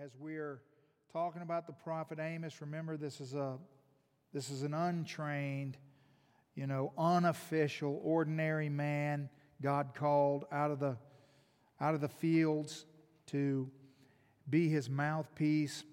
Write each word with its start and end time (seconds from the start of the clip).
as 0.00 0.10
we're 0.18 0.62
talking 1.12 1.42
about 1.42 1.66
the 1.66 1.72
prophet 1.72 2.18
Amos, 2.18 2.60
remember 2.60 2.96
this 2.96 3.20
is 3.20 3.34
a 3.34 3.58
this 4.32 4.48
is 4.48 4.62
an 4.62 4.72
untrained, 4.72 5.76
you 6.54 6.66
know, 6.66 6.92
unofficial, 6.96 8.00
ordinary 8.02 8.70
man 8.70 9.28
God 9.60 9.94
called 9.94 10.46
out 10.50 10.70
of 10.70 10.80
the 10.80 10.96
out 11.80 11.94
of 11.94 12.00
the 12.00 12.08
fields 12.08 12.86
to 13.26 13.70
be 14.48 14.68
his 14.68 14.88
mouthpiece 14.88 15.84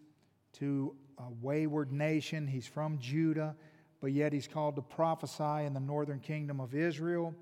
to 0.54 0.96
a 1.18 1.30
wayward 1.42 1.92
nation. 1.92 2.48
He's 2.48 2.68
from 2.68 3.00
Judah, 3.00 3.56
but 4.00 4.14
yet 4.14 4.32
he's 4.32 4.48
called 4.48 4.78
to 4.78 4.82
prophesy 4.82 5.66
in 5.66 5.74
the 5.74 5.80
northern 5.82 6.20
kingdom 6.20 6.62
of 6.62 6.74
Israel. 6.74 7.36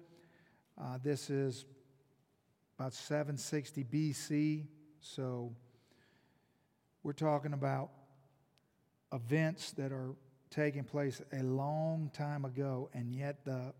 Uh, 0.80 0.98
this 1.04 1.30
is 1.30 1.66
about 2.80 2.94
760 2.94 3.84
BC, 3.84 4.66
so 5.00 5.54
we're 7.07 7.14
talking 7.14 7.54
about 7.54 7.89
events 9.14 9.71
that 9.71 9.93
are 9.93 10.14
taking 10.50 10.84
place 10.84 11.21
a 11.32 11.42
long 11.42 12.11
time 12.14 12.43
ago, 12.43 12.89
and 12.93 13.16
yet 13.16 13.46
the, 13.46 13.74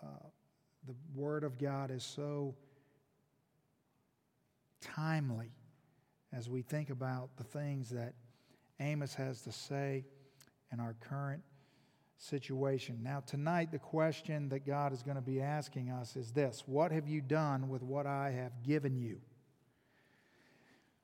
uh, 0.00 0.06
the 0.86 0.94
Word 1.16 1.42
of 1.42 1.58
God 1.58 1.90
is 1.90 2.04
so 2.04 2.54
timely 4.80 5.50
as 6.32 6.48
we 6.48 6.62
think 6.62 6.90
about 6.90 7.30
the 7.38 7.42
things 7.42 7.90
that 7.90 8.14
Amos 8.78 9.14
has 9.14 9.42
to 9.42 9.50
say 9.50 10.04
in 10.72 10.78
our 10.78 10.94
current 11.00 11.42
situation. 12.18 13.00
Now, 13.02 13.18
tonight, 13.26 13.72
the 13.72 13.80
question 13.80 14.48
that 14.50 14.64
God 14.64 14.92
is 14.92 15.02
going 15.02 15.16
to 15.16 15.20
be 15.20 15.40
asking 15.40 15.90
us 15.90 16.14
is 16.14 16.30
this 16.30 16.62
What 16.66 16.92
have 16.92 17.08
you 17.08 17.20
done 17.20 17.68
with 17.68 17.82
what 17.82 18.06
I 18.06 18.30
have 18.30 18.62
given 18.62 18.96
you? 18.96 19.22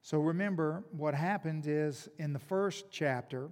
So, 0.05 0.19
remember, 0.19 0.85
what 0.91 1.15
happened 1.15 1.65
is 1.67 2.11
in 2.19 2.35
the 2.35 2.39
first 2.39 2.91
chapter, 2.91 3.49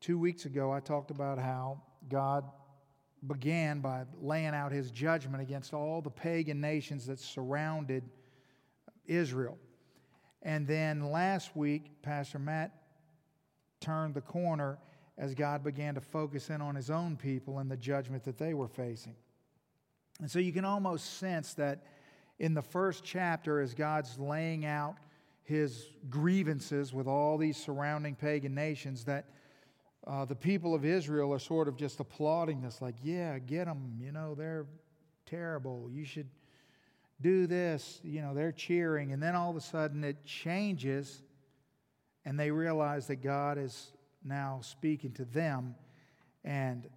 two 0.00 0.18
weeks 0.18 0.46
ago, 0.46 0.72
I 0.72 0.80
talked 0.80 1.10
about 1.10 1.38
how 1.38 1.82
God 2.08 2.46
began 3.26 3.80
by 3.80 4.04
laying 4.18 4.54
out 4.54 4.72
his 4.72 4.90
judgment 4.90 5.42
against 5.42 5.74
all 5.74 6.00
the 6.00 6.08
pagan 6.08 6.58
nations 6.62 7.04
that 7.08 7.20
surrounded 7.20 8.02
Israel. 9.04 9.58
And 10.40 10.66
then 10.66 11.10
last 11.12 11.54
week, 11.54 12.00
Pastor 12.00 12.38
Matt 12.38 12.72
turned 13.78 14.14
the 14.14 14.22
corner 14.22 14.78
as 15.18 15.34
God 15.34 15.62
began 15.62 15.94
to 15.96 16.00
focus 16.00 16.48
in 16.48 16.62
on 16.62 16.76
his 16.76 16.88
own 16.88 17.14
people 17.14 17.58
and 17.58 17.70
the 17.70 17.76
judgment 17.76 18.24
that 18.24 18.38
they 18.38 18.54
were 18.54 18.68
facing. 18.68 19.16
And 20.18 20.30
so 20.30 20.38
you 20.38 20.54
can 20.54 20.64
almost 20.64 21.18
sense 21.18 21.52
that 21.54 21.84
in 22.38 22.54
the 22.54 22.62
first 22.62 23.04
chapter, 23.04 23.60
as 23.60 23.74
God's 23.74 24.18
laying 24.18 24.64
out 24.64 24.96
his 25.44 25.88
grievances 26.08 26.92
with 26.92 27.06
all 27.06 27.36
these 27.38 27.56
surrounding 27.56 28.14
pagan 28.14 28.54
nations, 28.54 29.04
that 29.04 29.26
uh, 30.06 30.24
the 30.24 30.34
people 30.34 30.74
of 30.74 30.84
Israel 30.84 31.32
are 31.32 31.38
sort 31.38 31.68
of 31.68 31.76
just 31.76 32.00
applauding 32.00 32.60
this, 32.60 32.80
like, 32.80 32.96
yeah, 33.02 33.38
get 33.38 33.66
them, 33.66 33.98
you 34.00 34.12
know, 34.12 34.34
they're 34.34 34.66
terrible. 35.26 35.88
You 35.90 36.04
should 36.04 36.28
do 37.20 37.46
this. 37.46 38.00
You 38.02 38.20
know, 38.20 38.34
they're 38.34 38.52
cheering. 38.52 39.12
And 39.12 39.22
then 39.22 39.34
all 39.34 39.50
of 39.50 39.56
a 39.56 39.60
sudden 39.60 40.04
it 40.04 40.24
changes, 40.24 41.22
and 42.24 42.38
they 42.38 42.50
realize 42.50 43.06
that 43.06 43.16
God 43.16 43.58
is 43.58 43.92
now 44.24 44.60
speaking 44.62 45.12
to 45.12 45.24
them. 45.24 45.74
And, 46.44 46.88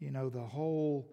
you 0.00 0.10
know, 0.10 0.28
the 0.28 0.40
whole, 0.40 1.08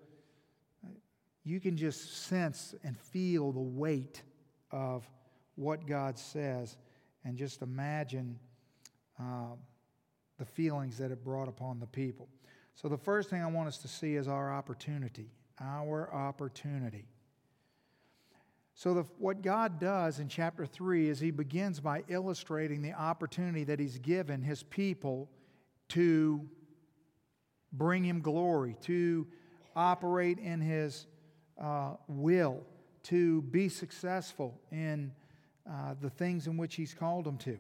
you 1.44 1.60
can 1.60 1.78
just 1.78 2.26
sense 2.26 2.76
and 2.84 2.98
feel 2.98 3.52
the 3.52 3.60
weight 3.60 4.24
of 4.72 5.08
what 5.62 5.86
God 5.86 6.18
says 6.18 6.76
and 7.24 7.38
just 7.38 7.62
imagine 7.62 8.40
uh, 9.20 9.56
the 10.40 10.46
feelings 10.46 10.98
that 10.98 11.12
it 11.12 11.24
brought 11.24 11.48
upon 11.48 11.80
the 11.80 11.86
people. 11.86 12.28
So, 12.74 12.90
the 12.90 12.98
first 12.98 13.30
thing 13.30 13.44
I 13.44 13.48
want 13.48 13.68
us 13.68 13.78
to 13.80 13.88
see 13.88 14.16
is 14.16 14.28
our 14.28 14.52
opportunity. 14.52 15.30
Our 15.60 16.12
opportunity. 16.12 17.06
So, 18.74 18.96
the, 18.96 19.06
what 19.20 19.44
God 19.44 19.80
does 19.80 20.20
in 20.20 20.30
chapter 20.30 20.66
3 20.66 21.10
is 21.10 21.20
He 21.20 21.30
begins 21.30 21.80
by 21.80 22.04
illustrating 22.08 22.82
the 22.82 22.94
opportunity 22.94 23.64
that 23.66 23.80
He's 23.80 24.00
given 24.00 24.42
His 24.42 24.64
people 24.64 25.30
to 25.90 26.48
bring 27.72 28.04
Him 28.04 28.22
glory, 28.22 28.78
to 28.82 29.28
operate 29.76 30.40
in 30.40 30.60
His 30.60 31.06
uh, 31.62 31.94
will, 32.08 32.64
to 33.04 33.44
be 33.44 33.70
successful 33.70 34.60
in 34.72 35.12
uh, 35.70 35.96
the 36.00 36.10
things 36.10 36.48
in 36.48 36.58
which 36.58 36.76
He's 36.76 36.94
called 36.94 37.26
them 37.26 37.38
to. 37.40 37.58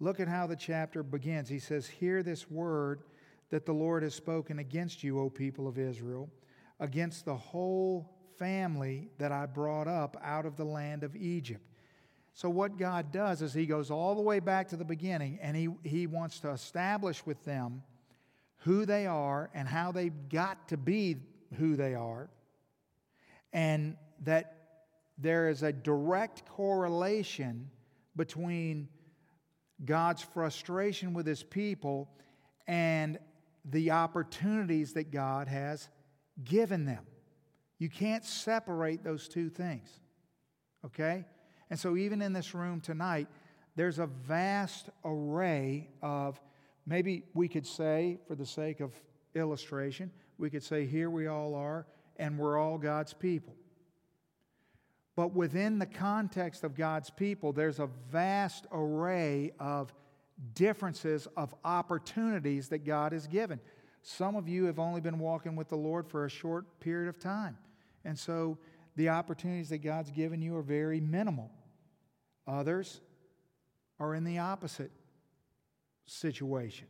Look 0.00 0.20
at 0.20 0.28
how 0.28 0.46
the 0.46 0.56
chapter 0.56 1.02
begins. 1.02 1.48
He 1.48 1.58
says, 1.58 1.86
Hear 1.86 2.22
this 2.22 2.50
word 2.50 3.02
that 3.50 3.66
the 3.66 3.72
Lord 3.72 4.02
has 4.02 4.14
spoken 4.14 4.58
against 4.58 5.04
you, 5.04 5.20
O 5.20 5.30
people 5.30 5.68
of 5.68 5.78
Israel, 5.78 6.30
against 6.80 7.24
the 7.24 7.36
whole 7.36 8.10
family 8.38 9.10
that 9.18 9.32
I 9.32 9.46
brought 9.46 9.86
up 9.86 10.16
out 10.22 10.46
of 10.46 10.56
the 10.56 10.64
land 10.64 11.04
of 11.04 11.14
Egypt. 11.14 11.64
So, 12.32 12.50
what 12.50 12.76
God 12.76 13.12
does 13.12 13.42
is 13.42 13.54
He 13.54 13.66
goes 13.66 13.90
all 13.90 14.14
the 14.14 14.20
way 14.20 14.40
back 14.40 14.68
to 14.68 14.76
the 14.76 14.84
beginning 14.84 15.38
and 15.40 15.56
He, 15.56 15.68
he 15.84 16.06
wants 16.06 16.40
to 16.40 16.50
establish 16.50 17.24
with 17.24 17.44
them 17.44 17.82
who 18.58 18.84
they 18.86 19.06
are 19.06 19.50
and 19.54 19.68
how 19.68 19.92
they 19.92 20.08
got 20.08 20.68
to 20.68 20.76
be 20.76 21.16
who 21.58 21.76
they 21.76 21.94
are, 21.94 22.28
and 23.52 23.96
that 24.24 24.63
there 25.18 25.48
is 25.48 25.62
a 25.62 25.72
direct 25.72 26.46
correlation 26.46 27.70
between 28.16 28.88
God's 29.84 30.22
frustration 30.22 31.14
with 31.14 31.26
His 31.26 31.42
people 31.42 32.08
and 32.66 33.18
the 33.64 33.90
opportunities 33.90 34.92
that 34.94 35.10
God 35.10 35.48
has 35.48 35.88
given 36.42 36.84
them. 36.84 37.04
You 37.78 37.88
can't 37.88 38.24
separate 38.24 39.02
those 39.02 39.28
two 39.28 39.48
things. 39.48 39.88
Okay? 40.84 41.24
And 41.70 41.78
so, 41.78 41.96
even 41.96 42.22
in 42.22 42.32
this 42.32 42.54
room 42.54 42.80
tonight, 42.80 43.28
there's 43.76 43.98
a 43.98 44.06
vast 44.06 44.90
array 45.04 45.88
of, 46.02 46.40
maybe 46.86 47.24
we 47.34 47.48
could 47.48 47.66
say, 47.66 48.18
for 48.28 48.34
the 48.34 48.46
sake 48.46 48.80
of 48.80 48.92
illustration, 49.34 50.10
we 50.38 50.50
could 50.50 50.62
say, 50.62 50.86
here 50.86 51.10
we 51.10 51.26
all 51.26 51.54
are, 51.54 51.86
and 52.16 52.38
we're 52.38 52.58
all 52.58 52.78
God's 52.78 53.12
people. 53.12 53.54
But 55.16 55.32
within 55.32 55.78
the 55.78 55.86
context 55.86 56.64
of 56.64 56.74
God's 56.74 57.10
people, 57.10 57.52
there's 57.52 57.78
a 57.78 57.88
vast 58.10 58.66
array 58.72 59.52
of 59.60 59.92
differences 60.54 61.28
of 61.36 61.54
opportunities 61.64 62.68
that 62.70 62.84
God 62.84 63.12
has 63.12 63.26
given. 63.26 63.60
Some 64.02 64.34
of 64.34 64.48
you 64.48 64.64
have 64.64 64.78
only 64.78 65.00
been 65.00 65.18
walking 65.18 65.56
with 65.56 65.68
the 65.68 65.76
Lord 65.76 66.08
for 66.08 66.24
a 66.24 66.30
short 66.30 66.80
period 66.80 67.08
of 67.08 67.18
time. 67.18 67.56
And 68.04 68.18
so 68.18 68.58
the 68.96 69.08
opportunities 69.08 69.68
that 69.70 69.78
God's 69.78 70.10
given 70.10 70.42
you 70.42 70.56
are 70.56 70.62
very 70.62 71.00
minimal. 71.00 71.50
Others 72.46 73.00
are 74.00 74.14
in 74.14 74.24
the 74.24 74.38
opposite 74.38 74.90
situation. 76.06 76.86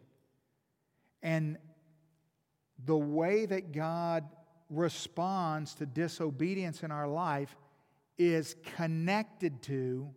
And 1.23 1.59
the 2.85 2.97
way 2.97 3.47
that 3.47 3.73
God 3.73 4.25
responds 4.71 5.75
to 5.75 5.87
disobedience 5.87 6.83
in 6.83 6.91
our 6.91 7.07
life 7.07 7.55
is 8.19 8.57
connected 8.77 9.63
to 9.63 10.11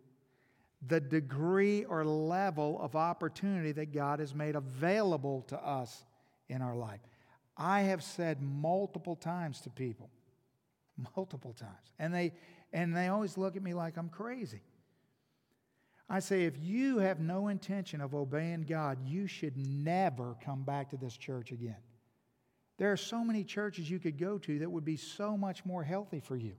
the 0.86 1.00
degree 1.00 1.84
or 1.84 2.04
level 2.04 2.80
of 2.80 2.94
opportunity 2.94 3.72
that 3.72 3.92
God 3.92 4.20
has 4.20 4.34
made 4.34 4.54
available 4.54 5.42
to 5.48 5.56
us 5.56 6.04
in 6.48 6.62
our 6.62 6.76
life. 6.76 7.00
I 7.56 7.80
have 7.82 8.02
said 8.04 8.40
multiple 8.40 9.16
times 9.16 9.60
to 9.62 9.70
people, 9.70 10.10
multiple 11.16 11.52
times. 11.52 11.92
And 11.98 12.14
they, 12.14 12.32
and 12.72 12.96
they 12.96 13.08
always 13.08 13.36
look 13.36 13.56
at 13.56 13.62
me 13.62 13.74
like 13.74 13.96
I'm 13.96 14.08
crazy. 14.08 14.62
I 16.08 16.20
say, 16.20 16.44
if 16.44 16.54
you 16.58 16.98
have 16.98 17.20
no 17.20 17.48
intention 17.48 18.00
of 18.00 18.14
obeying 18.14 18.62
God, 18.62 18.98
you 19.04 19.26
should 19.26 19.56
never 19.56 20.36
come 20.42 20.62
back 20.62 20.90
to 20.90 20.96
this 20.96 21.16
church 21.16 21.52
again. 21.52 21.76
There 22.78 22.92
are 22.92 22.96
so 22.96 23.24
many 23.24 23.44
churches 23.44 23.90
you 23.90 23.98
could 23.98 24.16
go 24.16 24.38
to 24.38 24.60
that 24.60 24.70
would 24.70 24.84
be 24.84 24.96
so 24.96 25.36
much 25.36 25.66
more 25.66 25.82
healthy 25.82 26.20
for 26.20 26.36
you. 26.36 26.54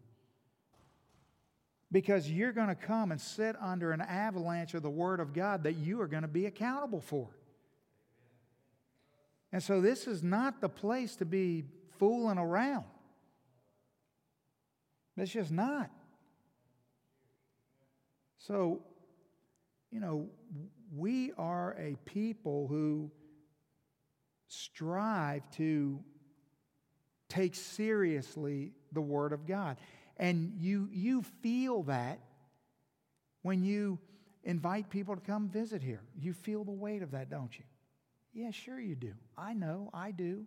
Because 1.92 2.30
you're 2.30 2.52
going 2.52 2.68
to 2.68 2.76
come 2.76 3.12
and 3.12 3.20
sit 3.20 3.56
under 3.60 3.92
an 3.92 4.02
avalanche 4.02 4.74
of 4.76 4.84
the 4.84 4.90
Word 4.90 5.20
of 5.20 5.34
God 5.34 5.64
that 5.64 5.78
you 5.78 6.00
are 6.02 6.08
going 6.08 6.22
to 6.22 6.28
be 6.28 6.46
accountable 6.46 7.02
for. 7.02 7.30
And 9.52 9.64
so, 9.64 9.82
this 9.82 10.06
is 10.06 10.22
not 10.22 10.62
the 10.62 10.70
place 10.70 11.16
to 11.16 11.26
be 11.26 11.64
fooling 11.98 12.38
around. 12.38 12.86
It's 15.18 15.32
just 15.32 15.52
not. 15.52 15.90
So, 18.38 18.84
you 19.92 20.00
know, 20.00 20.30
we 20.96 21.34
are 21.38 21.76
a 21.78 21.96
people 22.06 22.68
who 22.68 23.12
strive 24.48 25.50
to 25.52 26.00
take 27.28 27.54
seriously 27.54 28.72
the 28.92 29.02
Word 29.02 29.34
of 29.34 29.46
God. 29.46 29.78
And 30.20 30.54
you, 30.58 30.90
you 30.92 31.24
feel 31.42 31.84
that 31.84 32.20
when 33.42 33.64
you 33.64 33.98
invite 34.44 34.90
people 34.90 35.16
to 35.16 35.22
come 35.22 35.50
visit 35.50 35.82
here. 35.82 36.02
You 36.20 36.34
feel 36.34 36.64
the 36.64 36.72
weight 36.72 37.02
of 37.02 37.12
that, 37.12 37.30
don't 37.30 37.58
you? 37.58 37.64
Yeah, 38.34 38.52
sure 38.52 38.80
you 38.80 38.96
do. 38.96 39.14
I 39.38 39.54
know, 39.54 39.90
I 39.94 40.12
do. 40.12 40.46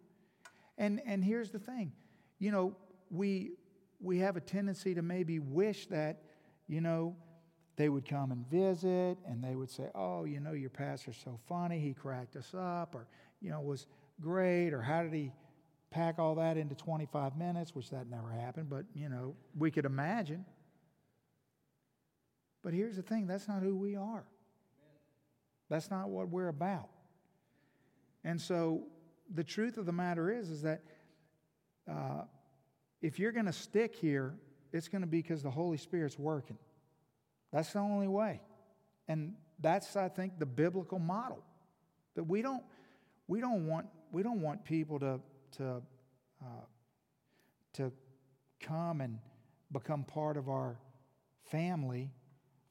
And 0.79 1.01
and 1.07 1.23
here's 1.25 1.51
the 1.51 1.59
thing. 1.59 1.93
You 2.39 2.51
know, 2.51 2.77
we 3.11 3.53
we 4.01 4.19
have 4.19 4.37
a 4.37 4.41
tendency 4.41 4.95
to 4.95 5.03
maybe 5.03 5.39
wish 5.39 5.87
that, 5.87 6.23
you 6.67 6.81
know, 6.81 7.15
they 7.77 7.89
would 7.89 8.07
come 8.09 8.33
and 8.33 8.47
visit 8.49 9.19
and 9.27 9.43
they 9.43 9.55
would 9.55 9.71
say, 9.71 9.89
"Oh, 9.95 10.25
you 10.25 10.41
know, 10.41 10.53
your 10.53 10.71
pastor's 10.71 11.17
so 11.23 11.39
funny. 11.49 11.79
He 11.79 11.93
cracked 11.93 12.37
us 12.37 12.55
up 12.55 12.95
or, 12.95 13.07
you 13.41 13.51
know, 13.51 13.61
was 13.61 13.87
great 14.21 14.73
or 14.73 14.83
how 14.83 15.03
did 15.03 15.13
he 15.13 15.33
pack 15.93 16.19
all 16.19 16.35
that 16.37 16.57
into 16.57 16.75
25 16.75 17.37
minutes, 17.37 17.75
which 17.75 17.91
that 17.91 18.09
never 18.09 18.31
happened, 18.31 18.69
but, 18.69 18.85
you 18.95 19.09
know, 19.09 19.35
we 19.57 19.71
could 19.71 19.85
imagine. 19.85 20.45
But 22.63 22.73
here's 22.73 22.97
the 22.97 23.03
thing 23.03 23.27
that's 23.27 23.47
not 23.47 23.63
who 23.63 23.77
we 23.77 23.97
are. 23.97 24.25
That's 25.69 25.91
not 25.91 26.09
what 26.09 26.29
we're 26.29 26.49
about. 26.49 26.89
And 28.25 28.41
so 28.41 28.85
the 29.33 29.45
truth 29.45 29.79
of 29.79 29.87
the 29.87 29.93
matter 29.93 30.31
is, 30.31 30.51
is 30.51 30.63
that 30.63 30.83
uh, 31.91 32.23
if 33.01 33.19
you're 33.19 33.33
going 33.33 33.47
to 33.47 33.53
stick 33.53 33.97
here, 33.97 34.35
it's 34.73 34.89
going 34.89 35.03
to 35.03 35.09
be 35.09 35.21
because 35.21 35.43
the 35.43 35.51
Holy 35.51 35.77
Spirit's 35.77 36.19
working. 36.19 36.59
That's 37.53 37.73
the 37.73 37.81
only 37.81 38.09
way. 38.09 38.41
And 39.09 39.35
that's, 39.61 39.97
I 39.97 40.09
think, 40.09 40.39
the 40.39 40.47
biblical 40.47 40.99
model. 40.99 41.43
That 42.15 42.25
we 42.25 42.43
don't, 42.43 42.63
we 43.27 43.41
don't 43.41 43.67
want, 43.67 43.87
we 44.11 44.23
don't 44.23 44.41
want 44.41 44.65
people 44.65 44.99
to, 45.01 45.21
to, 45.53 45.83
uh, 46.43 46.65
to 47.75 47.93
come 48.61 49.01
and 49.01 49.19
become 49.73 50.05
part 50.05 50.37
of 50.37 50.49
our 50.49 50.79
family 51.45 52.11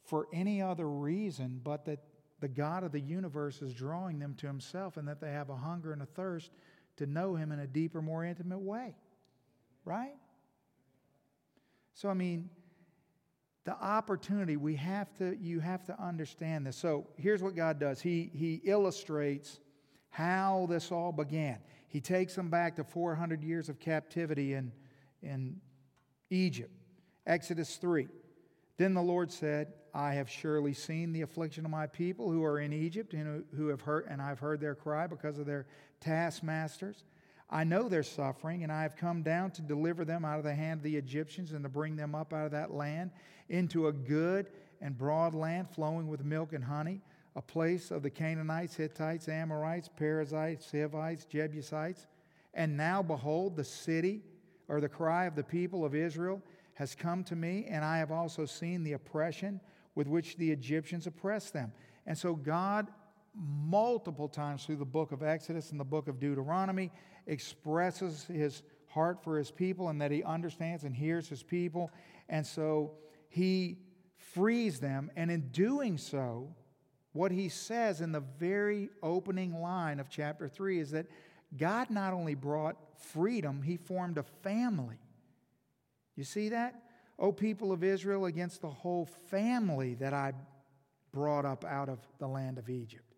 for 0.04 0.28
any 0.34 0.62
other 0.62 0.90
reason 0.90 1.60
but 1.64 1.86
that 1.86 2.00
the 2.42 2.48
God 2.48 2.84
of 2.84 2.92
the 2.92 3.00
universe 3.00 3.62
is 3.62 3.74
drawing 3.74 4.20
them 4.20 4.34
to 4.36 4.48
Himself 4.48 4.98
and 4.98 5.08
that 5.08 5.22
they 5.22 5.32
have 5.32 5.50
a 5.50 5.56
hunger 5.56 5.94
and 5.94 6.02
a 6.02 6.06
thirst 6.08 6.52
to 6.98 7.06
know 7.06 7.36
Him 7.36 7.52
in 7.52 7.60
a 7.60 7.68
deeper, 7.68 8.02
more 8.02 8.26
intimate 8.26 8.60
way. 8.60 8.96
Right? 9.86 10.16
So, 11.94 12.10
I 12.10 12.14
mean, 12.14 12.50
the 13.64 13.74
opportunity, 13.74 14.58
we 14.58 14.76
have 14.76 15.14
to, 15.20 15.38
you 15.40 15.60
have 15.60 15.86
to 15.86 16.02
understand 16.02 16.66
this. 16.66 16.76
So, 16.76 17.08
here's 17.16 17.44
what 17.44 17.56
God 17.56 17.80
does 17.80 18.02
He, 18.02 18.32
he 18.34 18.62
illustrates 18.64 19.60
how 20.10 20.68
this 20.70 20.92
all 20.92 21.12
began. 21.12 21.60
He 21.92 22.00
takes 22.00 22.36
them 22.36 22.50
back 22.50 22.78
to 22.78 22.86
400 22.86 23.44
years 23.44 23.68
of 23.68 23.78
captivity 23.78 24.54
in, 24.54 24.72
in 25.22 25.60
Egypt. 26.30 26.72
Exodus 27.28 27.76
3. 27.76 28.08
Then 28.78 28.94
the 28.94 29.02
Lord 29.02 29.30
said, 29.30 29.74
I 29.94 30.14
have 30.14 30.30
surely 30.30 30.74
seen 30.74 31.12
the 31.12 31.22
affliction 31.22 31.66
of 31.66 31.72
my 31.72 31.88
people 31.88 32.32
who 32.32 32.46
are 32.46 32.60
in 32.62 32.72
Egypt 32.72 33.14
and 33.14 33.44
who 33.56 33.68
have 33.68 33.82
heard, 33.82 34.08
and 34.10 34.22
I've 34.22 34.40
heard 34.40 34.62
their 34.62 34.74
cry 34.74 35.06
because 35.06 35.38
of 35.38 35.46
their 35.46 35.68
taskmasters. 36.00 37.04
I 37.50 37.66
know 37.66 37.90
their 37.90 38.04
suffering, 38.04 38.64
and 38.64 38.72
I 38.72 38.84
have 38.84 38.96
come 38.96 39.22
down 39.22 39.52
to 39.52 39.62
deliver 39.62 40.06
them 40.06 40.24
out 40.24 40.38
of 40.38 40.46
the 40.46 40.56
hand 40.56 40.80
of 40.80 40.84
the 40.84 40.96
Egyptians 40.96 41.52
and 41.52 41.64
to 41.64 41.70
bring 41.70 41.98
them 41.98 42.16
up 42.16 42.32
out 42.32 42.46
of 42.46 42.52
that 42.52 42.72
land 42.72 43.12
into 43.50 43.88
a 43.88 43.92
good 43.92 44.50
and 44.80 44.98
broad 44.98 45.36
land 45.36 45.70
flowing 45.70 46.08
with 46.08 46.24
milk 46.24 46.54
and 46.54 46.64
honey, 46.64 47.02
a 47.36 47.42
place 47.42 47.92
of 47.92 48.04
the 48.04 48.10
Canaanites, 48.10 48.76
Hittites, 48.76 49.30
Amorites, 49.30 49.90
Perizzites, 49.96 50.70
Hivites, 50.72 51.26
Jebusites. 51.26 52.08
And 52.54 52.76
now, 52.76 53.02
behold, 53.02 53.56
the 53.56 53.64
city 53.64 54.22
or 54.68 54.82
the 54.82 54.90
cry 54.90 55.26
of 55.26 55.36
the 55.36 55.44
people 55.44 55.86
of 55.86 55.96
Israel 55.96 56.42
has 56.74 56.96
come 56.96 57.24
to 57.26 57.36
me, 57.36 57.66
and 57.70 57.86
I 57.86 57.98
have 57.98 58.12
also 58.12 58.46
seen 58.46 58.84
the 58.84 58.94
oppression 58.94 59.62
with 59.96 60.08
which 60.08 60.38
the 60.38 60.52
Egyptians 60.52 61.08
oppressed 61.08 61.54
them. 61.54 61.72
And 62.06 62.18
so, 62.18 62.36
God, 62.36 62.88
multiple 63.36 64.28
times 64.28 64.66
through 64.66 64.78
the 64.78 64.86
book 64.86 65.12
of 65.12 65.24
Exodus 65.24 65.72
and 65.72 65.80
the 65.80 65.86
book 65.86 66.08
of 66.08 66.20
Deuteronomy, 66.20 66.92
expresses 67.28 68.26
his 68.26 68.64
heart 68.88 69.24
for 69.24 69.38
his 69.38 69.52
people 69.52 69.90
and 69.90 70.02
that 70.02 70.12
he 70.12 70.24
understands 70.24 70.84
and 70.84 70.96
hears 70.96 71.30
his 71.30 71.44
people. 71.44 71.92
And 72.28 72.46
so, 72.46 72.92
he 73.30 73.78
frees 74.18 74.80
them. 74.80 75.12
And 75.16 75.32
in 75.32 75.50
doing 75.50 75.98
so, 75.98 76.54
what 77.14 77.32
he 77.32 77.50
says 77.50 78.02
in 78.02 78.12
the 78.12 78.24
very 78.40 78.90
opening 79.04 79.62
line 79.62 80.00
of 80.00 80.10
chapter 80.10 80.48
3 80.48 80.80
is 80.80 80.92
that 80.92 81.08
God 81.58 81.90
not 81.90 82.14
only 82.14 82.36
brought 82.36 82.78
freedom, 82.98 83.62
he 83.62 83.78
formed 83.78 84.18
a 84.18 84.24
family. 84.24 85.00
You 86.16 86.24
see 86.24 86.50
that? 86.50 86.82
O 87.20 87.32
people 87.32 87.72
of 87.72 87.84
Israel, 87.84 88.26
against 88.26 88.62
the 88.62 88.70
whole 88.70 89.06
family 89.30 89.96
that 89.96 90.14
I 90.14 90.34
brought 91.12 91.46
up 91.46 91.66
out 91.66 91.90
of 91.90 92.00
the 92.20 92.28
land 92.28 92.58
of 92.58 92.70
Egypt. 92.70 93.14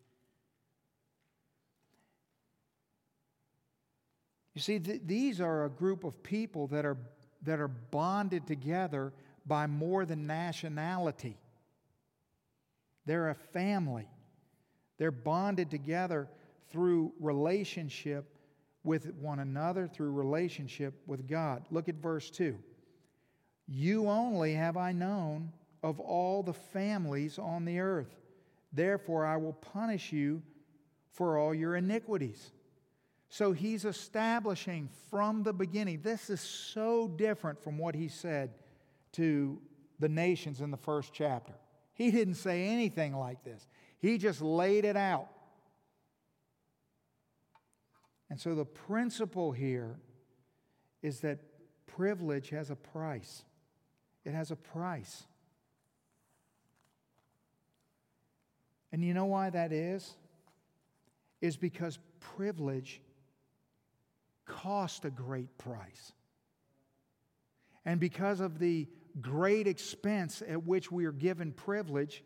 You 4.53 4.61
see, 4.61 4.79
th- 4.79 5.01
these 5.05 5.39
are 5.39 5.65
a 5.65 5.69
group 5.69 6.03
of 6.03 6.21
people 6.23 6.67
that 6.67 6.85
are, 6.85 6.97
that 7.43 7.59
are 7.59 7.67
bonded 7.67 8.45
together 8.47 9.13
by 9.45 9.67
more 9.67 10.05
than 10.05 10.27
nationality. 10.27 11.37
They're 13.05 13.29
a 13.29 13.35
family. 13.35 14.07
They're 14.97 15.11
bonded 15.11 15.69
together 15.69 16.29
through 16.69 17.13
relationship 17.19 18.25
with 18.83 19.13
one 19.15 19.39
another, 19.39 19.87
through 19.87 20.11
relationship 20.11 20.93
with 21.07 21.27
God. 21.27 21.65
Look 21.71 21.89
at 21.89 21.95
verse 21.95 22.29
2. 22.29 22.57
You 23.67 24.09
only 24.09 24.53
have 24.53 24.75
I 24.77 24.91
known 24.91 25.51
of 25.81 25.99
all 25.99 26.43
the 26.43 26.53
families 26.53 27.39
on 27.39 27.65
the 27.65 27.79
earth. 27.79 28.15
Therefore, 28.71 29.25
I 29.25 29.37
will 29.37 29.53
punish 29.53 30.11
you 30.11 30.41
for 31.11 31.37
all 31.37 31.53
your 31.53 31.75
iniquities. 31.75 32.51
So 33.29 33.51
he's 33.51 33.85
establishing 33.85 34.89
from 35.09 35.43
the 35.43 35.53
beginning. 35.53 36.01
This 36.01 36.29
is 36.29 36.41
so 36.41 37.07
different 37.07 37.63
from 37.63 37.77
what 37.77 37.95
he 37.95 38.07
said 38.07 38.51
to 39.13 39.59
the 39.99 40.09
nations 40.09 40.61
in 40.61 40.71
the 40.71 40.77
first 40.77 41.13
chapter. 41.13 41.53
He 41.93 42.11
didn't 42.11 42.35
say 42.35 42.67
anything 42.67 43.15
like 43.15 43.43
this, 43.43 43.67
he 43.99 44.17
just 44.17 44.41
laid 44.41 44.85
it 44.85 44.97
out. 44.97 45.29
And 48.29 48.39
so 48.39 48.55
the 48.55 48.65
principle 48.65 49.51
here 49.51 49.99
is 51.03 51.19
that 51.19 51.39
privilege 51.85 52.49
has 52.49 52.71
a 52.71 52.75
price. 52.75 53.43
It 54.25 54.33
has 54.33 54.49
a 54.49 54.55
price. 54.55 55.23
And 58.91 59.03
you 59.03 59.13
know 59.13 59.25
why 59.25 59.49
that 59.51 59.71
is? 59.71 60.15
Is 61.41 61.57
because 61.57 61.99
privilege 62.19 63.01
cost 64.45 65.05
a 65.05 65.09
great 65.09 65.55
price. 65.57 66.13
And 67.85 67.99
because 67.99 68.39
of 68.39 68.59
the 68.59 68.87
great 69.21 69.67
expense 69.67 70.41
at 70.47 70.63
which 70.65 70.91
we 70.91 71.05
are 71.05 71.11
given 71.11 71.51
privilege, 71.51 72.23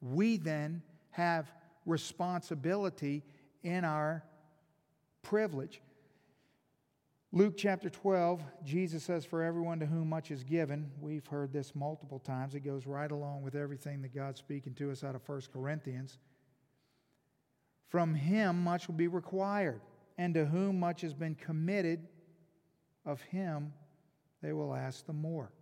we 0.00 0.36
then 0.36 0.82
have 1.10 1.50
responsibility 1.84 3.22
in 3.62 3.84
our 3.84 4.24
privilege. 5.22 5.80
Luke 7.32 7.54
chapter 7.56 7.90
12, 7.90 8.42
Jesus 8.64 9.02
says, 9.02 9.24
For 9.24 9.42
everyone 9.42 9.80
to 9.80 9.86
whom 9.86 10.08
much 10.08 10.30
is 10.30 10.44
given, 10.44 10.90
we've 11.00 11.26
heard 11.26 11.52
this 11.52 11.74
multiple 11.74 12.18
times. 12.18 12.54
It 12.54 12.60
goes 12.60 12.86
right 12.86 13.10
along 13.10 13.42
with 13.42 13.54
everything 13.54 14.00
that 14.02 14.14
God's 14.14 14.38
speaking 14.38 14.74
to 14.74 14.90
us 14.90 15.02
out 15.02 15.14
of 15.14 15.28
1 15.28 15.42
Corinthians. 15.52 16.18
From 17.88 18.14
him 18.14 18.62
much 18.62 18.88
will 18.88 18.94
be 18.94 19.08
required, 19.08 19.80
and 20.16 20.34
to 20.34 20.46
whom 20.46 20.80
much 20.80 21.02
has 21.02 21.14
been 21.14 21.34
committed, 21.34 22.06
of 23.04 23.20
him 23.22 23.72
they 24.42 24.52
will 24.52 24.74
ask 24.74 25.06
the 25.06 25.12
more. 25.12 25.52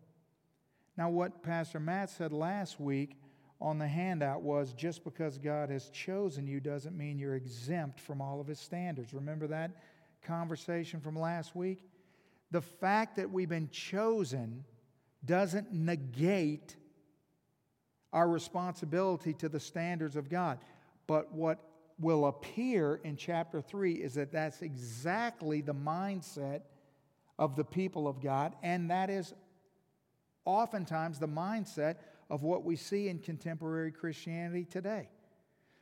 Now, 0.96 1.10
what 1.10 1.42
Pastor 1.42 1.80
Matt 1.80 2.10
said 2.10 2.32
last 2.32 2.78
week 2.78 3.16
on 3.60 3.78
the 3.78 3.88
handout 3.88 4.42
was 4.42 4.72
just 4.74 5.04
because 5.04 5.38
God 5.38 5.70
has 5.70 5.88
chosen 5.90 6.46
you 6.46 6.60
doesn't 6.60 6.96
mean 6.96 7.18
you're 7.18 7.34
exempt 7.34 7.98
from 7.98 8.20
all 8.20 8.40
of 8.40 8.46
his 8.46 8.60
standards. 8.60 9.14
Remember 9.14 9.46
that 9.48 9.72
conversation 10.22 11.00
from 11.00 11.18
last 11.18 11.56
week? 11.56 11.82
The 12.50 12.60
fact 12.60 13.16
that 13.16 13.30
we've 13.30 13.48
been 13.48 13.70
chosen 13.70 14.64
doesn't 15.24 15.72
negate 15.72 16.76
our 18.12 18.28
responsibility 18.28 19.32
to 19.34 19.48
the 19.48 19.58
standards 19.58 20.14
of 20.14 20.28
God. 20.28 20.58
But 21.06 21.32
what 21.32 21.58
will 21.98 22.26
appear 22.26 23.00
in 23.02 23.16
chapter 23.16 23.60
3 23.60 23.94
is 23.94 24.14
that 24.14 24.32
that's 24.32 24.62
exactly 24.62 25.60
the 25.60 25.74
mindset 25.74 26.62
of 27.38 27.56
the 27.56 27.64
people 27.64 28.06
of 28.06 28.20
God, 28.20 28.54
and 28.62 28.90
that 28.90 29.10
is 29.10 29.34
oftentimes 30.44 31.18
the 31.18 31.28
mindset 31.28 31.96
of 32.30 32.42
what 32.42 32.64
we 32.64 32.76
see 32.76 33.08
in 33.08 33.18
contemporary 33.18 33.92
Christianity 33.92 34.64
today. 34.64 35.08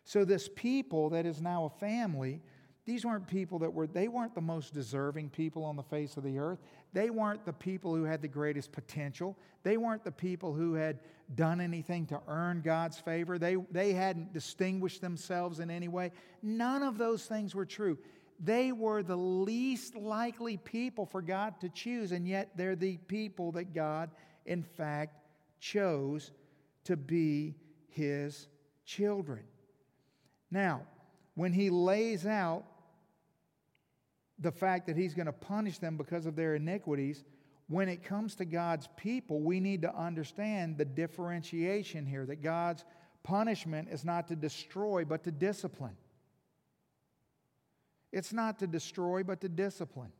So, 0.04 0.24
this 0.24 0.48
people 0.54 1.10
that 1.10 1.26
is 1.26 1.40
now 1.40 1.64
a 1.64 1.70
family 1.70 2.42
these 2.84 3.06
weren't 3.06 3.28
people 3.28 3.60
that 3.60 3.72
were, 3.72 3.86
they 3.86 4.08
weren't 4.08 4.34
the 4.34 4.40
most 4.40 4.74
deserving 4.74 5.30
people 5.30 5.64
on 5.64 5.76
the 5.76 5.84
face 5.84 6.16
of 6.16 6.24
the 6.24 6.38
earth. 6.38 6.58
They 6.92 7.10
weren't 7.10 7.44
the 7.44 7.52
people 7.52 7.94
who 7.94 8.02
had 8.02 8.22
the 8.22 8.28
greatest 8.28 8.72
potential. 8.72 9.38
They 9.62 9.76
weren't 9.76 10.02
the 10.02 10.10
people 10.10 10.52
who 10.52 10.74
had 10.74 10.98
done 11.36 11.60
anything 11.60 12.06
to 12.06 12.20
earn 12.26 12.60
God's 12.60 12.98
favor. 12.98 13.38
They, 13.38 13.54
they 13.70 13.92
hadn't 13.92 14.32
distinguished 14.32 15.00
themselves 15.00 15.60
in 15.60 15.70
any 15.70 15.86
way. 15.86 16.10
None 16.42 16.82
of 16.82 16.98
those 16.98 17.24
things 17.24 17.54
were 17.54 17.66
true. 17.66 17.98
They 18.40 18.72
were 18.72 19.04
the 19.04 19.16
least 19.16 19.94
likely 19.94 20.56
people 20.56 21.06
for 21.06 21.22
God 21.22 21.60
to 21.60 21.68
choose, 21.68 22.10
and 22.10 22.26
yet 22.26 22.50
they're 22.56 22.74
the 22.74 22.96
people 22.96 23.52
that 23.52 23.72
God, 23.72 24.10
in 24.46 24.62
fact, 24.62 25.16
chose 25.60 26.32
to 26.84 26.96
be 26.96 27.54
his 27.88 28.48
children. 28.84 29.44
Now, 30.50 30.82
when 31.34 31.52
he 31.52 31.70
lays 31.70 32.26
out 32.26 32.64
the 34.38 34.52
fact 34.52 34.86
that 34.86 34.96
he's 34.96 35.14
going 35.14 35.26
to 35.26 35.32
punish 35.32 35.78
them 35.78 35.96
because 35.96 36.26
of 36.26 36.36
their 36.36 36.56
iniquities, 36.56 37.24
when 37.68 37.88
it 37.88 38.02
comes 38.02 38.34
to 38.36 38.44
God's 38.44 38.88
people, 38.96 39.40
we 39.40 39.60
need 39.60 39.82
to 39.82 39.94
understand 39.94 40.76
the 40.76 40.84
differentiation 40.84 42.04
here 42.04 42.26
that 42.26 42.42
God's 42.42 42.84
punishment 43.22 43.88
is 43.90 44.04
not 44.04 44.28
to 44.28 44.36
destroy, 44.36 45.04
but 45.04 45.22
to 45.24 45.30
discipline. 45.30 45.96
It's 48.12 48.32
not 48.32 48.58
to 48.58 48.66
destroy, 48.66 49.22
but 49.22 49.40
to 49.40 49.48
discipline. 49.48 50.12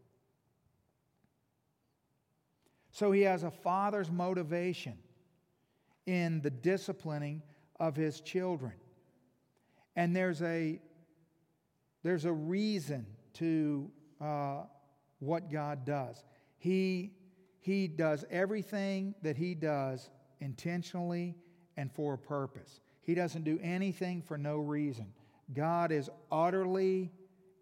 So 2.93 3.11
he 3.11 3.23
has 3.23 3.43
a 3.43 3.51
father's 3.51 4.11
motivation 4.11 4.99
in 6.07 6.41
the 6.43 6.51
disciplining 6.51 7.43
of 7.81 7.97
his 7.97 8.21
children. 8.21 8.73
And 9.97 10.15
there's 10.15 10.41
a, 10.43 10.81
there's 12.03 12.25
a 12.25 12.33
reason 12.33 13.07
to 13.35 13.91
uh, 14.21 14.63
what 15.19 15.51
God 15.51 15.85
does. 15.85 16.25
He, 16.59 17.13
he 17.61 17.89
does 17.89 18.25
everything 18.31 19.15
that 19.23 19.37
He 19.37 19.55
does 19.55 20.11
intentionally 20.41 21.37
and 21.77 21.91
for 21.93 22.15
a 22.15 22.19
purpose. 22.19 22.81
He 23.01 23.15
doesn't 23.15 23.45
do 23.45 23.59
anything 23.63 24.23
for 24.23 24.37
no 24.37 24.59
reason. 24.59 25.13
God 25.55 25.93
is 25.93 26.11
utterly 26.31 27.13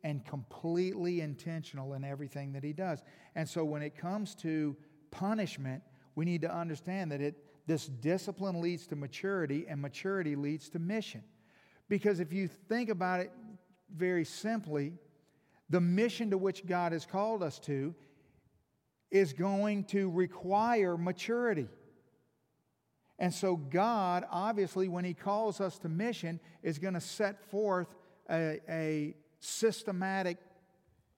and 0.02 0.24
completely 0.24 1.20
intentional 1.20 1.94
in 1.94 2.04
everything 2.04 2.52
that 2.52 2.64
He 2.64 2.72
does. 2.72 3.02
And 3.34 3.48
so 3.48 3.64
when 3.64 3.82
it 3.82 3.96
comes 3.96 4.34
to 4.36 4.76
punishment, 5.10 5.82
we 6.14 6.24
need 6.24 6.42
to 6.42 6.54
understand 6.54 7.12
that 7.12 7.20
it, 7.20 7.36
this 7.66 7.86
discipline 7.86 8.60
leads 8.60 8.86
to 8.88 8.96
maturity, 8.96 9.66
and 9.68 9.80
maturity 9.80 10.36
leads 10.36 10.68
to 10.70 10.78
mission. 10.78 11.22
Because 11.88 12.20
if 12.20 12.32
you 12.32 12.48
think 12.48 12.88
about 12.88 13.20
it 13.20 13.32
very 13.94 14.24
simply, 14.24 14.92
the 15.68 15.80
mission 15.80 16.30
to 16.30 16.38
which 16.38 16.66
God 16.66 16.92
has 16.92 17.06
called 17.06 17.42
us 17.42 17.58
to 17.60 17.94
is 19.10 19.32
going 19.32 19.84
to 19.84 20.10
require 20.10 20.96
maturity. 20.96 21.68
And 23.18 23.34
so, 23.34 23.56
God, 23.56 24.24
obviously, 24.30 24.88
when 24.88 25.04
He 25.04 25.14
calls 25.14 25.60
us 25.60 25.78
to 25.80 25.88
mission, 25.88 26.40
is 26.62 26.78
going 26.78 26.94
to 26.94 27.00
set 27.00 27.44
forth 27.50 27.88
a, 28.30 28.60
a 28.68 29.14
systematic 29.40 30.38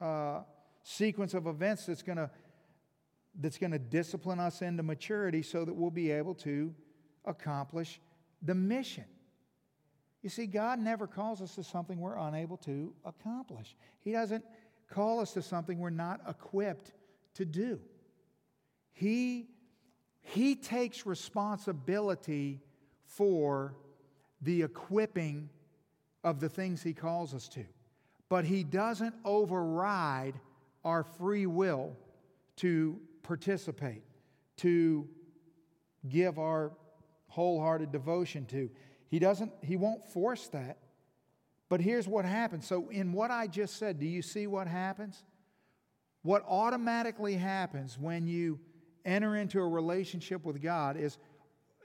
uh, 0.00 0.40
sequence 0.82 1.34
of 1.34 1.46
events 1.46 1.86
that's 1.86 2.02
going 2.02 2.18
to 2.18 2.30
that's 3.40 3.58
going 3.58 3.72
to 3.72 3.78
discipline 3.78 4.38
us 4.38 4.62
into 4.62 4.82
maturity 4.82 5.42
so 5.42 5.64
that 5.64 5.74
we'll 5.74 5.90
be 5.90 6.10
able 6.10 6.34
to 6.34 6.74
accomplish 7.24 8.00
the 8.42 8.54
mission. 8.54 9.04
You 10.22 10.28
see, 10.28 10.46
God 10.46 10.78
never 10.78 11.06
calls 11.06 11.40
us 11.42 11.54
to 11.56 11.64
something 11.64 11.98
we're 11.98 12.16
unable 12.16 12.56
to 12.58 12.92
accomplish. 13.04 13.76
He 14.00 14.12
doesn't 14.12 14.44
call 14.88 15.20
us 15.20 15.32
to 15.32 15.42
something 15.42 15.78
we're 15.78 15.90
not 15.90 16.20
equipped 16.28 16.92
to 17.34 17.44
do. 17.44 17.80
He, 18.92 19.48
he 20.20 20.54
takes 20.54 21.06
responsibility 21.06 22.60
for 23.04 23.74
the 24.42 24.62
equipping 24.62 25.48
of 26.24 26.40
the 26.40 26.48
things 26.48 26.82
He 26.82 26.92
calls 26.92 27.34
us 27.34 27.48
to, 27.50 27.64
but 28.28 28.44
He 28.44 28.64
doesn't 28.64 29.14
override 29.24 30.34
our 30.84 31.02
free 31.04 31.46
will 31.46 31.96
to 32.56 33.00
participate, 33.22 34.02
to 34.58 35.08
give 36.08 36.38
our 36.38 36.72
wholehearted 37.28 37.92
devotion 37.92 38.46
to. 38.46 38.70
He 39.08 39.18
doesn't, 39.18 39.52
he 39.62 39.76
won't 39.76 40.06
force 40.06 40.48
that. 40.48 40.78
But 41.68 41.80
here's 41.80 42.06
what 42.06 42.24
happens. 42.24 42.66
So, 42.66 42.90
in 42.90 43.12
what 43.12 43.30
I 43.30 43.46
just 43.46 43.78
said, 43.78 43.98
do 43.98 44.06
you 44.06 44.20
see 44.20 44.46
what 44.46 44.66
happens? 44.66 45.22
What 46.22 46.44
automatically 46.46 47.34
happens 47.34 47.98
when 47.98 48.26
you 48.26 48.60
enter 49.04 49.36
into 49.36 49.58
a 49.58 49.66
relationship 49.66 50.44
with 50.44 50.60
God 50.60 50.96
is 50.96 51.18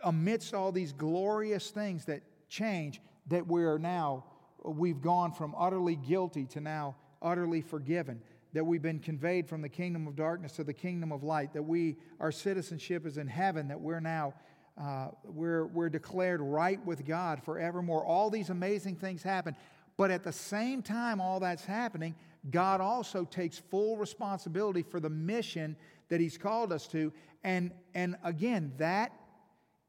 amidst 0.04 0.54
all 0.54 0.72
these 0.72 0.92
glorious 0.92 1.72
things 1.72 2.06
that 2.06 2.22
change, 2.50 3.02
that 3.28 3.48
we 3.48 3.64
are 3.64 3.80
now, 3.80 4.26
we've 4.64 5.02
gone 5.02 5.32
from 5.32 5.56
utterly 5.58 5.96
guilty 5.96 6.46
to 6.48 6.62
now 6.62 6.96
utterly 7.22 7.62
forgiven, 7.62 8.22
that 8.54 8.66
we've 8.66 8.82
been 8.82 9.00
conveyed 9.00 9.48
from 9.48 9.62
the 9.62 9.70
kingdom 9.70 10.08
of 10.08 10.16
darkness 10.16 10.54
to 10.54 10.64
the 10.64 10.74
kingdom 10.74 11.12
of 11.12 11.24
light, 11.24 11.54
that 11.54 11.64
we, 11.64 11.98
our 12.20 12.32
citizenship 12.32 13.06
is 13.06 13.18
in 13.18 13.28
heaven, 13.28 13.68
that 13.68 13.80
we're 13.80 14.00
now 14.00 14.34
uh, 14.80 15.08
we're, 15.24 15.66
we're 15.68 15.90
declared 15.90 16.40
right 16.40 16.84
with 16.86 17.04
God 17.06 17.42
forevermore. 17.44 18.06
All 18.06 18.30
these 18.30 18.52
amazing 18.52 18.96
things 18.96 19.24
happen. 19.24 19.56
But 19.98 20.12
at 20.12 20.24
the 20.24 20.32
same 20.32 20.84
time, 20.84 21.20
all 21.20 21.40
that's 21.40 21.66
happening, 21.66 22.14
God 22.52 22.80
also 22.80 23.26
takes 23.26 23.58
full 23.58 23.98
responsibility 23.98 24.84
for 24.84 25.00
the 25.00 25.10
mission 25.10 25.76
that 26.10 26.22
He's 26.22 26.38
called 26.38 26.72
us 26.72 26.88
to. 26.90 27.12
And, 27.44 27.72
and 27.96 28.18
again, 28.24 28.74
that 28.78 29.12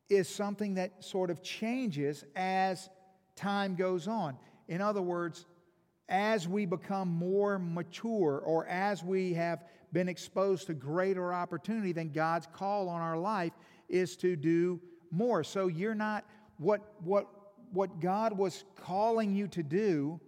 is 0.09 0.27
something 0.27 0.75
that 0.75 1.05
sort 1.05 1.31
of 1.31 1.43
changes 1.43 2.25
as 2.35 2.89
time 3.37 3.75
goes 3.75 4.09
on. 4.09 4.39
In 4.69 4.81
other 4.81 5.03
words, 5.03 5.45
as 6.09 6.49
we 6.49 6.65
become 6.65 7.09
more 7.09 7.59
mature 7.59 8.43
or 8.45 8.67
as 8.67 9.03
we 9.03 9.35
have 9.35 9.65
been 9.93 10.09
exposed 10.09 10.67
to 10.67 10.75
greater 10.75 11.33
opportunity, 11.33 11.93
then 11.93 12.11
God's 12.11 12.47
call 12.53 12.89
on 12.89 13.01
our 13.01 13.19
life 13.19 13.53
is 13.89 14.17
to 14.17 14.37
do 14.37 14.81
more. 15.11 15.45
So 15.45 15.67
you're 15.67 15.95
not, 15.95 16.25
what, 16.59 16.95
what, 17.03 17.29
what 17.73 18.01
God 18.01 18.37
was 18.37 18.65
calling 18.77 19.35
you 19.35 19.49
to 19.49 19.63
do 19.63 20.21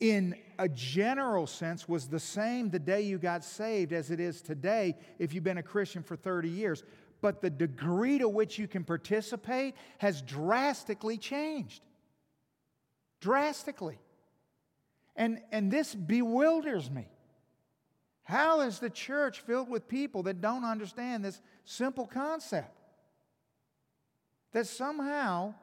in 0.00 0.34
a 0.58 0.68
general 0.68 1.46
sense 1.46 1.88
was 1.88 2.08
the 2.08 2.18
same 2.18 2.70
the 2.70 2.78
day 2.78 3.02
you 3.02 3.18
got 3.18 3.44
saved 3.44 3.92
as 3.92 4.10
it 4.10 4.18
is 4.18 4.42
today 4.42 4.96
if 5.20 5.32
you've 5.32 5.44
been 5.44 5.58
a 5.58 5.62
Christian 5.62 6.02
for 6.02 6.16
30 6.16 6.48
years. 6.48 6.82
But 7.20 7.40
the 7.40 7.50
degree 7.50 8.18
to 8.18 8.28
which 8.28 8.58
you 8.58 8.66
can 8.66 8.82
participate 8.82 9.76
has 9.98 10.20
drastically 10.22 11.18
changed. 11.18 11.82
Drastically. 13.20 14.00
And, 15.16 15.40
and 15.50 15.70
this 15.70 15.94
bewilders 15.94 16.90
me. 16.90 17.06
How 18.24 18.60
is 18.60 18.78
the 18.78 18.90
church 18.90 19.40
filled 19.40 19.68
with 19.68 19.88
people 19.88 20.22
that 20.24 20.40
don't 20.40 20.64
understand 20.64 21.24
this 21.24 21.40
simple 21.64 22.06
concept? 22.06 22.74
That 24.52 24.66
somehow 24.66 25.54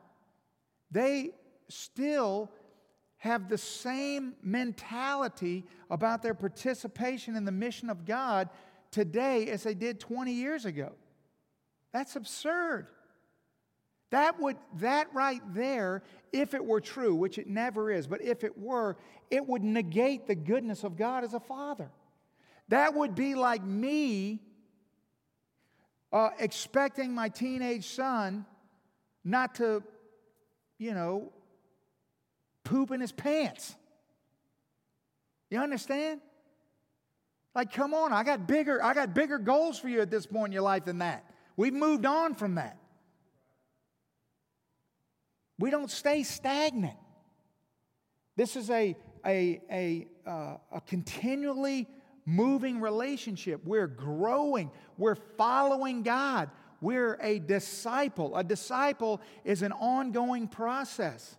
they 0.91 1.31
still 1.67 2.51
have 3.17 3.49
the 3.49 3.57
same 3.57 4.33
mentality 4.41 5.65
about 5.89 6.21
their 6.21 6.33
participation 6.33 7.35
in 7.35 7.45
the 7.45 7.51
mission 7.51 7.89
of 7.89 8.05
God 8.05 8.49
today 8.91 9.47
as 9.47 9.63
they 9.63 9.73
did 9.73 9.99
20 9.99 10.31
years 10.31 10.65
ago. 10.65 10.93
That's 11.91 12.15
absurd. 12.15 12.87
That 14.11 14.39
would 14.39 14.57
that 14.77 15.13
right 15.13 15.41
there, 15.53 16.03
if 16.33 16.53
it 16.53 16.65
were 16.65 16.81
true, 16.81 17.13
which 17.13 17.37
it 17.37 17.47
never 17.47 17.91
is, 17.91 18.07
but 18.07 18.21
if 18.21 18.43
it 18.43 18.57
were, 18.57 18.97
it 19.29 19.47
would 19.47 19.63
negate 19.63 20.27
the 20.27 20.35
goodness 20.35 20.83
of 20.83 20.97
God 20.97 21.23
as 21.23 21.33
a 21.33 21.39
father. 21.39 21.91
That 22.69 22.93
would 22.95 23.13
be 23.15 23.35
like 23.35 23.63
me 23.63 24.39
uh, 26.11 26.29
expecting 26.39 27.13
my 27.13 27.29
teenage 27.29 27.85
son 27.85 28.45
not 29.23 29.55
to, 29.55 29.83
you 30.79 30.93
know, 30.93 31.31
poop 32.63 32.91
in 32.91 33.01
his 33.01 33.11
pants. 33.11 33.75
You 35.51 35.59
understand? 35.59 36.21
Like, 37.55 37.73
come 37.73 37.93
on, 37.93 38.13
I 38.13 38.23
got 38.23 38.47
bigger, 38.47 38.83
I 38.83 38.93
got 38.93 39.13
bigger 39.13 39.37
goals 39.37 39.79
for 39.79 39.89
you 39.89 40.01
at 40.01 40.09
this 40.09 40.25
point 40.25 40.47
in 40.47 40.53
your 40.53 40.61
life 40.61 40.85
than 40.85 40.99
that. 40.99 41.25
We've 41.57 41.73
moved 41.73 42.05
on 42.05 42.35
from 42.35 42.55
that. 42.55 42.77
We 45.59 45.69
don't 45.69 45.91
stay 45.91 46.23
stagnant. 46.23 46.97
This 48.37 48.55
is 48.55 48.69
a, 48.69 48.95
a, 49.25 49.61
a, 49.69 50.07
uh, 50.25 50.57
a 50.71 50.81
continually 50.87 51.87
moving 52.25 52.79
relationship. 52.79 53.61
We're 53.65 53.87
growing, 53.87 54.71
we're 54.97 55.17
following 55.37 56.03
God, 56.03 56.49
we're 56.79 57.17
a 57.21 57.39
disciple. 57.39 58.37
A 58.37 58.43
disciple 58.43 59.21
is 59.43 59.61
an 59.61 59.73
ongoing 59.73 60.47
process. 60.47 61.35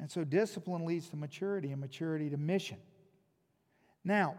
And 0.00 0.08
so 0.08 0.22
discipline 0.22 0.84
leads 0.84 1.08
to 1.08 1.16
maturity 1.16 1.72
and 1.72 1.80
maturity 1.80 2.30
to 2.30 2.36
mission. 2.36 2.78
Now, 4.04 4.36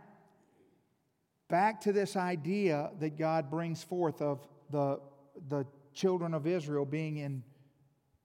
back 1.49 1.81
to 1.81 1.91
this 1.91 2.15
idea 2.15 2.91
that 3.01 3.17
God 3.17 3.51
brings 3.51 3.83
forth 3.83 4.21
of 4.21 4.47
the, 4.69 5.01
the 5.49 5.65
children 5.93 6.33
of 6.33 6.47
Israel 6.47 6.85
being 6.85 7.17
in, 7.17 7.43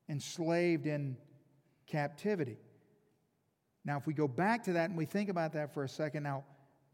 enslaved 0.09 0.87
in 0.87 1.17
captivity. 1.87 2.59
Now, 3.85 3.99
if 3.99 4.07
we 4.07 4.15
go 4.15 4.27
back 4.27 4.65
to 4.65 4.75
that 4.75 4.89
and 4.89 4.99
we 4.99 5.05
think 5.05 5.29
about 5.29 5.53
that 5.53 5.75
for 5.75 5.85
a 5.85 5.89
second, 5.89 6.23
now, 6.23 6.45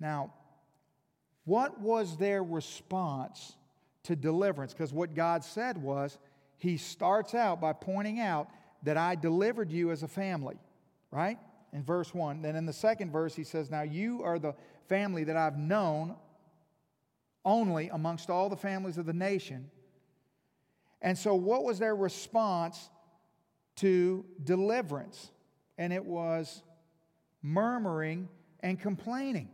now 0.01 0.33
what 1.45 1.81
was 1.81 2.17
their 2.17 2.43
response 2.43 3.57
to 4.05 4.17
deliverance? 4.17 4.73
Because 4.73 4.93
what 4.93 5.15
God 5.15 5.45
said 5.45 5.79
was, 5.79 6.19
He 6.59 6.77
starts 6.77 7.35
out 7.35 7.61
by 7.61 7.73
pointing 7.73 8.21
out 8.21 8.49
that 8.83 8.97
I 8.97 9.15
delivered 9.15 9.71
you 9.71 9.91
as 9.91 10.03
a 10.03 10.09
family, 10.09 10.57
right? 11.11 11.39
In 11.73 11.85
verse 11.85 12.13
1. 12.13 12.43
Then 12.43 12.57
in 12.57 12.67
the 12.67 12.73
second 12.73 13.13
verse, 13.13 13.35
He 13.35 13.45
says, 13.45 13.71
Now 13.71 13.83
you 13.83 14.23
are 14.25 14.39
the 14.39 14.55
family 14.89 15.25
that 15.25 15.37
I've 15.37 15.59
known 15.59 16.17
only 17.45 17.89
amongst 17.89 18.31
all 18.31 18.49
the 18.49 18.57
families 18.57 18.99
of 18.99 19.07
the 19.07 19.13
nation. 19.13 19.71
And 21.03 21.17
so, 21.17 21.35
what 21.35 21.65
was 21.65 21.79
their 21.79 21.97
response 21.97 22.91
to 23.77 24.25
deliverance? 24.45 25.31
And 25.79 25.93
it 25.93 26.05
was 26.05 26.63
murmuring 27.43 28.29
and 28.61 28.79
complaining. 28.79 29.49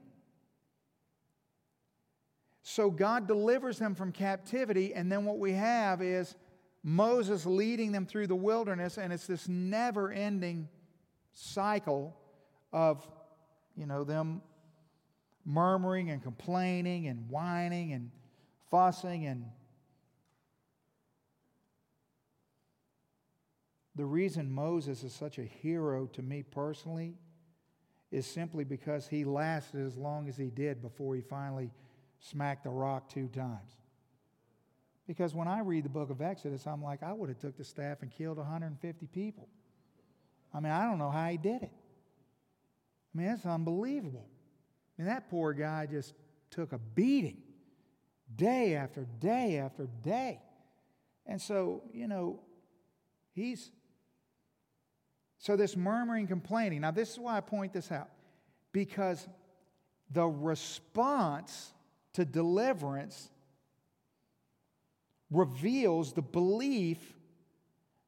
So, 2.62 2.91
God 2.91 3.29
delivers 3.29 3.79
them 3.79 3.95
from 3.95 4.11
captivity, 4.11 4.93
and 4.93 5.11
then 5.11 5.25
what 5.25 5.38
we 5.38 5.53
have 5.53 6.03
is 6.03 6.35
Moses 6.83 7.47
leading 7.47 7.93
them 7.93 8.07
through 8.07 8.26
the 8.26 8.37
wilderness, 8.37 8.99
and 8.99 9.12
it's 9.12 9.26
this 9.26 9.49
never 9.49 10.11
ending 10.11 10.69
cycle 11.33 12.17
of, 12.73 13.09
you 13.76 13.87
know, 13.87 14.03
them 14.03 14.43
murmuring 15.45 16.11
and 16.11 16.23
complaining 16.23 17.07
and 17.07 17.31
whining 17.31 17.93
and 17.93 18.11
fussing 18.71 19.26
and 19.26 19.45
the 23.97 24.05
reason 24.05 24.53
Moses 24.53 25.03
is 25.03 25.12
such 25.12 25.38
a 25.38 25.45
hero 25.45 26.07
to 26.12 26.23
me 26.23 26.43
personally 26.43 27.15
is 28.12 28.26
simply 28.26 28.62
because 28.62 29.09
he 29.09 29.25
lasted 29.25 29.85
as 29.85 29.97
long 29.97 30.29
as 30.29 30.37
he 30.37 30.50
did 30.50 30.81
before 30.83 31.15
he 31.15 31.23
finally 31.23 31.71
smacked 32.21 32.65
the 32.65 32.71
rock 32.71 33.09
two 33.09 33.29
times. 33.29 33.73
Because 35.07 35.35
when 35.35 35.49
I 35.49 35.61
read 35.61 35.85
the 35.85 35.88
book 35.88 36.11
of 36.11 36.21
Exodus, 36.21 36.67
I'm 36.67 36.83
like, 36.83 37.03
I 37.03 37.12
would 37.12 37.29
have 37.29 37.38
took 37.38 37.57
the 37.57 37.65
staff 37.65 38.03
and 38.03 38.11
killed 38.11 38.38
150 38.38 39.07
people. 39.07 39.49
I 40.53 40.61
mean, 40.61 40.73
I 40.73 40.85
don't 40.85 40.99
know 40.99 41.11
how 41.11 41.29
he 41.29 41.37
did 41.37 41.62
it. 41.62 41.73
I 43.15 43.19
mean, 43.19 43.26
that's 43.29 43.47
unbelievable. 43.47 44.26
I 44.99 45.03
mean, 45.03 45.09
that 45.09 45.31
poor 45.31 45.53
guy 45.53 45.87
just 45.87 46.15
took 46.50 46.73
a 46.73 46.79
beating 46.79 47.38
day 48.35 48.75
after 48.75 49.07
day 49.21 49.59
after 49.59 49.87
day. 50.03 50.41
And 51.25 51.41
so, 51.41 51.83
you 51.93 52.09
know, 52.09 52.41
he's. 53.33 53.71
So, 55.38 55.57
this 55.57 55.76
murmuring, 55.76 56.26
complaining. 56.26 56.81
Now, 56.81 56.90
this 56.90 57.12
is 57.12 57.19
why 57.19 57.37
I 57.37 57.40
point 57.40 57.73
this 57.73 57.93
out. 57.93 58.09
Because 58.73 59.26
the 60.11 60.26
response 60.26 61.73
to 62.14 62.25
deliverance 62.25 63.31
reveals 65.31 66.12
the 66.12 66.23
belief 66.23 67.16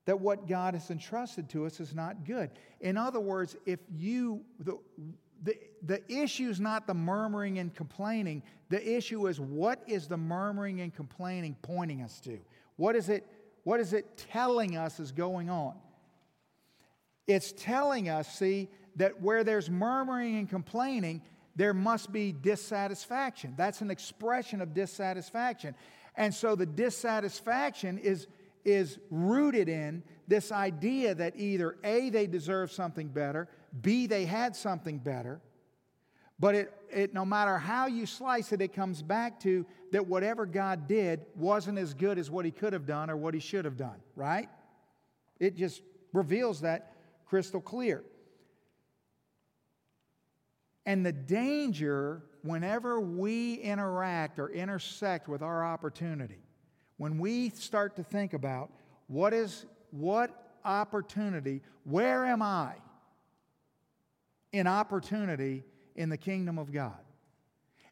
that 0.06 0.18
what 0.18 0.49
God 0.49 0.75
has 0.75 0.90
entrusted 0.90 1.50
to 1.50 1.66
us 1.66 1.80
is 1.80 1.94
not 1.94 2.25
good. 2.25 2.50
In 2.80 2.97
other 2.97 3.20
words, 3.20 3.56
if 3.66 3.80
you, 3.94 4.42
the, 4.58 4.78
the, 5.42 5.54
the 5.82 6.02
issue 6.11 6.49
is 6.49 6.61
not 6.61 6.87
the 6.87 6.94
murmuring 6.94 7.58
and 7.58 7.75
complaining. 7.75 8.42
The 8.70 8.97
issue 8.97 9.26
is 9.26 9.38
what 9.38 9.82
is 9.87 10.08
the 10.08 10.16
murmuring 10.16 10.80
and 10.80 10.94
complaining 10.94 11.56
pointing 11.62 12.02
us 12.02 12.20
to? 12.20 12.38
What 12.76 12.97
is 12.97 13.08
it, 13.08 13.26
what 13.64 13.80
is 13.80 13.92
it 13.92 14.16
telling 14.16 14.76
us 14.76 14.99
is 14.99 15.12
going 15.12 15.50
on? 15.50 15.75
It's 17.28 17.52
telling 17.52 18.08
us, 18.08 18.38
see, 18.38 18.68
that 18.96 19.22
where 19.22 19.44
there's 19.44 19.70
murmuring 19.70 20.38
and 20.38 20.48
complaining, 20.48 21.22
there 21.54 21.74
must 21.74 22.10
be 22.10 22.32
dissatisfaction. 22.32 23.54
That's 23.56 23.80
an 23.80 23.90
expression 23.90 24.60
of 24.60 24.74
dissatisfaction. 24.74 25.74
And 26.16 26.34
so 26.34 26.56
the 26.56 26.66
dissatisfaction 26.66 27.98
is, 27.98 28.26
is 28.64 28.98
rooted 29.10 29.68
in 29.68 30.02
this 30.26 30.50
idea 30.50 31.14
that 31.14 31.34
either 31.36 31.76
A, 31.84 32.10
they 32.10 32.26
deserve 32.26 32.72
something 32.72 33.08
better, 33.08 33.48
B, 33.82 34.06
they 34.06 34.24
had 34.24 34.56
something 34.56 34.98
better. 34.98 35.40
But 36.40 36.54
it, 36.54 36.72
it, 36.90 37.14
no 37.14 37.24
matter 37.24 37.58
how 37.58 37.86
you 37.86 38.06
slice 38.06 38.52
it, 38.52 38.62
it 38.62 38.72
comes 38.72 39.02
back 39.02 39.40
to 39.40 39.66
that 39.90 40.06
whatever 40.06 40.46
God 40.46 40.86
did 40.86 41.20
wasn't 41.34 41.78
as 41.78 41.94
good 41.94 42.18
as 42.18 42.30
what 42.30 42.44
he 42.44 42.50
could 42.50 42.72
have 42.72 42.86
done 42.86 43.10
or 43.10 43.16
what 43.16 43.34
he 43.34 43.40
should 43.40 43.64
have 43.64 43.76
done, 43.76 43.96
right? 44.14 44.48
It 45.40 45.56
just 45.56 45.82
reveals 46.12 46.60
that 46.60 46.92
crystal 47.28 47.60
clear. 47.60 48.02
And 50.86 51.04
the 51.04 51.12
danger 51.12 52.22
whenever 52.42 53.00
we 53.00 53.54
interact 53.54 54.38
or 54.38 54.48
intersect 54.48 55.28
with 55.28 55.42
our 55.42 55.64
opportunity, 55.64 56.42
when 56.96 57.18
we 57.18 57.50
start 57.50 57.96
to 57.96 58.02
think 58.02 58.32
about 58.32 58.70
what 59.06 59.32
is 59.32 59.66
what 59.90 60.56
opportunity, 60.64 61.62
where 61.84 62.24
am 62.24 62.42
I 62.42 62.74
in 64.52 64.66
opportunity 64.66 65.64
in 65.94 66.08
the 66.08 66.16
kingdom 66.16 66.58
of 66.58 66.72
God? 66.72 66.98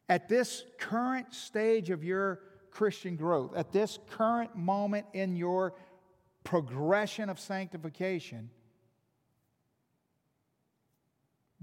At 0.09 0.29
this 0.29 0.63
current 0.79 1.33
stage 1.33 1.89
of 1.89 2.03
your 2.03 2.39
Christian 2.71 3.15
growth, 3.15 3.55
at 3.55 3.71
this 3.71 3.99
current 4.09 4.55
moment 4.55 5.05
in 5.13 5.35
your 5.35 5.73
progression 6.43 7.29
of 7.29 7.39
sanctification, 7.39 8.49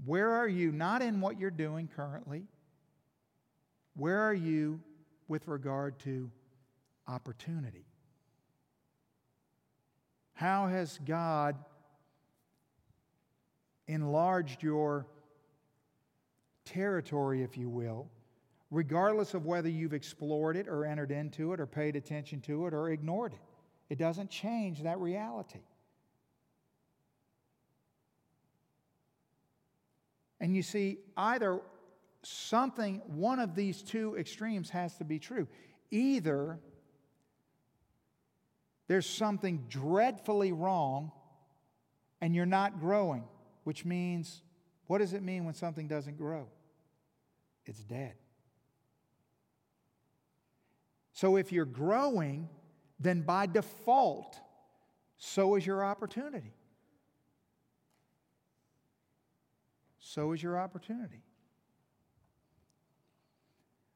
where 0.03 0.31
are 0.31 0.47
you? 0.47 0.71
Not 0.71 1.01
in 1.01 1.21
what 1.21 1.39
you're 1.39 1.51
doing 1.51 1.87
currently. 1.95 2.43
Where 3.95 4.21
are 4.21 4.33
you 4.33 4.81
with 5.27 5.47
regard 5.47 5.97
to 5.99 6.29
opportunity? 7.07 7.85
How 10.33 10.67
has 10.67 10.99
God 11.05 11.55
enlarged 13.87 14.61
your 14.61 15.07
territory, 16.65 17.41
if 17.41 17.57
you 17.57 17.69
will, 17.69 18.09
regardless 18.69 19.33
of 19.33 19.45
whether 19.45 19.69
you've 19.69 19.93
explored 19.93 20.57
it 20.57 20.67
or 20.67 20.83
entered 20.83 21.11
into 21.11 21.53
it 21.53 21.59
or 21.61 21.65
paid 21.65 21.95
attention 21.95 22.41
to 22.41 22.67
it 22.67 22.73
or 22.73 22.89
ignored 22.89 23.31
it? 23.31 23.39
It 23.87 23.97
doesn't 23.97 24.29
change 24.29 24.83
that 24.83 24.99
reality. 24.99 25.61
And 30.39 30.55
you 30.55 30.63
see, 30.63 30.99
either 31.15 31.61
something, 32.23 33.01
one 33.05 33.39
of 33.39 33.55
these 33.55 33.81
two 33.81 34.15
extremes 34.17 34.69
has 34.71 34.95
to 34.97 35.03
be 35.03 35.19
true. 35.19 35.47
Either 35.91 36.59
there's 38.87 39.07
something 39.07 39.65
dreadfully 39.69 40.51
wrong 40.51 41.11
and 42.21 42.35
you're 42.35 42.45
not 42.45 42.79
growing, 42.79 43.23
which 43.63 43.85
means, 43.85 44.41
what 44.87 44.99
does 44.99 45.13
it 45.13 45.23
mean 45.23 45.45
when 45.45 45.53
something 45.53 45.87
doesn't 45.87 46.17
grow? 46.17 46.47
It's 47.65 47.83
dead. 47.83 48.13
So 51.13 51.37
if 51.37 51.51
you're 51.51 51.65
growing, 51.65 52.49
then 52.99 53.21
by 53.21 53.45
default, 53.45 54.39
so 55.17 55.55
is 55.55 55.65
your 55.65 55.83
opportunity. 55.83 56.54
So 60.15 60.31
is 60.31 60.41
your 60.41 60.57
opportunity. 60.57 61.21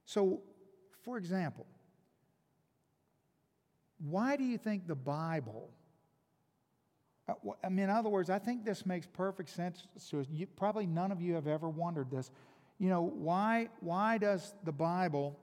So, 0.03 0.41
for 1.01 1.17
example, 1.17 1.65
why 3.99 4.35
do 4.35 4.43
you 4.43 4.57
think 4.57 4.85
the 4.85 4.95
Bible? 4.95 5.69
Uh, 7.25 7.35
I 7.63 7.69
mean, 7.69 7.85
in 7.85 7.89
other 7.89 8.09
words, 8.09 8.29
I 8.29 8.37
think 8.37 8.65
this 8.65 8.85
makes 8.85 9.07
perfect 9.07 9.49
sense 9.49 9.87
to 10.09 10.19
us. 10.19 10.27
You, 10.29 10.45
probably 10.45 10.87
none 10.87 11.13
of 11.13 11.21
you 11.21 11.35
have 11.35 11.47
ever 11.47 11.69
wondered 11.69 12.11
this. 12.11 12.31
You 12.79 12.89
know, 12.89 13.01
why, 13.01 13.69
why 13.79 14.17
does 14.17 14.53
the 14.65 14.73
Bible, 14.73 15.39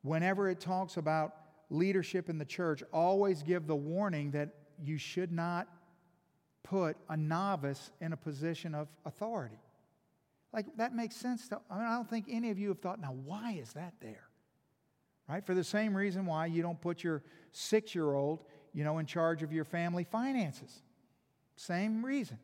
whenever 0.00 0.48
it 0.48 0.58
talks 0.58 0.96
about 0.96 1.34
leadership 1.68 2.30
in 2.30 2.38
the 2.38 2.46
church, 2.46 2.82
always 2.94 3.42
give 3.42 3.66
the 3.66 3.76
warning 3.76 4.30
that 4.30 4.54
you 4.82 4.96
should 4.96 5.32
not 5.32 5.68
put 6.62 6.96
a 7.10 7.16
novice 7.16 7.90
in 8.00 8.14
a 8.14 8.16
position 8.16 8.74
of 8.74 8.88
authority? 9.04 9.58
Like, 10.52 10.66
that 10.76 10.94
makes 10.94 11.16
sense. 11.16 11.48
To, 11.48 11.60
I, 11.70 11.76
mean, 11.76 11.86
I 11.86 11.94
don't 11.94 12.08
think 12.08 12.26
any 12.28 12.50
of 12.50 12.58
you 12.58 12.68
have 12.68 12.80
thought, 12.80 13.00
now, 13.00 13.14
why 13.24 13.52
is 13.52 13.72
that 13.72 13.94
there? 14.00 14.28
Right? 15.28 15.44
For 15.44 15.54
the 15.54 15.64
same 15.64 15.96
reason 15.96 16.26
why 16.26 16.46
you 16.46 16.62
don't 16.62 16.80
put 16.80 17.02
your 17.02 17.22
six 17.52 17.94
year 17.94 18.12
old, 18.12 18.44
you 18.74 18.84
know, 18.84 18.98
in 18.98 19.06
charge 19.06 19.42
of 19.42 19.52
your 19.52 19.64
family 19.64 20.04
finances. 20.04 20.82
Same 21.56 22.04
reason. 22.04 22.38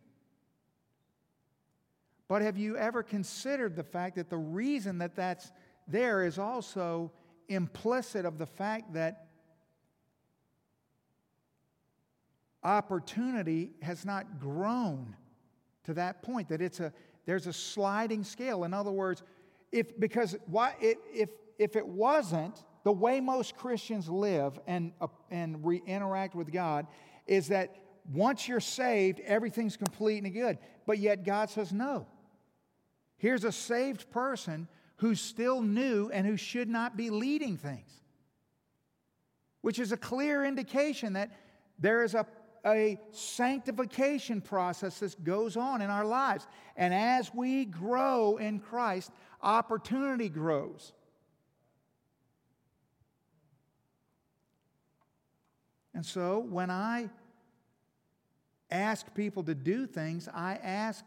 But 2.28 2.42
have 2.42 2.56
you 2.58 2.76
ever 2.76 3.02
considered 3.02 3.74
the 3.74 3.82
fact 3.82 4.16
that 4.16 4.28
the 4.28 4.36
reason 4.36 4.98
that 4.98 5.16
that's 5.16 5.50
there 5.86 6.24
is 6.24 6.38
also 6.38 7.10
implicit 7.48 8.26
of 8.26 8.38
the 8.38 8.46
fact 8.46 8.92
that 8.92 9.28
opportunity 12.62 13.72
has 13.80 14.04
not 14.04 14.38
grown 14.38 15.16
to 15.84 15.94
that 15.94 16.22
point 16.22 16.50
that 16.50 16.60
it's 16.60 16.80
a 16.80 16.92
there's 17.28 17.46
a 17.46 17.52
sliding 17.52 18.24
scale. 18.24 18.64
In 18.64 18.72
other 18.72 18.90
words 18.90 19.22
if 19.70 20.00
because 20.00 20.34
why 20.46 20.74
if 20.80 21.28
if 21.58 21.76
it 21.76 21.86
wasn't 21.86 22.64
the 22.84 22.92
way 22.92 23.20
most 23.20 23.54
christians 23.54 24.08
live 24.08 24.58
and 24.66 24.92
uh, 24.98 25.08
and 25.30 25.62
re- 25.62 25.82
interact 25.86 26.34
with 26.34 26.50
god 26.50 26.86
is 27.26 27.48
that 27.48 27.76
once 28.14 28.48
you're 28.48 28.60
saved 28.60 29.20
everything's 29.20 29.76
complete 29.76 30.24
and 30.24 30.32
good. 30.32 30.56
But 30.86 31.00
yet 31.00 31.22
god 31.22 31.50
says 31.50 31.70
no. 31.70 32.06
Here's 33.18 33.44
a 33.44 33.52
saved 33.52 34.10
person 34.10 34.66
who's 34.96 35.20
still 35.20 35.60
new 35.60 36.08
and 36.08 36.26
who 36.26 36.38
should 36.38 36.70
not 36.70 36.96
be 36.96 37.10
leading 37.10 37.58
things 37.58 37.90
which 39.60 39.78
is 39.78 39.92
a 39.92 39.98
clear 39.98 40.46
indication 40.46 41.12
that 41.12 41.30
there 41.78 42.02
is 42.02 42.14
a 42.14 42.26
a 42.68 42.98
sanctification 43.10 44.40
process 44.40 45.00
that 45.00 45.22
goes 45.24 45.56
on 45.56 45.82
in 45.82 45.90
our 45.90 46.04
lives. 46.04 46.46
And 46.76 46.94
as 46.94 47.32
we 47.34 47.64
grow 47.64 48.36
in 48.36 48.60
Christ, 48.60 49.10
opportunity 49.42 50.28
grows. 50.28 50.92
And 55.94 56.06
so 56.06 56.38
when 56.38 56.70
I 56.70 57.10
ask 58.70 59.12
people 59.14 59.42
to 59.44 59.54
do 59.54 59.86
things, 59.86 60.28
I 60.32 60.54
ask 60.62 61.04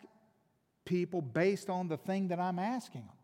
people 0.84 1.21
based 1.21 1.69
on 1.69 1.88
the 1.88 1.97
thing 1.97 2.28
that 2.30 2.39
I'm 2.39 2.60
asking 2.60 3.02
them. 3.02 3.15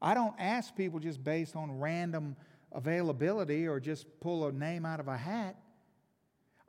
I 0.00 0.14
don't 0.14 0.34
ask 0.38 0.74
people 0.74 0.98
just 0.98 1.22
based 1.22 1.54
on 1.54 1.78
random 1.78 2.34
availability 2.72 3.68
or 3.68 3.78
just 3.78 4.06
pull 4.20 4.46
a 4.46 4.52
name 4.52 4.84
out 4.84 4.98
of 4.98 5.06
a 5.06 5.16
hat. 5.16 5.56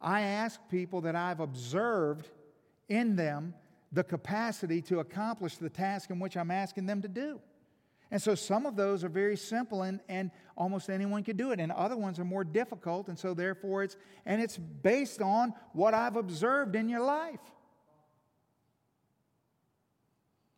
I 0.04 0.22
ask 0.22 0.60
people 0.70 1.02
that 1.02 1.16
I've 1.16 1.39
observed 1.39 2.30
in 2.89 3.16
them 3.16 3.54
the 3.92 4.04
capacity 4.04 4.82
to 4.82 5.00
accomplish 5.00 5.58
the 5.58 5.70
task 5.70 6.10
in 6.10 6.20
which 6.20 6.36
I'm 6.36 6.52
asking 6.52 6.86
them 6.86 7.02
to 7.04 7.08
do. 7.08 7.39
And 8.12 8.22
so 8.22 8.36
some 8.36 8.66
of 8.66 8.76
those 8.76 9.04
are 9.04 9.10
very 9.10 9.38
simple 9.38 9.82
and, 9.84 10.00
and 10.08 10.30
almost 10.56 10.89
anyone 10.89 11.24
could 11.24 11.38
do 11.38 11.52
it. 11.52 11.60
And 11.60 11.72
other 11.72 11.98
ones 11.98 12.20
are 12.20 12.26
more 12.26 12.44
difficult. 12.44 13.08
And 13.08 13.18
so 13.18 13.34
therefore 13.34 13.84
it's, 13.84 13.98
and 14.26 14.42
it's 14.42 14.58
based 14.58 15.22
on 15.22 15.54
what 15.72 15.94
I've 15.94 16.16
observed 16.16 16.76
in 16.76 16.89
your 16.89 17.00
life. 17.00 17.39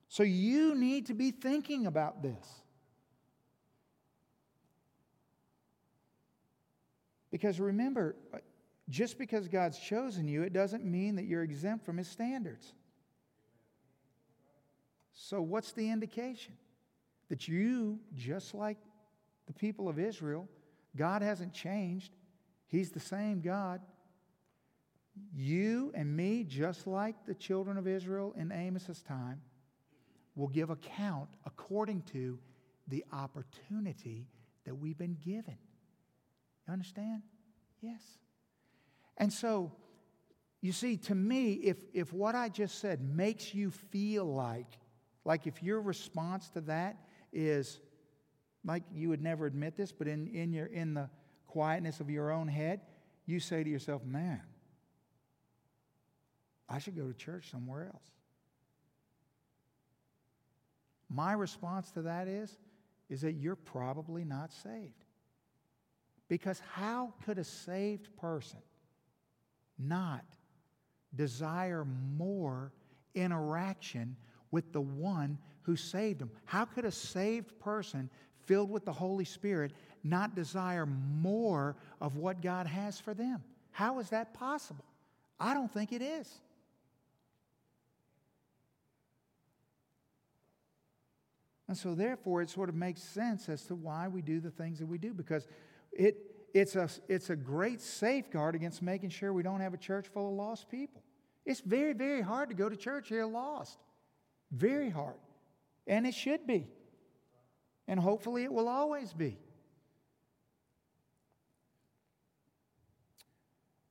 So 0.10 0.24
you 0.24 0.76
need 0.76 1.06
to 1.08 1.14
be 1.14 1.32
thinking 1.32 1.86
about 1.86 2.24
this. 2.24 2.46
Because 7.32 7.60
remember, 7.60 8.16
just 8.90 9.18
because 9.18 9.48
God's 9.48 9.80
chosen 9.80 10.28
you, 10.28 10.44
it 10.44 10.54
doesn't 10.54 10.86
mean 10.86 11.16
that 11.16 11.26
you're 11.26 11.44
exempt 11.44 11.86
from 11.86 11.98
His 11.98 12.08
standards. 12.08 12.74
So, 15.14 15.42
what's 15.42 15.72
the 15.72 15.90
indication? 15.90 16.54
That 17.30 17.48
you, 17.48 18.00
just 18.16 18.54
like 18.54 18.78
the 19.48 19.54
people 19.54 19.90
of 19.90 19.98
Israel, 19.98 20.48
God 20.96 21.22
hasn't 21.22 21.54
changed. 21.54 22.14
He's 22.68 22.92
the 22.92 23.00
same 23.00 23.42
God. 23.42 23.82
You 25.34 25.92
and 25.96 26.16
me, 26.16 26.44
just 26.44 26.86
like 26.86 27.16
the 27.26 27.34
children 27.34 27.78
of 27.78 27.88
Israel 27.88 28.36
in 28.38 28.52
Amos's 28.52 29.02
time, 29.02 29.42
will 30.36 30.50
give 30.50 30.70
account 30.70 31.30
according 31.46 32.02
to 32.14 32.38
the 32.88 33.06
opportunity 33.14 34.28
that 34.66 34.76
we've 34.76 34.98
been 34.98 35.18
given. 35.24 35.58
You 36.68 36.74
understand? 36.74 37.22
Yes. 37.82 38.02
And 39.18 39.32
so, 39.32 39.72
you 40.62 40.72
see, 40.72 40.98
to 40.98 41.16
me, 41.16 41.54
if, 41.54 41.78
if 41.94 42.12
what 42.12 42.36
I 42.36 42.50
just 42.50 42.80
said 42.80 43.02
makes 43.02 43.54
you 43.54 43.72
feel 43.72 44.26
like, 44.26 44.80
like 45.24 45.48
if 45.48 45.62
your 45.62 45.82
response 45.82 46.50
to 46.50 46.62
that 46.62 46.98
is, 47.32 47.80
like 48.66 48.84
you 48.94 49.10
would 49.10 49.22
never 49.22 49.46
admit 49.46 49.78
this, 49.78 49.92
but 49.92 50.08
in, 50.08 50.28
in, 50.28 50.52
your, 50.52 50.66
in 50.66 50.94
the 50.94 51.10
quietness 51.48 52.00
of 52.00 52.10
your 52.10 52.32
own 52.32 52.48
head, 52.48 52.82
you 53.26 53.40
say 53.40 53.64
to 53.64 53.70
yourself, 53.70 54.04
man, 54.04 54.42
I 56.68 56.80
should 56.80 56.96
go 56.96 57.08
to 57.08 57.14
church 57.14 57.50
somewhere 57.52 57.86
else. 57.94 58.08
My 61.10 61.34
response 61.34 61.92
to 61.92 62.02
that 62.04 62.28
is, 62.28 62.58
is 63.10 63.22
that 63.22 63.34
you're 63.34 63.56
probably 63.56 64.26
not 64.26 64.52
saved. 64.52 65.06
Because 66.28 66.60
how 66.74 67.14
could 67.26 67.38
a 67.38 67.44
saved 67.44 68.16
person 68.18 68.60
not 69.78 70.24
desire 71.16 71.86
more 72.18 72.72
interaction 73.14 74.16
with 74.52 74.72
the 74.74 74.82
one 74.82 75.38
who 75.64 75.76
saved 75.76 76.20
them? 76.20 76.32
How 76.46 76.66
could 76.66 76.86
a 76.86 76.92
saved 76.92 77.60
person 77.60 78.10
filled 78.46 78.70
with 78.70 78.86
the 78.86 78.94
Holy 78.94 79.26
Spirit 79.26 79.74
not 80.04 80.36
desire 80.36 80.86
more 80.86 81.76
of 82.00 82.16
what 82.16 82.42
God 82.42 82.68
has 82.68 83.00
for 83.00 83.14
them? 83.14 83.44
How 83.72 84.00
is 84.00 84.10
that 84.10 84.34
possible? 84.34 84.86
I 85.40 85.54
don't 85.54 85.72
think 85.72 85.92
it 85.92 86.02
is. 86.02 86.40
And 91.68 91.76
so, 91.76 91.96
therefore, 91.96 92.42
it 92.42 92.50
sort 92.50 92.70
of 92.70 92.76
makes 92.76 93.02
sense 93.02 93.50
as 93.50 93.64
to 93.64 93.76
why 93.76 94.08
we 94.08 94.22
do 94.22 94.40
the 94.40 94.52
things 94.52 94.80
that 94.80 94.86
we 94.86 95.00
do 95.00 95.14
because 95.14 95.48
it, 95.92 96.35
it's 96.56 96.78
a, 96.78 96.90
it's 97.10 97.30
a 97.30 97.36
great 97.36 97.82
safeguard 97.82 98.56
against 98.56 98.82
making 98.82 99.10
sure 99.10 99.34
we 99.34 99.44
don't 99.44 99.60
have 99.60 99.74
a 99.74 99.78
church 99.78 100.08
full 100.08 100.30
of 100.30 100.36
lost 100.36 100.70
people. 100.70 101.04
It's 101.46 101.60
very, 101.60 101.92
very 101.92 102.22
hard 102.22 102.48
to 102.48 102.56
go 102.56 102.70
to 102.70 102.78
church 102.78 103.10
here 103.10 103.26
lost. 103.26 103.78
Very 104.54 104.90
hard. 104.90 105.18
And 105.86 106.08
it 106.08 106.14
should 106.14 106.48
be. 106.48 106.66
And 107.90 108.00
hopefully 108.00 108.46
it 108.46 108.54
will 108.54 108.70
always 108.70 109.12
be. 109.12 109.38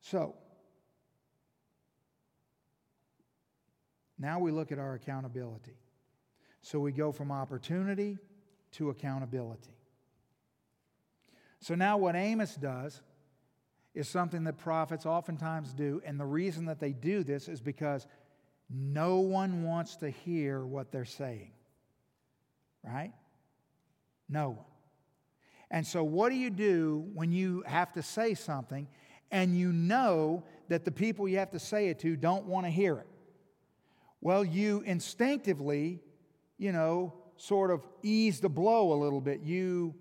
So, 0.01 0.35
now 4.19 4.39
we 4.39 4.51
look 4.51 4.73
at 4.73 4.79
our 4.79 4.95
accountability. 4.95 5.77
So 6.63 6.81
we 6.81 6.93
go 6.93 7.13
from 7.13 7.31
opportunity 7.31 8.17
to 8.73 8.89
accountability. 8.89 9.75
So 11.65 11.75
now, 11.75 11.97
what 11.97 12.15
Amos 12.15 12.57
does 12.57 13.01
is 13.95 14.07
something 14.07 14.45
that 14.45 14.59
prophets 14.59 15.07
oftentimes 15.07 15.73
do, 15.73 16.03
and 16.05 16.21
the 16.21 16.27
reason 16.27 16.67
that 16.67 16.79
they 16.79 16.93
do 16.93 17.25
this 17.25 17.49
is 17.49 17.63
because 17.63 18.07
no 18.69 19.21
one 19.21 19.63
wants 19.63 19.97
to 19.97 20.11
hear 20.11 20.67
what 20.67 20.93
they're 20.93 21.07
saying. 21.07 21.53
Right? 22.83 23.15
No 24.29 24.51
one. 24.51 24.67
And 25.71 25.87
so, 25.87 26.05
what 26.05 26.29
do 26.29 26.35
you 26.35 26.51
do 26.51 27.07
when 27.15 27.33
you 27.33 27.65
have 27.67 27.93
to 27.93 28.03
say 28.03 28.35
something 28.35 28.87
and 29.31 29.57
you 29.57 29.73
know 29.73 30.45
that 30.69 30.85
the 30.85 30.93
people 30.93 31.27
you 31.27 31.39
have 31.39 31.53
to 31.53 31.59
say 31.59 31.89
it 31.89 31.99
to 32.01 32.15
don't 32.15 32.45
want 32.45 32.67
to 32.67 32.71
hear 32.71 32.99
it? 32.99 33.09
Well, 34.21 34.45
you 34.45 34.83
instinctively, 34.85 36.03
you 36.59 36.73
know, 36.73 37.15
sort 37.39 37.71
of 37.71 37.87
ease 38.03 38.41
the 38.41 38.51
blow 38.51 38.93
a 38.93 38.99
little 39.03 39.23
bit. 39.23 39.41
You 39.41 39.95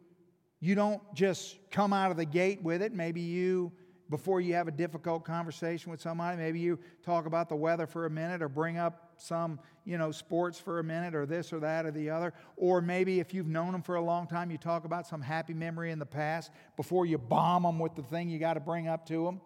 you 0.63 0.75
don't 0.75 1.01
just 1.13 1.57
come 1.71 1.91
out 1.91 2.09
of 2.09 2.15
the 2.15 2.23
gate 2.23 2.63
with 2.63 2.81
it. 2.81 2.93
Maybe 2.93 3.19
you, 3.19 3.69
before 4.09 4.39
you 4.39 4.53
have 4.53 4.69
a 4.69 4.71
difficult 4.71 5.25
conversation 5.25 5.91
with 5.91 5.99
somebody, 5.99 6.37
maybe 6.37 6.57
you 6.57 6.79
talk 7.03 7.25
about 7.25 7.49
the 7.49 7.55
weather 7.55 7.85
for 7.85 8.05
a 8.05 8.09
minute 8.09 8.41
or 8.41 8.47
bring 8.47 8.77
up 8.77 9.11
some, 9.17 9.59
you 9.83 9.97
know, 9.97 10.09
sports 10.09 10.57
for 10.57 10.79
a 10.79 10.83
minute 10.83 11.15
or 11.15 11.25
this 11.25 11.51
or 11.51 11.59
that 11.59 11.85
or 11.85 11.91
the 11.91 12.09
other. 12.09 12.33
Or 12.55 12.79
maybe 12.79 13.19
if 13.19 13.33
you've 13.33 13.49
known 13.49 13.73
them 13.73 13.81
for 13.81 13.95
a 13.95 14.01
long 14.01 14.25
time, 14.25 14.49
you 14.51 14.57
talk 14.57 14.85
about 14.85 15.05
some 15.05 15.21
happy 15.21 15.53
memory 15.53 15.91
in 15.91 15.99
the 15.99 16.05
past 16.05 16.49
before 16.77 17.05
you 17.05 17.17
bomb 17.17 17.63
them 17.63 17.77
with 17.77 17.95
the 17.95 18.03
thing 18.03 18.29
you 18.29 18.39
got 18.39 18.53
to 18.53 18.61
bring 18.61 18.87
up 18.87 19.05
to 19.07 19.25
them, 19.25 19.41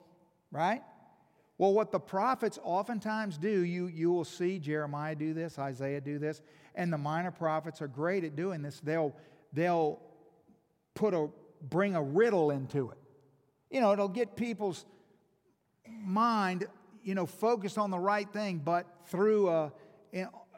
right? 0.51 0.83
Well, 1.57 1.73
what 1.73 1.91
the 1.91 1.99
prophets 1.99 2.59
oftentimes 2.63 3.39
do, 3.39 3.61
you, 3.61 3.87
you 3.87 4.11
will 4.11 4.23
see 4.23 4.59
Jeremiah 4.59 5.15
do 5.15 5.33
this, 5.33 5.57
Isaiah 5.57 5.99
do 5.99 6.19
this, 6.19 6.43
and 6.75 6.93
the 6.93 6.99
minor 6.99 7.31
prophets 7.31 7.81
are 7.81 7.87
great 7.87 8.23
at 8.23 8.35
doing 8.35 8.61
this. 8.61 8.79
They'll, 8.81 9.15
they'll 9.51 9.99
put 10.97 11.13
a 11.13 11.29
bring 11.61 11.95
a 11.95 12.03
riddle 12.03 12.51
into 12.51 12.89
it. 12.89 12.97
You 13.69 13.81
know, 13.81 13.93
it'll 13.93 14.09
get 14.09 14.35
people's 14.35 14.85
mind, 15.87 16.65
you 17.03 17.15
know, 17.15 17.25
focused 17.25 17.77
on 17.77 17.91
the 17.91 17.99
right 17.99 18.27
thing, 18.31 18.61
but 18.63 18.85
through 19.05 19.49
a, 19.49 19.71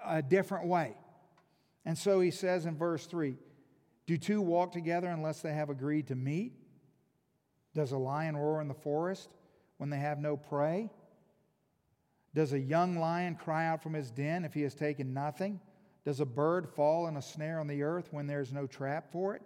a 0.06 0.22
different 0.22 0.68
way. 0.68 0.96
And 1.86 1.98
so 1.98 2.20
he 2.20 2.32
says 2.32 2.66
in 2.66 2.78
verse 2.78 3.06
3 3.06 3.36
Do 4.08 4.18
two 4.18 4.42
walk 4.42 4.72
together 4.72 5.08
unless 5.08 5.42
they 5.42 5.54
have 5.54 5.70
agreed 5.70 6.08
to 6.08 6.16
meet? 6.16 6.54
Does 7.76 7.92
a 7.92 7.98
lion 7.98 8.36
roar 8.36 8.62
in 8.62 8.68
the 8.68 8.74
forest 8.74 9.30
when 9.78 9.90
they 9.90 10.00
have 10.00 10.20
no 10.20 10.38
prey? 10.38 10.90
Does 12.34 12.54
a 12.54 12.60
young 12.60 12.98
lion 12.98 13.36
cry 13.36 13.68
out 13.68 13.82
from 13.82 13.94
his 13.94 14.12
den 14.12 14.46
if 14.46 14.54
he 14.54 14.62
has 14.62 14.76
taken 14.76 15.14
nothing? 15.14 15.60
Does 16.06 16.20
a 16.20 16.26
bird 16.26 16.70
fall 16.70 17.08
in 17.08 17.18
a 17.18 17.22
snare 17.22 17.60
on 17.60 17.68
the 17.68 17.84
earth 17.84 18.10
when 18.12 18.28
there 18.28 18.42
is 18.42 18.54
no 18.54 18.68
trap 18.68 19.12
for 19.12 19.36
it? 19.36 19.42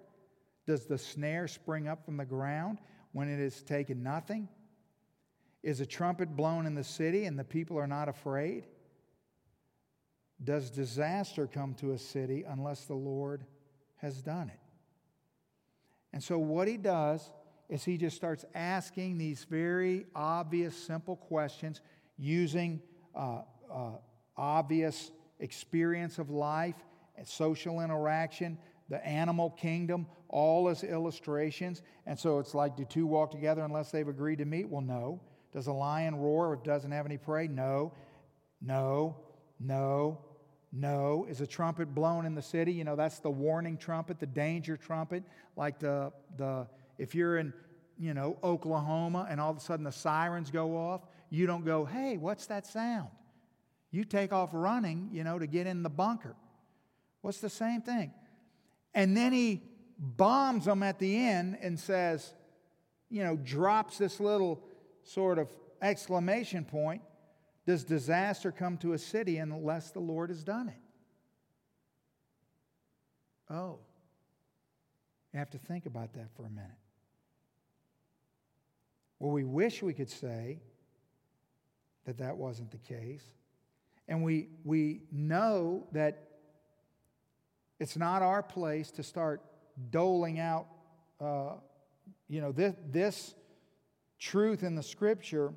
Does 0.65 0.85
the 0.85 0.97
snare 0.97 1.47
spring 1.47 1.87
up 1.87 2.05
from 2.05 2.17
the 2.17 2.25
ground 2.25 2.79
when 3.11 3.29
it 3.29 3.41
has 3.41 3.61
taken 3.61 4.03
nothing? 4.03 4.47
Is 5.61 5.79
a 5.79 5.85
trumpet 5.85 6.35
blown 6.35 6.65
in 6.65 6.75
the 6.75 6.83
city 6.83 7.25
and 7.25 7.37
the 7.37 7.43
people 7.43 7.77
are 7.77 7.87
not 7.87 8.09
afraid? 8.09 8.65
Does 10.43 10.69
disaster 10.69 11.47
come 11.47 11.73
to 11.75 11.93
a 11.93 11.97
city 11.97 12.43
unless 12.47 12.85
the 12.85 12.95
Lord 12.95 13.45
has 13.97 14.21
done 14.21 14.49
it? 14.49 14.59
And 16.11 16.21
so, 16.21 16.37
what 16.37 16.67
he 16.67 16.77
does 16.77 17.31
is 17.69 17.83
he 17.83 17.97
just 17.97 18.15
starts 18.15 18.45
asking 18.53 19.17
these 19.17 19.45
very 19.49 20.05
obvious, 20.13 20.75
simple 20.75 21.15
questions 21.15 21.81
using 22.17 22.81
uh, 23.15 23.41
uh, 23.73 23.91
obvious 24.37 25.11
experience 25.39 26.19
of 26.19 26.29
life, 26.29 26.75
and 27.15 27.27
social 27.27 27.81
interaction, 27.81 28.57
the 28.89 29.05
animal 29.05 29.49
kingdom, 29.51 30.05
all 30.29 30.69
as 30.69 30.83
illustrations. 30.83 31.81
And 32.05 32.17
so 32.17 32.39
it's 32.39 32.53
like, 32.53 32.75
do 32.75 32.85
two 32.85 33.05
walk 33.05 33.31
together 33.31 33.63
unless 33.63 33.91
they've 33.91 34.07
agreed 34.07 34.39
to 34.39 34.45
meet? 34.45 34.69
Well, 34.69 34.81
no. 34.81 35.21
Does 35.51 35.67
a 35.67 35.73
lion 35.73 36.15
roar 36.15 36.53
if 36.53 36.59
it 36.59 36.65
doesn't 36.65 36.91
have 36.91 37.05
any 37.05 37.17
prey? 37.17 37.47
No. 37.47 37.93
No. 38.61 39.15
No. 39.59 40.19
No. 40.71 41.25
Is 41.29 41.41
a 41.41 41.47
trumpet 41.47 41.93
blown 41.93 42.25
in 42.25 42.35
the 42.35 42.41
city? 42.41 42.73
You 42.73 42.83
know, 42.83 42.95
that's 42.95 43.19
the 43.19 43.29
warning 43.29 43.77
trumpet, 43.77 44.19
the 44.19 44.25
danger 44.25 44.77
trumpet. 44.77 45.23
Like 45.55 45.79
the, 45.79 46.11
the 46.37 46.67
if 46.97 47.13
you're 47.13 47.37
in, 47.37 47.53
you 47.99 48.13
know, 48.13 48.37
Oklahoma 48.43 49.27
and 49.29 49.39
all 49.39 49.51
of 49.51 49.57
a 49.57 49.59
sudden 49.59 49.83
the 49.83 49.91
sirens 49.91 50.49
go 50.49 50.75
off, 50.75 51.01
you 51.29 51.45
don't 51.45 51.65
go, 51.65 51.85
hey, 51.85 52.17
what's 52.17 52.47
that 52.47 52.65
sound? 52.65 53.09
You 53.91 54.03
take 54.03 54.33
off 54.33 54.49
running, 54.53 55.09
you 55.11 55.23
know, 55.23 55.37
to 55.37 55.45
get 55.45 55.67
in 55.67 55.83
the 55.83 55.89
bunker. 55.89 56.35
What's 57.21 57.39
the 57.39 57.49
same 57.49 57.81
thing? 57.81 58.11
And 58.93 59.15
then 59.17 59.33
he 59.33 59.63
bombs 59.97 60.65
them 60.65 60.83
at 60.83 60.99
the 60.99 61.15
end 61.15 61.57
and 61.61 61.79
says, 61.79 62.33
you 63.09 63.23
know, 63.23 63.35
drops 63.37 63.97
this 63.97 64.19
little 64.19 64.63
sort 65.03 65.37
of 65.39 65.49
exclamation 65.81 66.65
point 66.65 67.01
Does 67.65 67.83
disaster 67.83 68.51
come 68.51 68.77
to 68.77 68.93
a 68.93 68.97
city 68.97 69.37
unless 69.37 69.91
the 69.91 69.99
Lord 69.99 70.29
has 70.29 70.43
done 70.43 70.69
it? 70.69 70.75
Oh, 73.49 73.79
you 75.31 75.39
have 75.39 75.49
to 75.51 75.57
think 75.57 75.85
about 75.85 76.13
that 76.13 76.29
for 76.35 76.45
a 76.45 76.49
minute. 76.49 76.69
Well, 79.19 79.31
we 79.31 79.43
wish 79.43 79.81
we 79.81 79.93
could 79.93 80.09
say 80.09 80.59
that 82.05 82.17
that 82.17 82.35
wasn't 82.35 82.71
the 82.71 82.77
case. 82.77 83.23
And 84.07 84.23
we, 84.23 84.49
we 84.63 85.03
know 85.11 85.87
that 85.93 86.32
it's 87.83 87.97
not 87.97 88.21
our 88.21 88.41
place 88.41 88.91
to 88.91 89.03
start 89.03 89.41
doling 89.89 90.39
out, 90.39 90.67
uh, 91.19 91.55
you 92.29 92.39
know, 92.39 92.53
this, 92.53 92.73
this 92.89 93.35
truth 94.17 94.63
in 94.63 94.75
the 94.75 94.81
scripture 94.81 95.53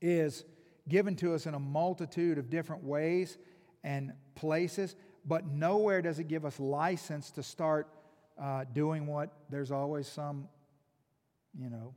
is 0.00 0.44
given 0.88 1.16
to 1.16 1.34
us 1.34 1.46
in 1.46 1.54
a 1.54 1.58
multitude 1.58 2.38
of 2.38 2.48
different 2.48 2.84
ways 2.84 3.36
and 3.82 4.12
places, 4.36 4.94
but 5.24 5.44
nowhere 5.48 6.00
does 6.02 6.20
it 6.20 6.28
give 6.28 6.44
us 6.44 6.60
license 6.60 7.32
to 7.32 7.42
start 7.42 7.88
uh, 8.40 8.62
doing 8.72 9.04
what 9.08 9.32
there's 9.50 9.72
always 9.72 10.06
some, 10.06 10.46
you 11.58 11.68
know, 11.68 11.96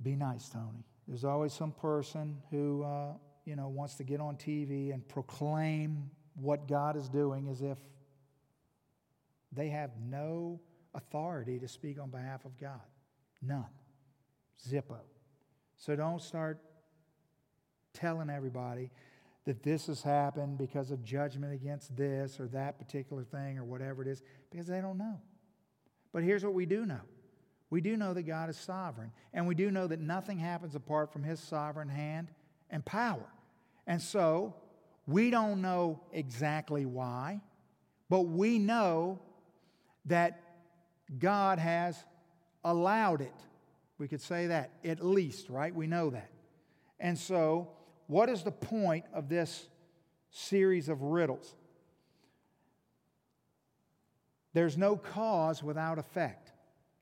be 0.00 0.14
nice, 0.14 0.48
Tony. 0.48 0.84
There's 1.08 1.24
always 1.24 1.52
some 1.52 1.72
person 1.72 2.36
who, 2.52 2.84
uh, 2.84 3.14
you 3.44 3.56
know, 3.56 3.66
wants 3.66 3.96
to 3.96 4.04
get 4.04 4.20
on 4.20 4.36
TV 4.36 4.94
and 4.94 5.06
proclaim 5.08 6.08
what 6.40 6.68
God 6.68 6.96
is 6.96 7.08
doing 7.08 7.48
as 7.48 7.62
if 7.62 7.78
they 9.52 9.68
have 9.68 9.90
no 10.08 10.60
authority 10.94 11.58
to 11.58 11.68
speak 11.68 12.00
on 12.00 12.10
behalf 12.10 12.44
of 12.44 12.58
God. 12.58 12.80
None. 13.42 13.64
Zippo. 14.68 15.00
So 15.76 15.96
don't 15.96 16.20
start 16.20 16.60
telling 17.92 18.30
everybody 18.30 18.90
that 19.44 19.62
this 19.62 19.86
has 19.86 20.02
happened 20.02 20.58
because 20.58 20.90
of 20.90 21.04
judgment 21.04 21.54
against 21.54 21.96
this 21.96 22.40
or 22.40 22.48
that 22.48 22.78
particular 22.78 23.24
thing 23.24 23.58
or 23.58 23.64
whatever 23.64 24.02
it 24.02 24.08
is, 24.08 24.22
because 24.50 24.66
they 24.66 24.80
don't 24.80 24.98
know. 24.98 25.20
But 26.12 26.24
here's 26.24 26.44
what 26.44 26.54
we 26.54 26.66
do 26.66 26.84
know 26.84 27.00
we 27.70 27.80
do 27.80 27.96
know 27.96 28.14
that 28.14 28.22
God 28.22 28.48
is 28.48 28.56
sovereign, 28.56 29.12
and 29.32 29.46
we 29.46 29.54
do 29.54 29.70
know 29.70 29.86
that 29.86 30.00
nothing 30.00 30.38
happens 30.38 30.74
apart 30.74 31.12
from 31.12 31.22
His 31.22 31.40
sovereign 31.40 31.88
hand 31.88 32.28
and 32.70 32.84
power. 32.84 33.26
And 33.86 34.00
so, 34.00 34.54
we 35.06 35.30
don't 35.30 35.62
know 35.62 36.00
exactly 36.12 36.84
why, 36.84 37.40
but 38.08 38.22
we 38.22 38.58
know 38.58 39.20
that 40.06 40.40
God 41.18 41.58
has 41.58 41.96
allowed 42.64 43.20
it. 43.20 43.34
We 43.98 44.08
could 44.08 44.20
say 44.20 44.48
that, 44.48 44.70
at 44.84 45.04
least, 45.04 45.48
right? 45.48 45.74
We 45.74 45.86
know 45.86 46.10
that. 46.10 46.30
And 46.98 47.16
so, 47.18 47.70
what 48.08 48.28
is 48.28 48.42
the 48.42 48.52
point 48.52 49.04
of 49.12 49.28
this 49.28 49.68
series 50.30 50.88
of 50.88 51.02
riddles? 51.02 51.54
There's 54.52 54.76
no 54.76 54.96
cause 54.96 55.62
without 55.62 55.98
effect. 55.98 56.52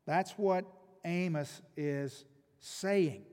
That's 0.06 0.32
what 0.32 0.64
Amos 1.04 1.62
is 1.76 2.24
saying. 2.58 3.24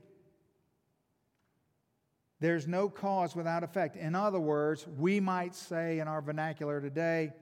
There's 2.41 2.67
no 2.67 2.89
cause 2.89 3.36
without 3.36 3.63
effect. 3.63 3.95
In 3.95 4.15
other 4.15 4.39
words, 4.39 4.88
we 4.97 5.19
might 5.19 5.54
say 5.54 5.99
in 5.99 6.08
our 6.08 6.23
vernacular 6.23 6.82
today, 6.82 7.34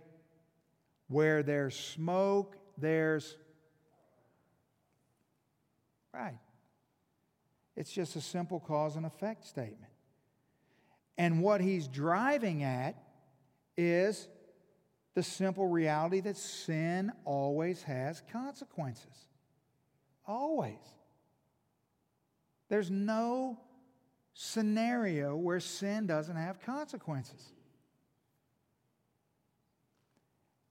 where 1.08 1.42
there's 1.42 1.76
smoke, 1.76 2.58
there's. 2.78 3.38
Right. 6.14 6.38
It's 7.78 7.94
just 7.94 8.18
a 8.18 8.22
simple 8.22 8.60
cause 8.60 8.98
and 8.98 9.06
effect 9.06 9.46
statement. 9.46 9.92
And 11.18 11.42
what 11.42 11.62
he's 11.62 11.88
driving 11.88 12.64
at 12.64 13.02
is 13.78 14.28
the 15.16 15.24
simple 15.24 15.68
reality 15.68 16.20
that 16.20 16.36
sin 16.36 17.14
always 17.24 17.84
has 17.84 18.22
consequences. 18.34 19.28
Always. 20.28 20.76
There's 22.68 22.92
no 22.92 23.60
scenario 24.42 25.36
where 25.36 25.60
sin 25.60 26.08
doesn't 26.08 26.38
have 26.38 26.62
consequences. 26.62 27.52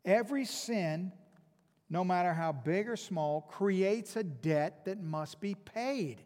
Every 0.06 0.46
sin, 0.46 1.12
no 1.90 2.02
matter 2.02 2.32
how 2.32 2.50
big 2.50 2.88
or 2.88 2.96
small, 2.96 3.42
creates 3.42 4.16
a 4.16 4.22
debt 4.22 4.86
that 4.86 5.02
must 5.02 5.38
be 5.38 5.54
paid 5.54 6.22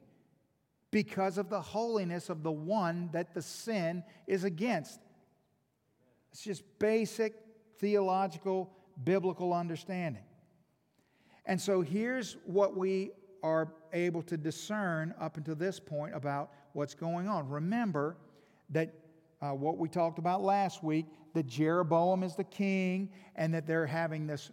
because 0.92 1.36
of 1.36 1.50
the 1.50 1.60
holiness 1.60 2.30
of 2.30 2.44
the 2.44 2.52
one 2.52 3.10
that 3.12 3.34
the 3.34 3.42
sin 3.42 4.04
is 4.28 4.44
against. 4.44 5.00
It's 6.30 6.44
just 6.44 6.62
basic 6.78 7.34
theological, 7.80 8.72
biblical 9.02 9.52
understanding. 9.52 10.22
And 11.44 11.60
so 11.60 11.80
here's 11.80 12.36
what 12.44 12.76
we 12.76 13.10
are 13.42 13.72
able 13.92 14.22
to 14.22 14.36
discern 14.36 15.12
up 15.20 15.36
until 15.36 15.56
this 15.56 15.80
point 15.80 16.14
about 16.14 16.52
what's 16.72 16.94
going 16.94 17.28
on. 17.28 17.48
Remember 17.48 18.16
that 18.70 18.94
uh, 19.40 19.50
what 19.50 19.78
we 19.78 19.88
talked 19.88 20.18
about 20.18 20.42
last 20.42 20.82
week 20.82 21.06
that 21.34 21.46
Jeroboam 21.46 22.22
is 22.22 22.36
the 22.36 22.44
king 22.44 23.10
and 23.34 23.54
that 23.54 23.66
they're 23.66 23.86
having 23.86 24.26
this 24.26 24.50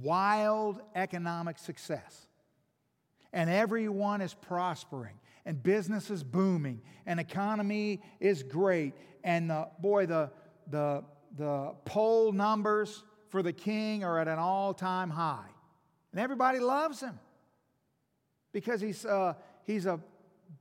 wild 0.00 0.80
economic 0.94 1.58
success. 1.58 2.26
And 3.32 3.50
everyone 3.50 4.20
is 4.20 4.34
prospering, 4.34 5.18
and 5.44 5.62
business 5.62 6.10
is 6.10 6.24
booming, 6.24 6.80
and 7.04 7.20
economy 7.20 8.00
is 8.18 8.42
great. 8.42 8.94
And 9.24 9.50
the, 9.50 9.68
boy, 9.80 10.06
the, 10.06 10.30
the 10.70 11.04
the 11.36 11.74
poll 11.84 12.32
numbers 12.32 13.04
for 13.28 13.42
the 13.42 13.52
king 13.52 14.04
are 14.04 14.18
at 14.18 14.28
an 14.28 14.38
all 14.38 14.74
time 14.74 15.10
high. 15.10 15.48
And 16.12 16.20
everybody 16.20 16.58
loves 16.58 17.00
him 17.00 17.18
because 18.52 18.80
he's, 18.80 19.04
uh, 19.04 19.34
he's 19.64 19.86
a 19.86 20.00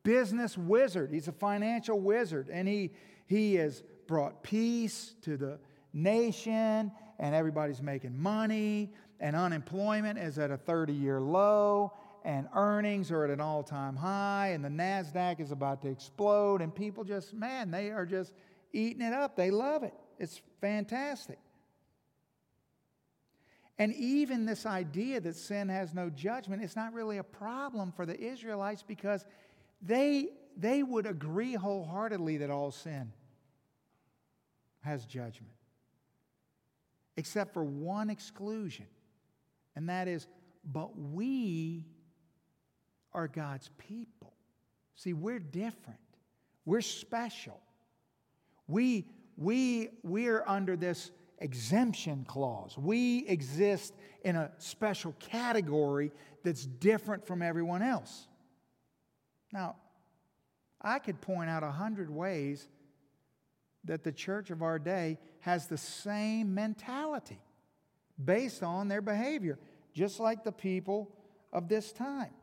business 0.05 0.57
wizard, 0.57 1.11
he's 1.11 1.27
a 1.27 1.33
financial 1.33 1.99
wizard, 1.99 2.47
and 2.49 2.65
he, 2.65 2.91
he 3.25 3.55
has 3.55 3.83
brought 4.07 4.43
peace 4.43 5.15
to 5.23 5.35
the 5.35 5.59
nation, 5.91 6.91
and 7.19 7.35
everybody's 7.35 7.81
making 7.81 8.17
money, 8.17 8.93
and 9.19 9.35
unemployment 9.35 10.17
is 10.17 10.39
at 10.39 10.51
a 10.51 10.57
30 10.57 10.93
year 10.93 11.19
low, 11.19 11.91
and 12.23 12.47
earnings 12.55 13.11
are 13.11 13.25
at 13.25 13.31
an 13.31 13.41
all 13.41 13.63
time 13.63 13.95
high, 13.95 14.49
and 14.53 14.63
the 14.63 14.69
NASDAQ 14.69 15.41
is 15.41 15.51
about 15.51 15.81
to 15.81 15.89
explode, 15.89 16.61
and 16.61 16.73
people 16.73 17.03
just, 17.03 17.33
man, 17.33 17.71
they 17.71 17.89
are 17.89 18.05
just 18.05 18.33
eating 18.71 19.01
it 19.01 19.13
up. 19.13 19.35
They 19.35 19.51
love 19.51 19.83
it. 19.83 19.93
It's 20.19 20.41
fantastic. 20.61 21.39
And 23.77 23.93
even 23.95 24.45
this 24.45 24.65
idea 24.65 25.19
that 25.19 25.35
sin 25.35 25.67
has 25.67 25.93
no 25.93 26.09
judgment 26.09 26.63
is 26.63 26.75
not 26.75 26.93
really 26.93 27.17
a 27.17 27.23
problem 27.23 27.91
for 27.91 28.05
the 28.05 28.17
Israelites 28.17 28.83
because 28.83 29.25
they, 29.85 30.29
they 30.57 30.83
would 30.83 31.05
agree 31.05 31.53
wholeheartedly 31.53 32.37
that 32.37 32.49
all 32.49 32.71
sin 32.71 33.11
has 34.81 35.05
judgment, 35.05 35.53
except 37.17 37.53
for 37.53 37.63
one 37.63 38.09
exclusion, 38.09 38.87
and 39.75 39.89
that 39.89 40.07
is, 40.07 40.27
but 40.63 40.97
we 40.97 41.85
are 43.13 43.27
God's 43.27 43.69
people. 43.77 44.33
See, 44.95 45.13
we're 45.13 45.39
different, 45.39 45.99
we're 46.65 46.81
special. 46.81 47.59
We, 48.67 49.05
we, 49.37 49.89
we're 50.01 50.43
under 50.47 50.75
this 50.75 51.11
exemption 51.39 52.25
clause. 52.27 52.77
We 52.77 53.27
exist 53.27 53.93
in 54.23 54.35
a 54.35 54.51
special 54.57 55.13
category 55.19 56.11
that's 56.43 56.65
different 56.65 57.27
from 57.27 57.41
everyone 57.41 57.83
else. 57.83 58.27
Now, 59.55 59.77
I 60.81 60.99
could 60.99 61.21
point 61.21 61.49
out 61.49 61.63
a 61.63 61.71
hundred 61.71 62.09
ways 62.09 62.67
that 63.85 64.03
the 64.03 64.11
church 64.11 64.51
of 64.51 64.61
our 64.61 64.77
day 64.77 65.17
has 65.39 65.67
the 65.67 65.77
same 65.77 66.53
mentality 66.53 67.39
based 68.23 68.63
on 68.63 68.89
their 68.89 69.01
behavior, 69.01 69.57
just 69.93 70.19
like 70.19 70.43
the 70.43 70.51
people 70.51 71.15
of 71.53 71.69
this 71.69 71.93
time. 71.93 72.33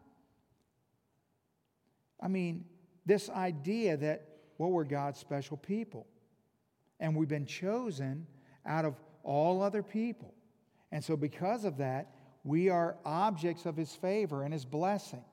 I 2.18 2.28
mean, 2.28 2.64
this 3.04 3.28
idea 3.28 3.98
that, 3.98 4.26
well, 4.56 4.70
we're 4.70 4.84
God's 4.84 5.18
special 5.18 5.58
people 5.58 6.06
and 6.98 7.14
we've 7.14 7.28
been 7.28 7.44
chosen 7.44 8.26
out 8.64 8.86
of 8.86 8.94
all 9.22 9.60
other 9.62 9.82
people. 9.82 10.32
And 10.90 11.04
so, 11.04 11.16
because 11.16 11.66
of 11.66 11.76
that, 11.76 12.14
we 12.42 12.70
are 12.70 12.96
objects 13.04 13.66
of 13.66 13.76
His 13.76 13.94
favor 13.94 14.44
and 14.44 14.52
His 14.54 14.64
blessing. 14.64 15.24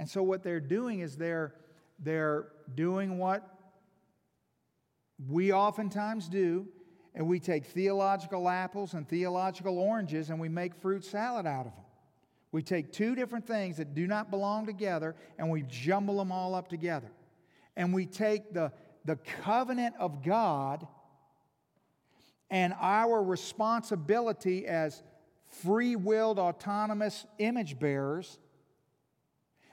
And 0.00 0.08
so, 0.08 0.22
what 0.22 0.42
they're 0.42 0.60
doing 0.60 1.00
is 1.00 1.14
they're, 1.14 1.52
they're 1.98 2.46
doing 2.74 3.18
what 3.18 3.46
we 5.28 5.52
oftentimes 5.52 6.26
do, 6.26 6.66
and 7.14 7.28
we 7.28 7.38
take 7.38 7.66
theological 7.66 8.48
apples 8.48 8.94
and 8.94 9.06
theological 9.06 9.78
oranges 9.78 10.30
and 10.30 10.40
we 10.40 10.48
make 10.48 10.74
fruit 10.74 11.04
salad 11.04 11.46
out 11.46 11.66
of 11.66 11.74
them. 11.74 11.84
We 12.50 12.62
take 12.62 12.94
two 12.94 13.14
different 13.14 13.46
things 13.46 13.76
that 13.76 13.94
do 13.94 14.06
not 14.06 14.30
belong 14.30 14.64
together 14.64 15.16
and 15.38 15.50
we 15.50 15.64
jumble 15.68 16.16
them 16.16 16.32
all 16.32 16.54
up 16.54 16.68
together. 16.68 17.12
And 17.76 17.92
we 17.92 18.06
take 18.06 18.54
the, 18.54 18.72
the 19.04 19.16
covenant 19.16 19.96
of 19.98 20.24
God 20.24 20.86
and 22.48 22.72
our 22.80 23.22
responsibility 23.22 24.66
as 24.66 25.02
free 25.62 25.94
willed, 25.94 26.38
autonomous 26.38 27.26
image 27.38 27.78
bearers. 27.78 28.38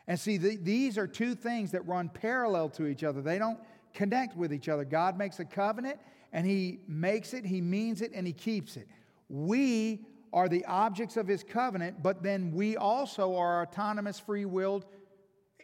And 0.08 0.20
see, 0.20 0.38
the, 0.38 0.56
these 0.56 0.98
are 0.98 1.08
two 1.08 1.36
things 1.36 1.72
that 1.72 1.86
run 1.86 2.10
parallel 2.10 2.70
to 2.72 2.88
each 2.88 3.04
other. 3.04 3.22
They 3.22 3.38
don't 3.38 3.60
connect 3.94 4.38
with 4.38 4.54
each 4.54 4.70
other. 4.70 4.86
God 4.86 5.18
makes 5.18 5.40
a 5.40 5.46
covenant, 5.46 6.00
and 6.32 6.46
He 6.46 6.80
makes 6.88 7.34
it, 7.34 7.46
He 7.46 7.62
means 7.62 8.02
it, 8.02 8.12
and 8.14 8.26
He 8.26 8.34
keeps 8.34 8.78
it. 8.78 8.88
We 9.28 10.06
are 10.32 10.48
the 10.48 10.66
objects 10.66 11.18
of 11.18 11.28
His 11.28 11.44
covenant, 11.44 12.02
but 12.02 12.24
then 12.24 12.52
we 12.52 12.78
also 12.78 13.36
are 13.36 13.62
autonomous, 13.64 14.20
free 14.20 14.46
willed 14.46 14.86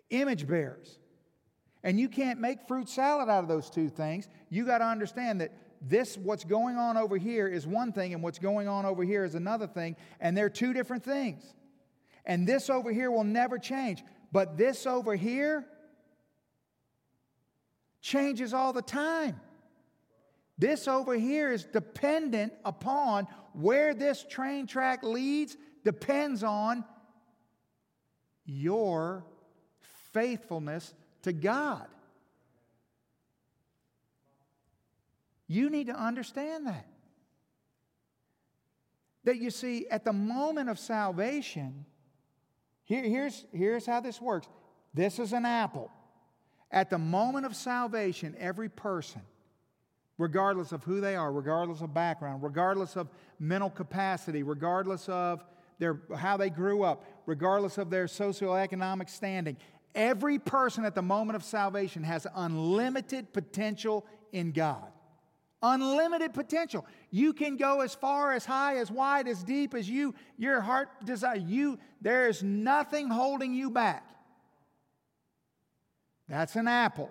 image 0.10 0.47
bearers. 0.47 0.99
And 1.84 1.99
you 1.99 2.08
can't 2.08 2.39
make 2.39 2.67
fruit 2.67 2.88
salad 2.88 3.29
out 3.29 3.43
of 3.43 3.49
those 3.49 3.69
two 3.69 3.89
things. 3.89 4.29
You 4.49 4.65
got 4.65 4.77
to 4.77 4.86
understand 4.86 5.41
that 5.41 5.51
this, 5.82 6.17
what's 6.17 6.45
going 6.45 6.77
on 6.77 6.95
over 6.95 7.17
here, 7.17 7.47
is 7.47 7.67
one 7.67 7.91
thing, 7.91 8.13
and 8.13 8.23
what's 8.23 8.39
going 8.39 8.67
on 8.67 8.86
over 8.86 9.03
here 9.03 9.25
is 9.25 9.36
another 9.36 9.67
thing, 9.67 9.95
and 10.21 10.36
they're 10.36 10.49
two 10.49 10.73
different 10.73 11.03
things. 11.03 11.53
And 12.25 12.47
this 12.47 12.69
over 12.69 12.91
here 12.91 13.12
will 13.12 13.25
never 13.25 13.58
change. 13.58 14.03
But 14.34 14.58
this 14.58 14.88
over 14.88 15.15
here 15.15 15.63
changes 18.02 18.52
all 18.52 18.74
the 18.74 18.82
time. 18.82 19.39
This 20.58 20.88
over 20.88 21.13
here 21.13 21.52
is 21.52 21.65
dependent 21.65 22.52
upon 22.65 23.28
where 23.54 23.93
this 23.93 24.26
train 24.28 24.65
track 24.65 25.04
leads, 25.04 25.56
depends 25.86 26.43
on 26.43 26.84
your 28.43 29.24
faithfulness 30.12 30.96
to 31.22 31.32
God. 31.32 31.86
You 35.48 35.69
need 35.69 35.88
to 35.88 35.96
understand 35.96 36.65
that. 36.65 36.88
That 39.26 39.38
you 39.38 39.52
see, 39.52 39.88
at 39.89 40.04
the 40.04 40.13
moment 40.13 40.69
of 40.69 40.80
salvation, 40.80 41.86
here, 42.84 43.04
here's, 43.04 43.46
here's 43.54 43.86
how 43.86 44.00
this 44.00 44.22
works 44.22 44.48
this 44.93 45.19
is 45.19 45.34
an 45.34 45.46
apple. 45.46 45.91
At 46.72 46.89
the 46.89 46.98
moment 46.98 47.46
of 47.46 47.56
salvation, 47.56 48.36
every 48.39 48.69
person, 48.69 49.22
regardless 50.17 50.72
of 50.72 50.84
who 50.84 51.02
they 51.02 51.15
are, 51.15 51.32
regardless 51.32 51.82
of 51.82 51.93
background, 51.93 52.41
regardless 52.41 52.96
of 52.96 53.10
mental 53.39 53.69
capacity, 53.69 54.41
regardless 54.41 55.08
of 55.08 55.43
their, 55.78 56.00
how 56.15 56.38
they 56.38 56.50
grew 56.50 56.84
up, 56.84 57.06
regardless 57.26 57.78
of 57.78 57.89
their 57.89 58.06
socioeconomic 58.06 59.10
standing, 59.10 59.58
every 59.93 60.39
person 60.39 60.86
at 60.86 60.96
the 60.96 61.02
moment 61.02 61.36
of 61.36 61.43
salvation 61.43 62.04
has 62.04 62.26
unlimited 62.36 63.34
potential 63.34 64.06
in 64.32 64.52
God. 64.52 64.92
Unlimited 65.65 66.34
potential. 66.34 66.86
You 67.10 67.32
can 67.32 67.56
go 67.56 67.80
as 67.80 67.95
far, 67.95 68.34
as 68.34 68.43
high, 68.43 68.78
as 68.78 68.91
wide, 68.91 69.30
as 69.30 69.43
deep 69.43 69.73
as 69.73 69.89
you, 69.89 70.13
your 70.38 70.60
heart 70.60 70.89
desire. 71.06 71.38
You, 71.38 71.80
there 72.02 72.28
is 72.28 72.43
nothing 72.43 73.08
holding 73.08 73.54
you 73.54 73.69
back. 73.69 74.06
That's 76.28 76.58
an 76.58 76.67
apple. 76.67 77.10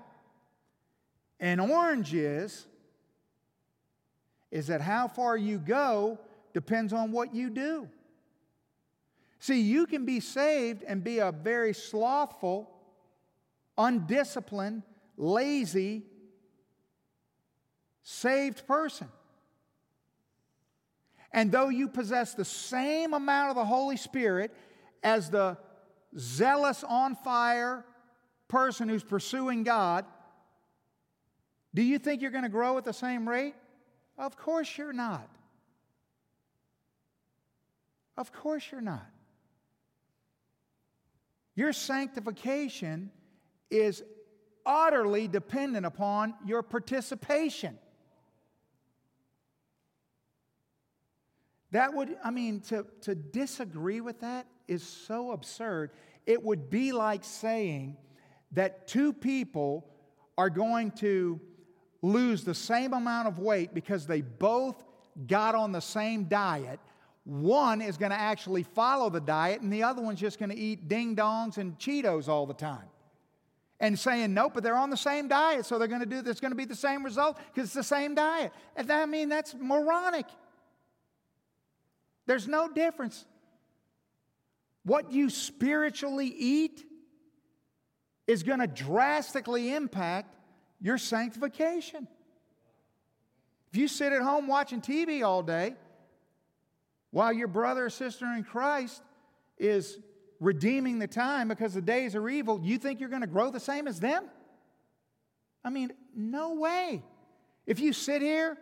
An 1.40 1.60
orange 1.60 2.12
is, 2.12 2.66
is 4.50 4.66
that 4.66 4.82
how 4.82 5.08
far 5.08 5.34
you 5.34 5.56
go 5.58 6.20
depends 6.52 6.92
on 6.92 7.10
what 7.10 7.34
you 7.34 7.48
do. 7.48 7.88
See, 9.38 9.62
you 9.62 9.86
can 9.86 10.04
be 10.04 10.20
saved 10.20 10.82
and 10.82 11.02
be 11.02 11.20
a 11.20 11.32
very 11.32 11.72
slothful, 11.72 12.70
undisciplined, 13.78 14.82
lazy, 15.16 16.04
saved 18.02 18.66
person. 18.66 19.08
And 21.32 21.50
though 21.50 21.68
you 21.68 21.88
possess 21.88 22.34
the 22.34 22.44
same 22.44 23.14
amount 23.14 23.50
of 23.50 23.56
the 23.56 23.64
Holy 23.64 23.96
Spirit 23.96 24.54
as 25.02 25.30
the 25.30 25.56
zealous, 26.18 26.84
on 26.86 27.16
fire 27.16 27.84
person 28.48 28.88
who's 28.88 29.02
pursuing 29.02 29.62
God, 29.62 30.04
do 31.74 31.82
you 31.82 31.98
think 31.98 32.20
you're 32.20 32.30
going 32.30 32.44
to 32.44 32.50
grow 32.50 32.76
at 32.76 32.84
the 32.84 32.92
same 32.92 33.26
rate? 33.26 33.54
Of 34.18 34.36
course 34.36 34.76
you're 34.76 34.92
not. 34.92 35.28
Of 38.16 38.30
course 38.32 38.64
you're 38.70 38.82
not. 38.82 39.06
Your 41.54 41.72
sanctification 41.72 43.10
is 43.70 44.02
utterly 44.66 45.28
dependent 45.28 45.86
upon 45.86 46.34
your 46.44 46.62
participation. 46.62 47.78
That 51.72 51.94
would, 51.94 52.16
I 52.22 52.30
mean, 52.30 52.60
to, 52.68 52.86
to 53.02 53.14
disagree 53.14 54.00
with 54.00 54.20
that 54.20 54.46
is 54.68 54.82
so 54.82 55.32
absurd. 55.32 55.90
It 56.26 56.42
would 56.42 56.70
be 56.70 56.92
like 56.92 57.24
saying 57.24 57.96
that 58.52 58.86
two 58.86 59.12
people 59.12 59.88
are 60.36 60.50
going 60.50 60.90
to 60.92 61.40
lose 62.02 62.44
the 62.44 62.54
same 62.54 62.92
amount 62.92 63.28
of 63.28 63.38
weight 63.38 63.72
because 63.74 64.06
they 64.06 64.20
both 64.20 64.84
got 65.26 65.54
on 65.54 65.72
the 65.72 65.80
same 65.80 66.24
diet. 66.24 66.78
One 67.24 67.80
is 67.80 67.96
going 67.96 68.10
to 68.10 68.20
actually 68.20 68.64
follow 68.64 69.08
the 69.08 69.20
diet, 69.20 69.62
and 69.62 69.72
the 69.72 69.84
other 69.84 70.02
one's 70.02 70.20
just 70.20 70.38
going 70.38 70.50
to 70.50 70.56
eat 70.56 70.88
ding 70.88 71.16
dongs 71.16 71.56
and 71.56 71.78
Cheetos 71.78 72.28
all 72.28 72.46
the 72.46 72.54
time. 72.54 72.88
And 73.80 73.98
saying, 73.98 74.34
nope, 74.34 74.52
but 74.54 74.62
they're 74.62 74.76
on 74.76 74.90
the 74.90 74.96
same 74.96 75.26
diet, 75.26 75.64
so 75.66 75.78
they're 75.78 75.88
going 75.88 76.00
to 76.00 76.06
do, 76.06 76.22
there's 76.22 76.38
going 76.38 76.52
to 76.52 76.56
be 76.56 76.64
the 76.64 76.74
same 76.74 77.02
result 77.02 77.38
because 77.52 77.68
it's 77.68 77.74
the 77.74 77.82
same 77.82 78.14
diet. 78.14 78.52
And 78.76 78.90
I 78.90 79.06
mean, 79.06 79.28
that's 79.28 79.54
moronic. 79.58 80.26
There's 82.32 82.48
no 82.48 82.66
difference. 82.66 83.26
What 84.84 85.12
you 85.12 85.28
spiritually 85.28 86.32
eat 86.34 86.82
is 88.26 88.42
going 88.42 88.60
to 88.60 88.66
drastically 88.66 89.74
impact 89.74 90.34
your 90.80 90.96
sanctification. 90.96 92.08
If 93.70 93.76
you 93.76 93.86
sit 93.86 94.14
at 94.14 94.22
home 94.22 94.46
watching 94.46 94.80
TV 94.80 95.22
all 95.22 95.42
day 95.42 95.74
while 97.10 97.34
your 97.34 97.48
brother 97.48 97.84
or 97.84 97.90
sister 97.90 98.24
in 98.24 98.44
Christ 98.44 99.02
is 99.58 99.98
redeeming 100.40 101.00
the 101.00 101.08
time 101.08 101.48
because 101.48 101.74
the 101.74 101.82
days 101.82 102.16
are 102.16 102.26
evil, 102.30 102.62
you 102.64 102.78
think 102.78 102.98
you're 102.98 103.10
going 103.10 103.20
to 103.20 103.26
grow 103.26 103.50
the 103.50 103.60
same 103.60 103.86
as 103.86 104.00
them? 104.00 104.24
I 105.62 105.68
mean, 105.68 105.92
no 106.16 106.54
way. 106.54 107.02
If 107.66 107.78
you 107.78 107.92
sit 107.92 108.22
here 108.22 108.56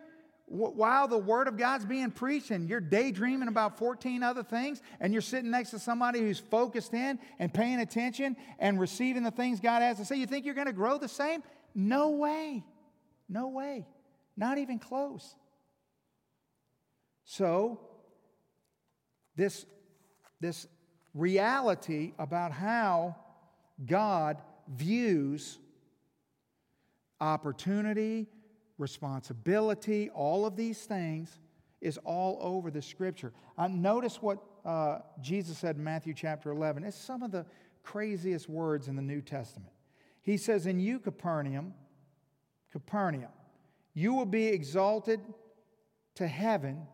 while 0.51 1.07
the 1.07 1.17
word 1.17 1.47
of 1.47 1.57
God's 1.57 1.85
being 1.85 2.11
preached 2.11 2.51
and 2.51 2.67
you're 2.67 2.81
daydreaming 2.81 3.47
about 3.47 3.77
14 3.77 4.21
other 4.21 4.43
things 4.43 4.81
and 4.99 5.13
you're 5.13 5.21
sitting 5.21 5.49
next 5.49 5.71
to 5.71 5.79
somebody 5.79 6.19
who's 6.19 6.39
focused 6.39 6.93
in 6.93 7.19
and 7.39 7.53
paying 7.53 7.79
attention 7.79 8.35
and 8.59 8.77
receiving 8.77 9.23
the 9.23 9.31
things 9.31 9.61
God 9.61 9.81
has 9.81 9.97
to 9.97 10.05
say, 10.05 10.17
you 10.17 10.27
think 10.27 10.45
you're 10.45 10.53
going 10.53 10.67
to 10.67 10.73
grow 10.73 10.97
the 10.97 11.07
same? 11.07 11.41
No 11.73 12.09
way. 12.11 12.65
No 13.29 13.47
way. 13.47 13.87
Not 14.35 14.57
even 14.57 14.77
close. 14.77 15.35
So, 17.23 17.79
this, 19.37 19.65
this 20.41 20.67
reality 21.13 22.11
about 22.19 22.51
how 22.51 23.15
God 23.85 24.37
views 24.67 25.59
opportunity, 27.21 28.27
responsibility, 28.81 30.09
all 30.09 30.45
of 30.45 30.55
these 30.55 30.79
things 30.79 31.39
is 31.79 31.97
all 32.03 32.37
over 32.41 32.69
the 32.69 32.81
scripture. 32.81 33.31
Uh, 33.57 33.67
notice 33.67 34.21
what 34.21 34.39
uh, 34.65 34.99
Jesus 35.21 35.57
said 35.57 35.77
in 35.77 35.83
Matthew 35.83 36.13
chapter 36.13 36.51
11. 36.51 36.83
It's 36.83 36.97
some 36.97 37.23
of 37.23 37.31
the 37.31 37.45
craziest 37.83 38.49
words 38.49 38.87
in 38.87 38.95
the 38.95 39.01
New 39.01 39.21
Testament. 39.21 39.71
He 40.21 40.37
says, 40.37 40.65
In 40.65 40.79
you, 40.79 40.99
Capernaum, 40.99 41.73
Capernaum, 42.71 43.31
you 43.93 44.13
will 44.13 44.25
be 44.25 44.47
exalted 44.47 45.19
to 46.15 46.27
heaven, 46.27 46.85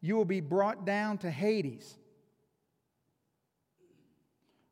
you 0.00 0.16
will 0.16 0.24
be 0.24 0.40
brought 0.40 0.84
down 0.84 1.18
to 1.18 1.30
Hades. 1.30 1.96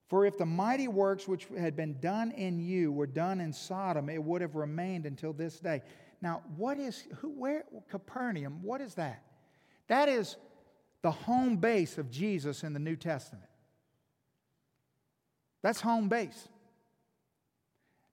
For 0.08 0.26
if 0.26 0.36
the 0.36 0.44
mighty 0.44 0.88
works 0.88 1.26
which 1.26 1.46
had 1.58 1.74
been 1.74 1.98
done 1.98 2.32
in 2.32 2.58
you 2.58 2.92
were 2.92 3.06
done 3.06 3.40
in 3.40 3.50
Sodom, 3.50 4.10
it 4.10 4.22
would 4.22 4.42
have 4.42 4.56
remained 4.56 5.06
until 5.06 5.32
this 5.32 5.58
day. 5.58 5.80
Now, 6.22 6.42
what 6.56 6.78
is 6.78 7.04
who 7.16 7.30
where 7.30 7.64
Capernaum? 7.90 8.62
What 8.62 8.80
is 8.80 8.94
that? 8.94 9.24
That 9.88 10.08
is 10.08 10.36
the 11.02 11.10
home 11.10 11.56
base 11.56 11.98
of 11.98 12.10
Jesus 12.10 12.62
in 12.62 12.72
the 12.72 12.78
New 12.78 12.96
Testament. 12.96 13.48
That's 15.62 15.80
home 15.80 16.08
base. 16.08 16.48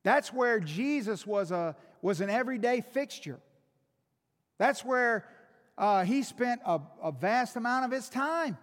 That's 0.03 0.34
where 0.34 0.60
Jesus 0.60 1.26
was, 1.26 1.51
a, 1.51 1.76
was 2.01 2.22
an 2.22 2.30
everyday 2.30 2.82
fixture. 2.82 3.39
That's 4.57 4.84
where 4.84 5.26
uh, 5.78 6.03
he 6.03 6.24
spent 6.24 6.62
a, 6.66 6.80
a 7.01 7.12
vast 7.12 7.55
amount 7.55 7.86
of 7.86 7.91
his 7.91 8.10
time. 8.10 8.57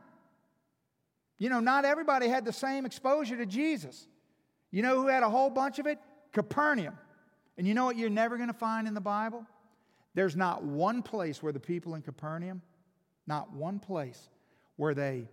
You 1.38 1.50
know, 1.50 1.60
not 1.60 1.84
everybody 1.84 2.28
had 2.28 2.44
the 2.44 2.52
same 2.52 2.86
exposure 2.86 3.36
to 3.36 3.46
Jesus. 3.46 4.08
You 4.70 4.82
know 4.82 5.00
who 5.00 5.08
had 5.08 5.22
a 5.22 5.28
whole 5.28 5.50
bunch 5.50 5.78
of 5.78 5.86
it? 5.86 5.98
Capernaum. 6.32 6.98
And 7.58 7.66
you 7.66 7.74
know 7.74 7.84
what 7.84 7.96
you're 7.96 8.10
never 8.10 8.36
going 8.36 8.48
to 8.48 8.54
find 8.54 8.86
in 8.86 8.94
the 8.94 9.00
Bible? 9.00 9.44
There's 10.14 10.36
not 10.36 10.62
one 10.62 11.02
place 11.02 11.42
where 11.42 11.52
the 11.52 11.60
people 11.60 11.94
in 11.94 12.02
Capernaum, 12.02 12.62
not 13.26 13.52
one 13.52 13.78
place 13.78 14.28
where 14.76 14.94
they 14.94 15.28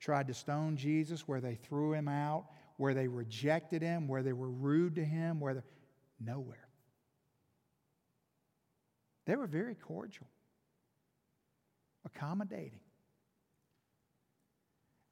tried 0.00 0.26
to 0.28 0.34
stone 0.34 0.76
Jesus, 0.76 1.26
where 1.28 1.40
they 1.40 1.54
threw 1.54 1.92
him 1.92 2.08
out, 2.08 2.46
where 2.76 2.94
they 2.94 3.08
rejected 3.08 3.82
him, 3.82 4.08
where 4.08 4.22
they 4.22 4.32
were 4.32 4.50
rude 4.50 4.96
to 4.96 5.04
him, 5.04 5.40
where 5.40 5.54
they 5.54 5.60
nowhere. 6.20 6.68
They 9.26 9.36
were 9.36 9.46
very 9.46 9.74
cordial, 9.74 10.26
accommodating. 12.04 12.80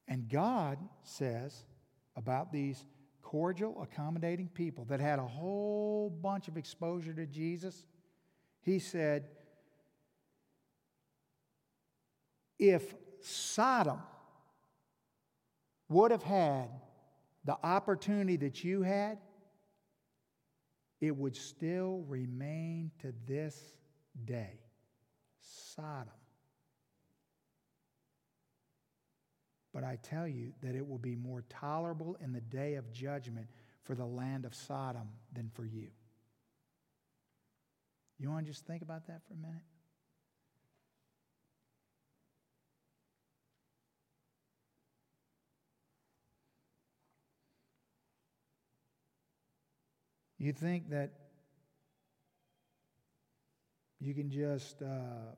And 0.08 0.28
God 0.28 0.78
says 1.04 1.64
about 2.16 2.52
these 2.52 2.84
cordial, 3.30 3.80
accommodating 3.80 4.48
people 4.48 4.84
that 4.86 4.98
had 4.98 5.20
a 5.20 5.26
whole 5.26 6.10
bunch 6.10 6.48
of 6.48 6.56
exposure 6.56 7.12
to 7.12 7.26
Jesus, 7.26 7.86
He 8.62 8.80
said, 8.80 9.28
if 12.58 12.92
Sodom 13.20 14.00
would 15.88 16.10
have 16.10 16.24
had 16.24 16.70
the 17.44 17.56
opportunity 17.62 18.36
that 18.38 18.64
you 18.64 18.82
had, 18.82 19.18
it 21.00 21.16
would 21.16 21.36
still 21.36 22.04
remain 22.08 22.90
to 23.00 23.14
this 23.28 23.56
day. 24.24 24.58
Sodom. 25.40 26.19
But 29.72 29.84
I 29.84 29.98
tell 30.02 30.26
you 30.26 30.52
that 30.62 30.74
it 30.74 30.88
will 30.88 30.98
be 30.98 31.14
more 31.14 31.44
tolerable 31.48 32.16
in 32.22 32.32
the 32.32 32.40
day 32.40 32.74
of 32.74 32.92
judgment 32.92 33.46
for 33.84 33.94
the 33.94 34.04
land 34.04 34.44
of 34.44 34.54
Sodom 34.54 35.08
than 35.32 35.50
for 35.54 35.64
you. 35.64 35.88
You 38.18 38.30
want 38.30 38.46
to 38.46 38.52
just 38.52 38.66
think 38.66 38.82
about 38.82 39.06
that 39.06 39.22
for 39.26 39.34
a 39.34 39.36
minute? 39.36 39.62
You 50.38 50.52
think 50.54 50.88
that 50.88 51.10
you 54.00 54.14
can 54.14 54.30
just 54.30 54.80
uh, 54.82 55.34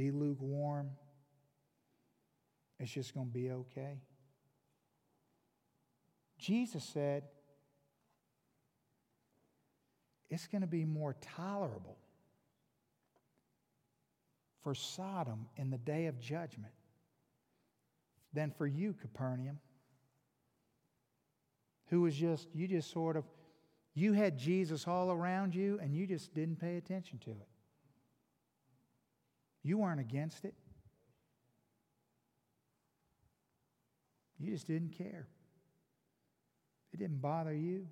be 0.00 0.10
lukewarm, 0.10 0.88
it's 2.78 2.90
just 2.90 3.12
going 3.12 3.26
to 3.26 3.32
be 3.32 3.50
okay. 3.50 4.00
Jesus 6.38 6.82
said 6.82 7.24
it's 10.30 10.46
going 10.46 10.62
to 10.62 10.66
be 10.66 10.86
more 10.86 11.14
tolerable 11.20 11.98
for 14.62 14.74
Sodom 14.74 15.48
in 15.56 15.68
the 15.68 15.76
day 15.76 16.06
of 16.06 16.18
judgment 16.18 16.72
than 18.32 18.50
for 18.52 18.66
you, 18.66 18.94
Capernaum, 18.94 19.58
who 21.88 22.00
was 22.00 22.16
just, 22.16 22.48
you 22.54 22.66
just 22.66 22.90
sort 22.90 23.18
of, 23.18 23.24
you 23.92 24.14
had 24.14 24.38
Jesus 24.38 24.88
all 24.88 25.10
around 25.10 25.54
you 25.54 25.78
and 25.82 25.94
you 25.94 26.06
just 26.06 26.32
didn't 26.32 26.58
pay 26.58 26.78
attention 26.78 27.18
to 27.18 27.32
it. 27.32 27.49
You 29.62 29.78
weren't 29.78 30.00
against 30.00 30.44
it. 30.44 30.54
You 34.38 34.50
just 34.52 34.66
didn't 34.66 34.96
care. 34.96 35.28
It 36.92 36.98
didn't 36.98 37.20
bother 37.20 37.52
you. 37.52 37.86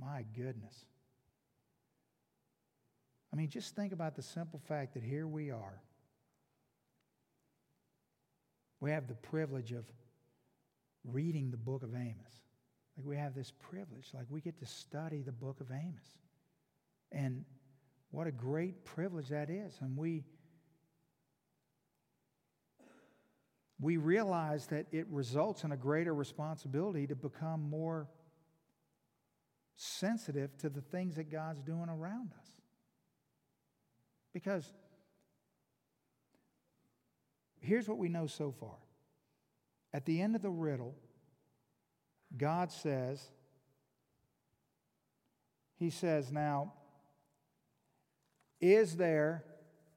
My 0.00 0.24
goodness. 0.34 0.86
I 3.32 3.36
mean, 3.36 3.48
just 3.48 3.76
think 3.76 3.92
about 3.92 4.16
the 4.16 4.22
simple 4.22 4.60
fact 4.66 4.94
that 4.94 5.02
here 5.02 5.26
we 5.26 5.50
are. 5.50 5.80
We 8.80 8.90
have 8.90 9.08
the 9.08 9.14
privilege 9.14 9.72
of 9.72 9.84
reading 11.04 11.50
the 11.50 11.56
book 11.56 11.82
of 11.82 11.94
Amos. 11.94 12.42
Like 12.96 13.06
we 13.06 13.16
have 13.16 13.34
this 13.34 13.52
privilege, 13.70 14.08
like 14.14 14.26
we 14.30 14.40
get 14.40 14.58
to 14.60 14.66
study 14.66 15.22
the 15.22 15.32
book 15.32 15.60
of 15.60 15.70
Amos. 15.70 16.18
And 17.10 17.44
what 18.14 18.28
a 18.28 18.32
great 18.32 18.84
privilege 18.84 19.30
that 19.30 19.50
is. 19.50 19.76
And 19.80 19.96
we, 19.96 20.22
we 23.80 23.96
realize 23.96 24.68
that 24.68 24.86
it 24.92 25.08
results 25.10 25.64
in 25.64 25.72
a 25.72 25.76
greater 25.76 26.14
responsibility 26.14 27.08
to 27.08 27.16
become 27.16 27.68
more 27.68 28.08
sensitive 29.74 30.56
to 30.58 30.68
the 30.68 30.80
things 30.80 31.16
that 31.16 31.28
God's 31.28 31.60
doing 31.60 31.88
around 31.88 32.30
us. 32.38 32.46
Because 34.32 34.72
here's 37.60 37.88
what 37.88 37.98
we 37.98 38.08
know 38.08 38.28
so 38.28 38.52
far. 38.52 38.76
At 39.92 40.04
the 40.04 40.20
end 40.20 40.36
of 40.36 40.42
the 40.42 40.50
riddle, 40.50 40.94
God 42.36 42.70
says, 42.70 43.28
He 45.76 45.90
says, 45.90 46.30
now, 46.30 46.74
is 48.72 48.96
there 48.96 49.44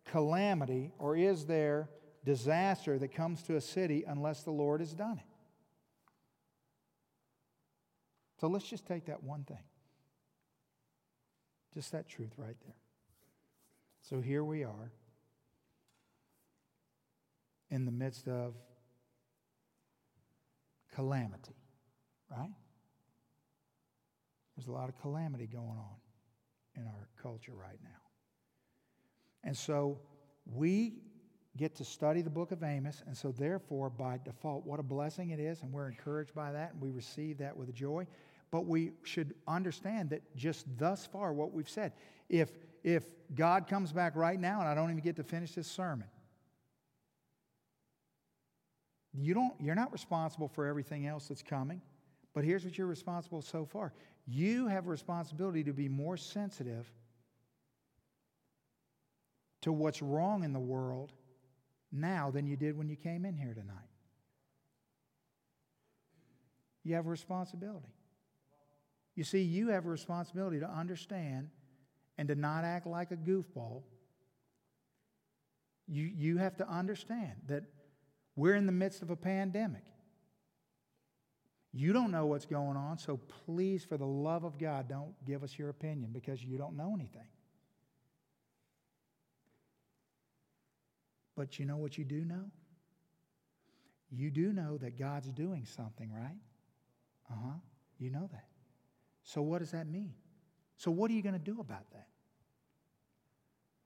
calamity 0.06 0.92
or 1.00 1.16
is 1.16 1.46
there 1.46 1.90
disaster 2.26 3.00
that 3.00 3.14
comes 3.14 3.42
to 3.44 3.56
a 3.56 3.62
city 3.62 4.04
unless 4.06 4.44
the 4.44 4.52
Lord 4.52 4.82
has 4.82 4.94
done 4.94 5.18
it? 5.18 5.24
So 8.40 8.48
let's 8.48 8.68
just 8.68 8.86
take 8.86 9.06
that 9.06 9.24
one 9.24 9.44
thing. 9.44 9.64
Just 11.74 11.92
that 11.94 12.08
truth 12.08 12.34
right 12.38 12.56
there. 12.66 12.76
So 14.02 14.20
here 14.22 14.44
we 14.44 14.64
are 14.64 14.92
in 17.70 17.86
the 17.86 17.92
midst 17.92 18.28
of 18.28 18.54
calamity, 20.94 21.56
right? 22.30 22.52
There's 24.56 24.68
a 24.68 24.72
lot 24.72 24.90
of 24.90 25.00
calamity 25.02 25.48
going 25.48 25.68
on 25.68 25.96
in 26.76 26.84
our 26.84 27.08
culture 27.22 27.54
right 27.54 27.80
now. 27.84 28.07
And 29.44 29.56
so 29.56 30.00
we 30.46 30.96
get 31.58 31.76
to 31.76 31.84
study 31.84 32.22
the 32.22 32.30
book 32.30 32.52
of 32.52 32.64
Amos. 32.64 33.04
And 33.08 33.18
so, 33.18 33.32
therefore, 33.32 33.90
by 33.90 34.20
default, 34.24 34.66
what 34.66 34.80
a 34.80 34.84
blessing 34.84 35.32
it 35.32 35.40
is. 35.40 35.62
And 35.62 35.74
we're 35.74 35.88
encouraged 35.88 36.34
by 36.34 36.52
that 36.52 36.74
and 36.74 36.82
we 36.82 36.92
receive 36.92 37.40
that 37.40 37.58
with 37.58 37.74
joy. 37.74 38.08
But 38.52 38.66
we 38.66 38.92
should 39.04 39.34
understand 39.48 40.12
that 40.12 40.36
just 40.36 40.66
thus 40.78 41.06
far, 41.06 41.34
what 41.34 41.52
we've 41.52 41.70
said, 41.70 41.92
if, 42.30 42.52
if 42.84 43.04
God 43.36 43.68
comes 43.68 43.92
back 43.92 44.16
right 44.16 44.40
now 44.40 44.62
and 44.62 44.70
I 44.70 44.76
don't 44.76 44.90
even 44.92 45.04
get 45.04 45.18
to 45.18 45.24
finish 45.24 45.54
this 45.54 45.68
sermon, 45.68 46.08
you 49.14 49.34
don't, 49.34 49.54
you're 49.60 49.76
not 49.76 49.92
responsible 49.92 50.48
for 50.48 50.66
everything 50.66 51.08
else 51.08 51.28
that's 51.28 51.44
coming, 51.44 51.82
but 52.34 52.44
here's 52.44 52.64
what 52.64 52.78
you're 52.78 52.88
responsible 52.88 53.42
so 53.42 53.66
far. 53.66 53.94
You 54.28 54.68
have 54.68 54.86
a 54.86 54.90
responsibility 54.90 55.64
to 55.64 55.74
be 55.74 55.90
more 55.90 56.18
sensitive 56.18 56.92
to 59.68 59.74
what's 59.74 60.02
wrong 60.02 60.46
in 60.46 60.54
the 60.54 60.60
world 60.60 61.12
now 61.92 62.32
than 62.32 62.48
you 62.48 62.56
did 62.56 62.78
when 62.78 62.88
you 62.88 62.96
came 62.96 63.26
in 63.26 63.36
here 63.36 63.54
tonight. 63.54 63.76
You 66.86 66.96
have 66.96 67.06
a 67.06 67.10
responsibility. 67.10 67.94
You 69.14 69.26
see, 69.26 69.42
you 69.42 69.68
have 69.70 69.86
a 69.86 69.90
responsibility 69.90 70.62
to 70.62 70.70
understand 70.70 71.50
and 72.18 72.30
to 72.30 72.36
not 72.36 72.64
act 72.64 72.88
like 72.88 73.12
a 73.12 73.18
goofball. 73.18 73.82
You, 75.86 76.04
you 76.04 76.38
have 76.38 76.56
to 76.58 76.70
understand 76.70 77.34
that 77.48 77.64
we're 78.38 78.56
in 78.56 78.68
the 78.68 78.72
midst 78.72 79.02
of 79.02 79.10
a 79.10 79.18
pandemic. 79.18 79.84
You 81.74 81.92
don't 81.92 82.12
know 82.12 82.26
what's 82.26 82.46
going 82.46 82.78
on, 82.78 83.00
so 83.00 83.20
please, 83.46 83.84
for 83.84 83.98
the 83.98 84.06
love 84.06 84.46
of 84.46 84.58
God, 84.58 84.88
don't 84.88 85.14
give 85.26 85.44
us 85.44 85.60
your 85.60 85.68
opinion 85.68 86.12
because 86.14 86.42
you 86.42 86.58
don't 86.58 86.78
know 86.78 86.94
anything. 86.96 87.28
But 91.38 91.60
you 91.60 91.66
know 91.66 91.78
what 91.78 91.98
you 91.98 92.04
do 92.04 92.26
know? 92.26 92.46
You 94.10 94.32
do 94.32 94.52
know 94.52 94.78
that 94.80 94.98
God's 94.98 95.30
doing 95.30 95.66
something, 95.66 96.12
right? 96.12 96.40
Uh 97.30 97.36
huh. 97.46 97.58
You 98.00 98.10
know 98.10 98.28
that. 98.32 98.46
So, 99.24 99.42
what 99.42 99.60
does 99.60 99.72
that 99.72 99.88
mean? 99.88 100.14
So, 100.78 100.90
what 100.90 101.12
are 101.12 101.14
you 101.14 101.22
going 101.22 101.34
to 101.34 101.40
do 101.40 101.60
about 101.60 101.90
that? 101.92 102.08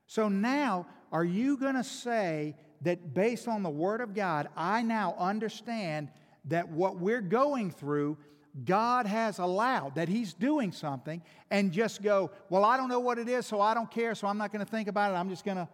So, 0.08 0.30
now, 0.30 0.88
are 1.12 1.26
you 1.26 1.58
going 1.58 1.76
to 1.76 1.84
say 1.84 2.56
that 2.82 3.14
based 3.14 3.47
on 3.47 3.64
the 3.64 3.70
Word 3.70 3.99
of 3.99 4.14
God, 4.14 4.47
I 4.56 4.82
now 4.82 5.16
understand 5.18 6.10
that 6.45 6.70
what 6.70 6.99
we're 6.99 7.22
going 7.22 7.72
through, 7.72 8.18
God 8.64 9.08
has 9.08 9.39
allowed, 9.39 9.95
that 9.95 10.08
He's 10.08 10.34
doing 10.34 10.72
something, 10.72 11.22
and 11.49 11.72
just 11.72 12.02
go, 12.02 12.32
Well, 12.49 12.64
I 12.64 12.78
don't 12.78 12.89
know 12.89 12.99
what 12.99 13.18
it 13.18 13.28
is, 13.28 13.45
so 13.45 13.60
I 13.60 13.74
don't 13.74 13.91
care, 13.91 14.16
so 14.16 14.28
I'm 14.28 14.38
not 14.38 14.54
going 14.54 14.64
to 14.64 14.72
think 14.72 14.88
about 14.88 15.12
it. 15.12 15.16
I'm 15.16 15.30
just 15.30 15.43
going 15.43 15.58
to. 15.58 15.68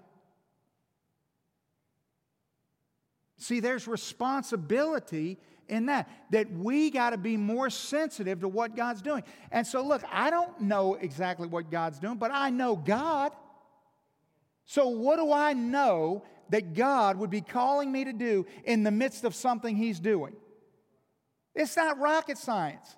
See, 3.37 3.59
there's 3.59 3.87
responsibility 3.87 5.37
in 5.67 5.87
that, 5.87 6.09
that 6.31 6.51
we 6.51 6.89
got 6.89 7.11
to 7.11 7.17
be 7.17 7.37
more 7.37 7.69
sensitive 7.69 8.39
to 8.41 8.47
what 8.47 8.75
God's 8.75 9.01
doing. 9.01 9.23
And 9.51 9.65
so, 9.65 9.85
look, 9.85 10.01
I 10.11 10.29
don't 10.29 10.61
know 10.61 10.95
exactly 10.95 11.47
what 11.47 11.69
God's 11.69 11.99
doing, 11.99 12.17
but 12.17 12.31
I 12.33 12.49
know 12.49 12.75
God. 12.75 13.31
So, 14.65 14.87
what 14.87 15.17
do 15.17 15.31
I 15.31 15.53
know 15.53 16.23
that 16.49 16.73
God 16.73 17.17
would 17.17 17.29
be 17.29 17.41
calling 17.41 17.91
me 17.91 18.05
to 18.05 18.13
do 18.13 18.45
in 18.63 18.83
the 18.83 18.91
midst 18.91 19.23
of 19.23 19.35
something 19.35 19.75
He's 19.75 19.99
doing? 19.99 20.35
It's 21.53 21.75
not 21.75 21.99
rocket 21.99 22.37
science. 22.37 22.95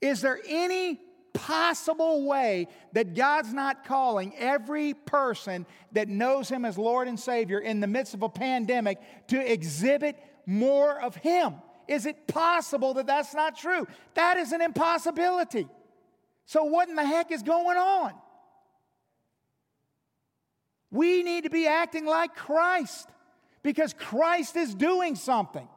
Is 0.00 0.20
there 0.20 0.38
any 0.46 1.00
possible 1.34 2.26
way 2.26 2.68
that 2.92 3.14
God's 3.14 3.52
not 3.52 3.84
calling 3.84 4.32
every 4.38 4.94
person 4.94 5.66
that 5.92 6.08
knows 6.08 6.48
Him 6.48 6.64
as 6.64 6.78
Lord 6.78 7.08
and 7.08 7.20
Savior 7.20 7.58
in 7.58 7.80
the 7.80 7.86
midst 7.86 8.14
of 8.14 8.22
a 8.22 8.28
pandemic 8.28 8.98
to 9.28 9.52
exhibit 9.52 10.16
more 10.46 10.98
of 11.00 11.16
Him? 11.16 11.56
Is 11.86 12.06
it 12.06 12.26
possible 12.26 12.94
that 12.94 13.06
that's 13.06 13.34
not 13.34 13.58
true? 13.58 13.86
That 14.14 14.38
is 14.38 14.52
an 14.52 14.62
impossibility. 14.62 15.68
So, 16.46 16.64
what 16.64 16.88
in 16.88 16.94
the 16.94 17.04
heck 17.04 17.30
is 17.30 17.42
going 17.42 17.76
on? 17.76 18.12
We 20.90 21.22
need 21.22 21.44
to 21.44 21.50
be 21.50 21.66
acting 21.66 22.06
like 22.06 22.36
Christ 22.36 23.08
because 23.62 23.92
Christ 23.92 24.56
is 24.56 24.74
doing 24.74 25.16
something. 25.16 25.68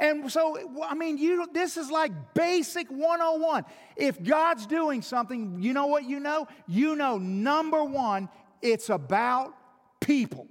And 0.00 0.32
so, 0.32 0.56
I 0.82 0.94
mean, 0.94 1.18
you, 1.18 1.46
this 1.52 1.76
is 1.76 1.90
like 1.90 2.10
basic 2.32 2.90
101. 2.90 3.66
If 3.96 4.20
God's 4.24 4.66
doing 4.66 5.02
something, 5.02 5.58
you 5.60 5.74
know 5.74 5.88
what 5.88 6.04
you 6.04 6.20
know? 6.20 6.48
You 6.66 6.96
know, 6.96 7.18
number 7.18 7.84
one, 7.84 8.30
it's 8.62 8.88
about 8.88 9.54
people 10.00 10.48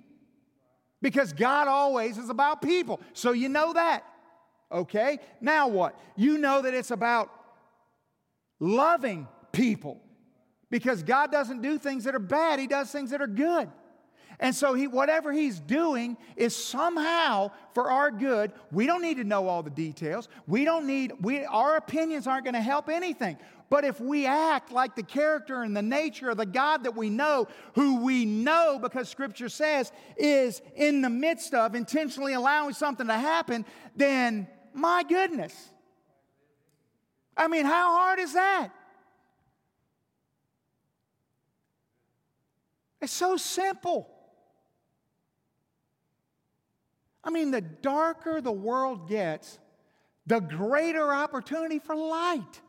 because 1.02 1.34
God 1.34 1.68
always 1.68 2.20
is 2.20 2.30
about 2.30 2.62
people. 2.62 3.02
So 3.14 3.32
you 3.32 3.50
know 3.50 3.74
that. 3.74 4.04
Okay? 4.72 5.18
Now 5.41 5.68
what? 5.68 6.00
You 6.16 6.38
know 6.38 6.62
that 6.62 6.76
it's 6.76 6.91
about 6.91 7.32
loving 8.60 9.28
people 9.52 10.00
because 10.70 11.02
God 11.02 11.32
doesn't 11.32 11.64
do 11.64 11.80
things 11.80 12.04
that 12.04 12.14
are 12.14 12.20
bad, 12.20 12.60
He 12.60 12.68
does 12.68 12.91
things 12.91 13.10
that 13.10 13.20
are 13.20 13.28
good. 13.28 13.68
And 14.39 14.55
so 14.55 14.73
he, 14.73 14.87
whatever 14.87 15.33
he's 15.33 15.59
doing 15.59 16.15
is 16.37 16.55
somehow 16.55 17.51
for 17.73 17.91
our 17.91 18.09
good. 18.09 18.53
We 18.71 18.85
don't 18.85 19.01
need 19.01 19.17
to 19.17 19.25
know 19.25 19.47
all 19.47 19.63
the 19.63 19.69
details. 19.69 20.29
We 20.47 20.63
don't 20.63 20.87
need, 20.87 21.11
we, 21.21 21.43
our 21.43 21.75
opinions 21.75 22.25
aren't 22.25 22.45
going 22.45 22.53
to 22.53 22.61
help 22.61 22.87
anything. 22.87 23.37
But 23.69 23.83
if 23.83 23.99
we 23.99 24.25
act 24.25 24.71
like 24.71 24.95
the 24.95 25.03
character 25.03 25.61
and 25.61 25.75
the 25.75 25.81
nature 25.81 26.29
of 26.29 26.37
the 26.37 26.45
God 26.45 26.85
that 26.85 26.95
we 26.95 27.09
know, 27.09 27.49
who 27.75 28.01
we 28.01 28.25
know 28.25 28.79
because 28.81 29.09
Scripture 29.09 29.49
says 29.49 29.91
is 30.15 30.61
in 30.75 31.01
the 31.01 31.09
midst 31.09 31.53
of 31.53 31.75
intentionally 31.75 32.33
allowing 32.33 32.73
something 32.73 33.07
to 33.07 33.13
happen, 33.13 33.65
then 33.95 34.47
my 34.73 35.03
goodness. 35.03 35.53
I 37.35 37.47
mean, 37.47 37.65
how 37.65 37.97
hard 37.97 38.19
is 38.19 38.33
that? 38.33 38.69
It's 43.01 43.13
so 43.13 43.37
simple. 43.37 44.09
I 47.30 47.32
mean, 47.32 47.51
the 47.51 47.61
darker 47.61 48.41
the 48.41 48.51
world 48.51 49.07
gets, 49.07 49.59
the 50.25 50.39
greater 50.39 51.13
opportunity 51.13 51.77
for 51.77 51.95
light. 51.95 52.61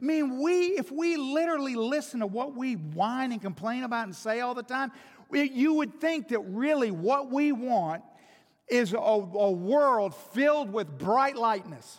I 0.00 0.04
mean, 0.04 0.40
we, 0.40 0.66
if 0.78 0.92
we 0.92 1.16
literally 1.16 1.74
listen 1.74 2.20
to 2.20 2.26
what 2.28 2.54
we 2.54 2.74
whine 2.74 3.32
and 3.32 3.42
complain 3.42 3.82
about 3.82 4.04
and 4.06 4.14
say 4.14 4.38
all 4.38 4.54
the 4.54 4.62
time, 4.62 4.92
you 5.32 5.74
would 5.74 6.00
think 6.00 6.28
that 6.28 6.38
really 6.38 6.92
what 6.92 7.32
we 7.32 7.50
want 7.50 8.04
is 8.68 8.92
a, 8.92 8.96
a 8.96 9.50
world 9.50 10.14
filled 10.14 10.72
with 10.72 10.96
bright 10.96 11.34
lightness, 11.34 11.98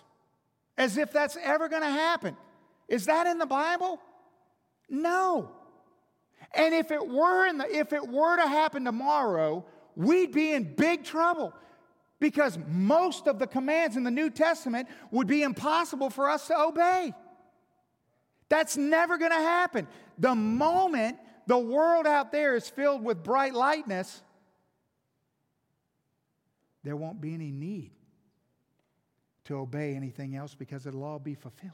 as 0.77 0.95
if 0.95 1.11
that's 1.11 1.37
ever 1.43 1.67
going 1.67 1.81
to 1.81 1.89
happen. 1.89 2.37
Is 2.87 3.07
that 3.07 3.27
in 3.27 3.37
the 3.37 3.45
Bible? 3.45 3.99
No. 4.87 5.51
And 6.53 6.73
if 6.73 6.89
it 6.89 7.05
were 7.05 7.47
in 7.47 7.57
the, 7.57 7.65
if 7.69 7.91
it 7.91 8.07
were 8.07 8.37
to 8.37 8.47
happen 8.47 8.85
tomorrow, 8.85 9.65
we'd 9.97 10.31
be 10.31 10.53
in 10.53 10.73
big 10.73 11.03
trouble 11.03 11.53
because 12.21 12.57
most 12.69 13.27
of 13.27 13.39
the 13.39 13.47
commands 13.47 13.97
in 13.97 14.03
the 14.03 14.11
New 14.11 14.29
Testament 14.29 14.87
would 15.09 15.27
be 15.27 15.41
impossible 15.41 16.09
for 16.09 16.29
us 16.29 16.47
to 16.47 16.57
obey. 16.57 17.13
That's 18.47 18.77
never 18.77 19.17
going 19.17 19.31
to 19.31 19.37
happen. 19.37 19.87
The 20.19 20.35
moment 20.35 21.17
the 21.47 21.57
world 21.57 22.05
out 22.05 22.31
there 22.31 22.55
is 22.55 22.69
filled 22.69 23.03
with 23.03 23.23
bright 23.23 23.55
lightness, 23.55 24.21
there 26.83 26.95
won't 26.95 27.19
be 27.19 27.33
any 27.33 27.51
need 27.51 27.91
to 29.45 29.57
obey 29.57 29.95
anything 29.95 30.35
else 30.35 30.53
because 30.53 30.85
it'll 30.85 31.03
all 31.03 31.19
be 31.19 31.33
fulfilled. 31.33 31.73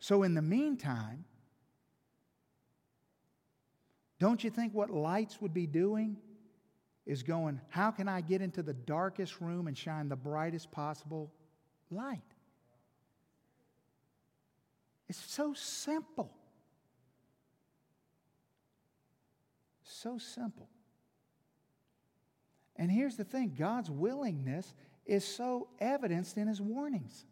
So, 0.00 0.22
in 0.22 0.34
the 0.34 0.42
meantime, 0.42 1.26
don't 4.18 4.42
you 4.42 4.50
think 4.50 4.72
what 4.72 4.88
lights 4.88 5.40
would 5.40 5.52
be 5.52 5.66
doing 5.66 6.16
is 7.06 7.22
going, 7.22 7.60
How 7.68 7.90
can 7.90 8.08
I 8.08 8.20
get 8.20 8.40
into 8.40 8.62
the 8.62 8.74
darkest 8.74 9.40
room 9.40 9.66
and 9.66 9.76
shine 9.76 10.08
the 10.08 10.16
brightest 10.16 10.70
possible 10.70 11.32
light? 11.90 12.20
It's 15.08 15.22
so 15.30 15.52
simple. 15.54 16.32
So 19.82 20.18
simple. 20.18 20.68
And 22.76 22.90
here's 22.90 23.16
the 23.16 23.24
thing 23.24 23.54
God's 23.58 23.90
willingness 23.90 24.74
is 25.04 25.24
so 25.24 25.68
evidenced 25.80 26.36
in 26.36 26.48
his 26.48 26.60
warnings. 26.60 27.24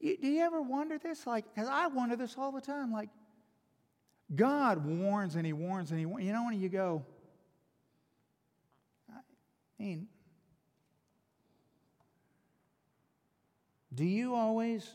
You, 0.00 0.16
do 0.16 0.28
you 0.28 0.42
ever 0.42 0.60
wonder 0.62 0.98
this? 0.98 1.26
Like, 1.26 1.44
because 1.54 1.68
I 1.68 1.88
wonder 1.88 2.16
this 2.16 2.36
all 2.38 2.52
the 2.52 2.60
time. 2.60 2.92
Like, 2.92 3.08
God 4.34 4.84
warns 4.84 5.36
and 5.36 5.46
he 5.46 5.52
warns 5.52 5.90
and 5.90 5.98
he 5.98 6.06
warns. 6.06 6.24
You 6.24 6.32
know, 6.32 6.44
when 6.44 6.60
you 6.60 6.68
go, 6.68 7.04
I 9.10 9.82
mean, 9.82 10.08
Do 13.98 14.04
you 14.04 14.36
always 14.36 14.88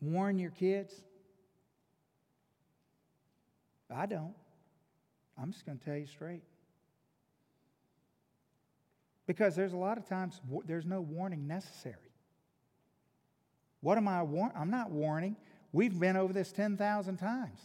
warn 0.00 0.36
your 0.36 0.50
kids? 0.50 0.92
I 3.88 4.06
don't. 4.06 4.34
I'm 5.40 5.52
just 5.52 5.64
going 5.64 5.78
to 5.78 5.84
tell 5.84 5.96
you 5.96 6.06
straight. 6.06 6.42
Because 9.28 9.54
there's 9.54 9.74
a 9.74 9.76
lot 9.76 9.96
of 9.96 10.08
times 10.08 10.40
there's 10.64 10.86
no 10.86 11.00
warning 11.00 11.46
necessary. 11.46 12.10
What 13.80 13.96
am 13.96 14.08
I 14.08 14.24
warning? 14.24 14.56
I'm 14.58 14.70
not 14.70 14.90
warning. 14.90 15.36
We've 15.76 16.00
been 16.00 16.16
over 16.16 16.32
this 16.32 16.52
10,000 16.52 17.18
times. 17.18 17.60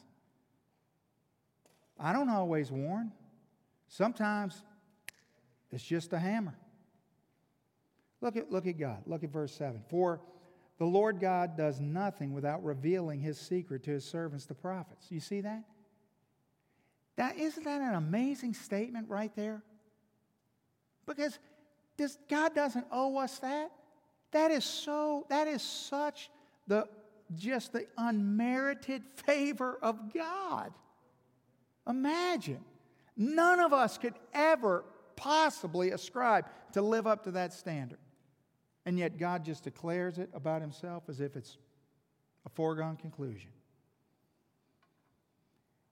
I 1.98 2.12
don't 2.12 2.28
always 2.28 2.70
warn. 2.70 3.14
Sometimes 3.88 4.62
it's 5.72 5.82
just 5.82 6.12
a 6.12 6.20
hammer. 6.20 6.54
Look 8.20 8.36
at, 8.36 8.52
look 8.52 8.68
at 8.68 8.78
God. 8.78 9.04
Look 9.06 9.24
at 9.24 9.30
verse 9.30 9.54
7. 9.54 9.82
For 9.88 10.20
the 10.78 10.84
Lord 10.84 11.22
God 11.22 11.56
does 11.56 11.80
nothing 11.80 12.34
without 12.34 12.62
revealing 12.66 13.22
his 13.22 13.40
secret 13.40 13.82
to 13.84 13.92
his 13.92 14.04
servants, 14.04 14.46
the 14.46 14.56
prophets. 14.56 15.06
You 15.10 15.22
see 15.22 15.40
that? 15.40 15.64
That 17.16 17.38
isn't 17.38 17.64
that 17.64 17.80
an 17.80 17.94
amazing 17.94 18.56
statement 18.56 19.08
right 19.08 19.34
there? 19.38 19.64
Because 21.06 21.40
does, 21.96 22.18
God 22.30 22.54
doesn't 22.54 22.88
owe 22.92 23.20
us 23.20 23.40
that. 23.40 23.72
That 24.32 24.52
is 24.52 24.66
so, 24.66 25.28
that 25.30 25.48
is 25.48 25.62
such 25.62 26.30
the 26.68 26.90
just 27.36 27.74
the 27.74 27.86
unmerited 27.98 29.04
favor 29.26 29.78
of 29.82 30.14
God. 30.14 30.74
Imagine. 31.88 32.64
None 33.18 33.60
of 33.60 33.74
us 33.74 33.98
could 33.98 34.16
ever 34.34 34.86
possibly 35.16 35.92
ascribe 35.92 36.46
to 36.74 36.82
live 36.82 37.08
up 37.08 37.24
to 37.26 37.32
that 37.32 37.54
standard. 37.54 38.00
And 38.86 38.98
yet 38.98 39.18
God 39.18 39.46
just 39.46 39.64
declares 39.64 40.18
it 40.18 40.30
about 40.34 40.62
himself 40.62 41.04
as 41.08 41.22
if 41.22 41.36
it's 41.36 41.58
a 42.46 42.50
foregone 42.50 42.98
conclusion. 42.98 43.52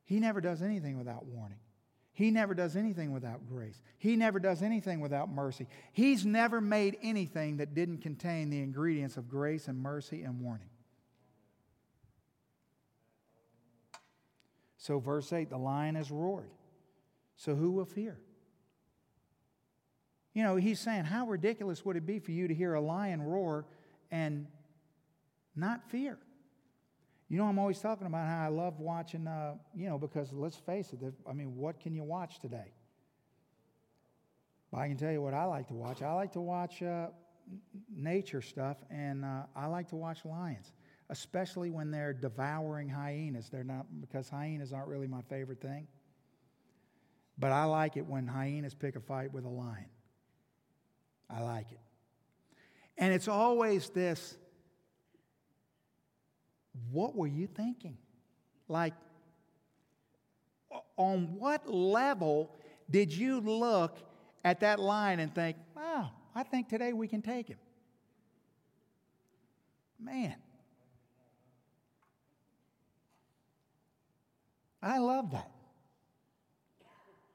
He 0.05 0.19
never 0.19 0.41
does 0.41 0.63
anything 0.63 0.97
without 0.97 1.25
warning. 1.25 1.59
He 2.11 2.31
never 2.31 2.53
does 2.53 2.75
anything 2.75 3.13
without 3.13 3.47
grace. 3.47 3.81
He 3.97 4.15
never 4.15 4.39
does 4.39 4.61
anything 4.63 4.99
without 4.99 5.29
mercy. 5.29 5.67
He's 5.93 6.25
never 6.25 6.59
made 6.59 6.97
anything 7.01 7.57
that 7.57 7.75
didn't 7.75 7.99
contain 7.99 8.49
the 8.49 8.61
ingredients 8.61 9.15
of 9.15 9.29
grace 9.29 9.67
and 9.67 9.79
mercy 9.79 10.23
and 10.23 10.41
warning. 10.41 10.67
So, 14.89 14.97
verse 14.97 15.31
8 15.31 15.51
the 15.51 15.57
lion 15.57 15.93
has 15.93 16.09
roared. 16.09 16.49
So, 17.35 17.53
who 17.53 17.69
will 17.69 17.85
fear? 17.85 18.17
You 20.33 20.41
know, 20.41 20.55
he's 20.55 20.79
saying, 20.79 21.03
How 21.03 21.27
ridiculous 21.27 21.85
would 21.85 21.95
it 21.95 22.07
be 22.07 22.17
for 22.17 22.31
you 22.31 22.47
to 22.47 22.55
hear 22.55 22.73
a 22.73 22.81
lion 22.81 23.21
roar 23.21 23.67
and 24.09 24.47
not 25.55 25.87
fear? 25.91 26.17
You 27.27 27.37
know, 27.37 27.45
I'm 27.45 27.59
always 27.59 27.77
talking 27.77 28.07
about 28.07 28.27
how 28.27 28.43
I 28.43 28.47
love 28.47 28.79
watching, 28.79 29.27
uh, 29.27 29.57
you 29.75 29.87
know, 29.87 29.99
because 29.99 30.33
let's 30.33 30.57
face 30.57 30.91
it, 30.91 31.13
I 31.29 31.33
mean, 31.33 31.55
what 31.55 31.79
can 31.79 31.93
you 31.93 32.03
watch 32.03 32.39
today? 32.39 32.73
Well, 34.71 34.81
I 34.81 34.87
can 34.87 34.97
tell 34.97 35.11
you 35.11 35.21
what 35.21 35.35
I 35.35 35.43
like 35.43 35.67
to 35.67 35.75
watch. 35.75 36.01
I 36.01 36.13
like 36.13 36.31
to 36.31 36.41
watch 36.41 36.81
uh, 36.81 37.09
nature 37.95 38.41
stuff, 38.41 38.77
and 38.89 39.23
uh, 39.23 39.43
I 39.55 39.67
like 39.67 39.89
to 39.89 39.95
watch 39.95 40.25
lions, 40.25 40.71
especially 41.09 41.71
when 41.71 41.91
they're 41.91 42.13
devouring 42.13 42.87
hyenas. 42.87 43.49
They're 43.49 43.63
not, 43.63 43.85
because 43.99 44.29
hyenas 44.29 44.73
aren't 44.73 44.87
really 44.87 45.07
my 45.07 45.21
favorite 45.23 45.61
thing. 45.61 45.87
But 47.37 47.51
I 47.51 47.63
like 47.63 47.97
it 47.97 48.05
when 48.05 48.27
hyenas 48.27 48.75
pick 48.75 48.95
a 48.95 48.99
fight 48.99 49.33
with 49.33 49.45
a 49.45 49.49
lion. 49.49 49.89
I 51.29 51.41
like 51.41 51.71
it. 51.71 51.79
And 52.97 53.13
it's 53.13 53.27
always 53.27 53.89
this 53.89 54.37
what 56.91 57.15
were 57.15 57.27
you 57.27 57.47
thinking? 57.47 57.97
Like, 58.67 58.93
on 60.95 61.35
what 61.37 61.67
level 61.67 62.55
did 62.89 63.11
you 63.11 63.41
look 63.41 63.97
at 64.43 64.59
that 64.61 64.79
line 64.79 65.19
and 65.19 65.33
think, 65.33 65.57
wow, 65.75 66.11
I 66.35 66.43
think 66.43 66.69
today 66.69 66.93
we 66.93 67.07
can 67.07 67.21
take 67.21 67.47
him? 67.47 67.57
Man. 69.99 70.35
I 74.81 74.99
love 74.99 75.31
that. 75.31 75.51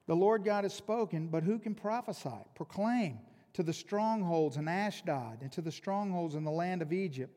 The 0.07 0.15
Lord 0.15 0.43
God 0.43 0.63
has 0.63 0.73
spoken, 0.73 1.27
but 1.27 1.43
who 1.43 1.57
can 1.57 1.73
prophesy? 1.73 2.29
Proclaim 2.53 3.19
to 3.53 3.63
the 3.63 3.73
strongholds 3.73 4.57
in 4.57 4.67
Ashdod 4.67 5.41
and 5.41 5.51
to 5.53 5.61
the 5.61 5.71
strongholds 5.71 6.35
in 6.35 6.43
the 6.43 6.51
land 6.51 6.81
of 6.81 6.93
Egypt 6.93 7.35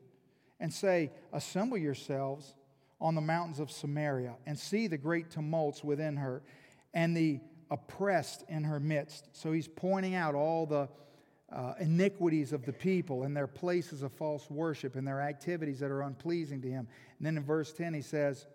and 0.59 0.71
say, 0.71 1.11
Assemble 1.33 1.77
yourselves 1.77 2.55
on 3.01 3.15
the 3.15 3.21
mountains 3.21 3.59
of 3.59 3.71
Samaria 3.71 4.35
and 4.45 4.57
see 4.57 4.87
the 4.87 4.97
great 4.97 5.31
tumults 5.31 5.83
within 5.83 6.17
her 6.17 6.43
and 6.93 7.15
the 7.15 7.39
oppressed 7.71 8.43
in 8.49 8.63
her 8.63 8.79
midst. 8.79 9.29
So 9.31 9.51
he's 9.51 9.67
pointing 9.67 10.15
out 10.15 10.35
all 10.35 10.65
the 10.65 10.89
uh, 11.51 11.73
iniquities 11.79 12.53
of 12.53 12.65
the 12.65 12.73
people 12.73 13.23
and 13.23 13.35
their 13.35 13.47
places 13.47 14.03
of 14.03 14.11
false 14.11 14.49
worship 14.49 14.95
and 14.95 15.07
their 15.07 15.21
activities 15.21 15.79
that 15.79 15.89
are 15.89 16.01
unpleasing 16.01 16.61
to 16.61 16.67
him. 16.67 16.87
And 17.17 17.25
then 17.25 17.37
in 17.37 17.43
verse 17.43 17.71
10, 17.73 17.93
he 17.93 18.01
says, 18.01 18.45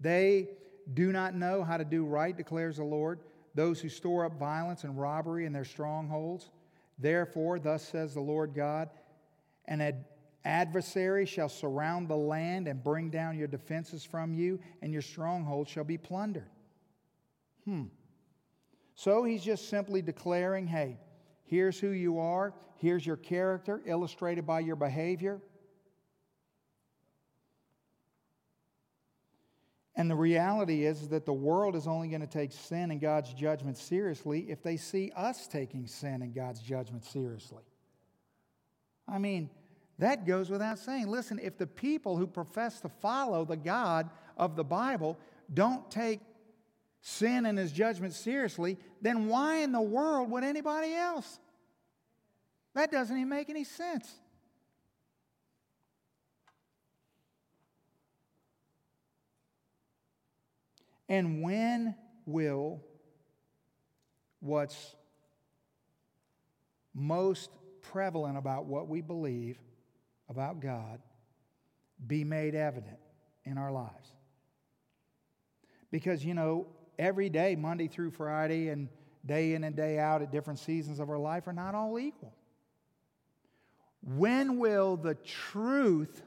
They 0.00 0.48
do 0.94 1.12
not 1.12 1.34
know 1.34 1.62
how 1.62 1.76
to 1.76 1.84
do 1.84 2.04
right, 2.04 2.36
declares 2.36 2.76
the 2.76 2.84
Lord, 2.84 3.20
those 3.54 3.80
who 3.80 3.88
store 3.88 4.24
up 4.24 4.38
violence 4.38 4.84
and 4.84 4.98
robbery 4.98 5.44
in 5.44 5.52
their 5.52 5.64
strongholds. 5.64 6.50
Therefore, 6.98 7.58
thus 7.58 7.86
says 7.86 8.14
the 8.14 8.20
Lord 8.20 8.54
God, 8.54 8.88
and 9.66 9.82
ad- 9.82 10.04
adversary 10.44 11.26
shall 11.26 11.48
surround 11.48 12.08
the 12.08 12.16
land 12.16 12.68
and 12.68 12.82
bring 12.82 13.10
down 13.10 13.38
your 13.38 13.48
defenses 13.48 14.04
from 14.04 14.32
you, 14.32 14.58
and 14.82 14.92
your 14.92 15.02
stronghold 15.02 15.68
shall 15.68 15.84
be 15.84 15.98
plundered. 15.98 16.50
Hmm. 17.64 17.84
So 18.94 19.24
he's 19.24 19.44
just 19.44 19.68
simply 19.68 20.02
declaring 20.02 20.66
hey, 20.66 20.98
here's 21.44 21.78
who 21.78 21.90
you 21.90 22.18
are, 22.18 22.54
here's 22.76 23.06
your 23.06 23.16
character, 23.16 23.82
illustrated 23.86 24.46
by 24.46 24.60
your 24.60 24.76
behavior. 24.76 25.40
And 29.98 30.08
the 30.08 30.14
reality 30.14 30.86
is 30.86 31.08
that 31.08 31.26
the 31.26 31.32
world 31.32 31.74
is 31.74 31.88
only 31.88 32.06
going 32.06 32.20
to 32.20 32.26
take 32.28 32.52
sin 32.52 32.92
and 32.92 33.00
God's 33.00 33.34
judgment 33.34 33.76
seriously 33.76 34.46
if 34.48 34.62
they 34.62 34.76
see 34.76 35.10
us 35.16 35.48
taking 35.48 35.88
sin 35.88 36.22
and 36.22 36.32
God's 36.32 36.60
judgment 36.60 37.04
seriously. 37.04 37.64
I 39.08 39.18
mean, 39.18 39.50
that 39.98 40.24
goes 40.24 40.50
without 40.50 40.78
saying. 40.78 41.08
Listen, 41.08 41.40
if 41.42 41.58
the 41.58 41.66
people 41.66 42.16
who 42.16 42.28
profess 42.28 42.80
to 42.82 42.88
follow 42.88 43.44
the 43.44 43.56
God 43.56 44.08
of 44.36 44.54
the 44.54 44.62
Bible 44.62 45.18
don't 45.52 45.90
take 45.90 46.20
sin 47.00 47.44
and 47.44 47.58
his 47.58 47.72
judgment 47.72 48.14
seriously, 48.14 48.78
then 49.02 49.26
why 49.26 49.58
in 49.58 49.72
the 49.72 49.80
world 49.80 50.30
would 50.30 50.44
anybody 50.44 50.94
else? 50.94 51.40
That 52.74 52.92
doesn't 52.92 53.16
even 53.16 53.28
make 53.28 53.50
any 53.50 53.64
sense. 53.64 54.08
And 61.08 61.42
when 61.42 61.94
will 62.26 62.80
what's 64.40 64.94
most 66.94 67.50
prevalent 67.80 68.36
about 68.36 68.66
what 68.66 68.88
we 68.88 69.00
believe 69.00 69.58
about 70.28 70.60
God 70.60 71.00
be 72.06 72.24
made 72.24 72.54
evident 72.54 72.98
in 73.44 73.58
our 73.58 73.72
lives. 73.72 74.12
Because, 75.90 76.24
you 76.24 76.34
know, 76.34 76.66
every 76.98 77.28
day, 77.30 77.56
Monday 77.56 77.88
through 77.88 78.10
Friday, 78.10 78.68
and 78.68 78.88
day 79.24 79.54
in 79.54 79.64
and 79.64 79.74
day 79.74 79.98
out 79.98 80.22
at 80.22 80.30
different 80.30 80.58
seasons 80.58 81.00
of 81.00 81.08
our 81.08 81.18
life 81.18 81.46
are 81.46 81.52
not 81.52 81.74
all 81.74 81.98
equal. 81.98 82.34
When 84.02 84.58
will 84.58 84.96
the 84.96 85.14
truth 85.14 86.22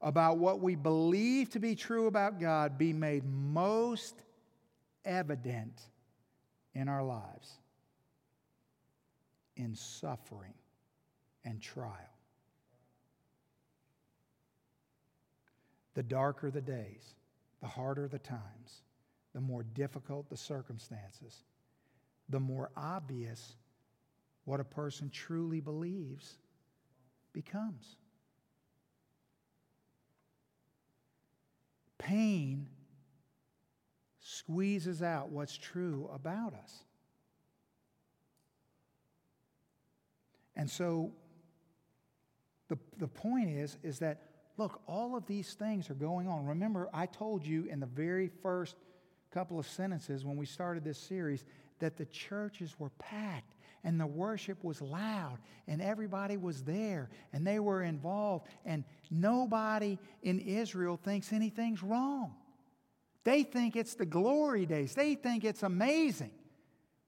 about 0.00 0.38
what 0.38 0.60
we 0.60 0.74
believe 0.74 1.50
to 1.50 1.58
be 1.58 1.74
true 1.74 2.06
about 2.06 2.38
God 2.38 2.78
be 2.78 2.92
made 2.92 3.24
most 3.24 4.22
evident 5.04 5.80
in 6.74 6.88
our 6.88 7.02
lives? 7.02 7.58
In 9.56 9.74
suffering 9.74 10.54
and 11.44 11.60
trial. 11.60 11.92
The 15.94 16.02
darker 16.04 16.50
the 16.50 16.60
days, 16.60 17.14
the 17.60 17.66
harder 17.66 18.06
the 18.06 18.20
times, 18.20 18.82
the 19.34 19.40
more 19.40 19.64
difficult 19.64 20.30
the 20.30 20.36
circumstances, 20.36 21.42
the 22.28 22.38
more 22.38 22.70
obvious 22.76 23.56
what 24.44 24.60
a 24.60 24.64
person 24.64 25.10
truly 25.10 25.60
believes 25.60 26.38
becomes. 27.32 27.97
Pain 31.98 32.68
squeezes 34.20 35.02
out 35.02 35.30
what's 35.30 35.56
true 35.56 36.08
about 36.12 36.54
us. 36.54 36.84
And 40.56 40.70
so 40.70 41.12
the, 42.68 42.78
the 42.98 43.08
point 43.08 43.50
is, 43.50 43.78
is 43.82 43.98
that 44.00 44.28
Look, 44.58 44.82
all 44.88 45.16
of 45.16 45.24
these 45.26 45.54
things 45.54 45.88
are 45.88 45.94
going 45.94 46.26
on. 46.26 46.44
Remember, 46.44 46.90
I 46.92 47.06
told 47.06 47.46
you 47.46 47.66
in 47.66 47.78
the 47.78 47.86
very 47.86 48.28
first 48.42 48.74
couple 49.30 49.58
of 49.58 49.68
sentences 49.68 50.24
when 50.24 50.36
we 50.36 50.46
started 50.46 50.82
this 50.82 50.98
series 50.98 51.44
that 51.78 51.96
the 51.96 52.06
churches 52.06 52.74
were 52.78 52.90
packed. 52.98 53.54
And 53.84 54.00
the 54.00 54.06
worship 54.06 54.62
was 54.64 54.80
loud 54.82 55.38
and 55.66 55.80
everybody 55.80 56.36
was 56.36 56.62
there 56.62 57.10
and 57.32 57.46
they 57.46 57.58
were 57.58 57.82
involved 57.82 58.46
and 58.64 58.84
nobody 59.10 59.98
in 60.22 60.40
Israel 60.40 60.98
thinks 61.02 61.32
anything's 61.32 61.82
wrong. 61.82 62.34
They 63.24 63.42
think 63.42 63.76
it's 63.76 63.94
the 63.94 64.06
glory 64.06 64.66
days. 64.66 64.94
They 64.94 65.14
think 65.14 65.44
it's 65.44 65.62
amazing. 65.62 66.30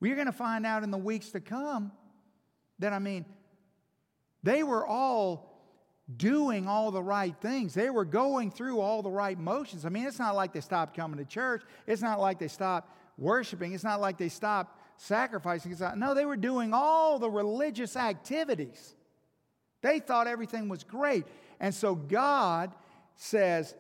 We're 0.01 0.14
going 0.14 0.27
to 0.27 0.33
find 0.33 0.66
out 0.66 0.83
in 0.83 0.91
the 0.91 0.99
weeks 0.99 1.31
to 1.31 1.41
come 1.41 1.93
that, 2.79 2.93
I 2.93 2.99
mean, 2.99 3.25
they 4.43 4.62
were 4.62 4.87
all 4.87 5.51
doing 6.16 6.66
all 6.66 6.91
the 6.91 7.03
right 7.03 7.35
things. 7.41 7.75
They 7.75 7.91
were 7.91 8.05
going 8.05 8.51
through 8.51 8.81
all 8.81 9.03
the 9.03 9.11
right 9.11 9.39
motions. 9.39 9.85
I 9.85 9.91
mean, 9.91 10.07
it's 10.07 10.18
not 10.18 10.35
like 10.35 10.53
they 10.53 10.61
stopped 10.61 10.97
coming 10.97 11.18
to 11.18 11.25
church. 11.25 11.62
It's 11.87 12.03
not 12.03 12.18
like 12.18 12.39
they 12.39 12.49
stopped 12.49 12.91
worshiping. 13.16 13.73
It's 13.73 13.85
not 13.85 14.01
like 14.01 14.18
they 14.18 14.29
stopped 14.29 14.77
sacrificing. 15.01 15.74
No, 15.96 16.14
they 16.14 16.26
were 16.26 16.36
doing 16.36 16.74
all 16.74 17.18
the 17.18 17.30
religious 17.30 17.96
activities. 17.96 18.94
They 19.80 19.98
thought 19.98 20.26
everything 20.26 20.68
was 20.68 20.84
great. 20.84 21.24
And 21.59 21.74
so 21.74 21.94
God 21.94 22.72
says, 23.16 23.74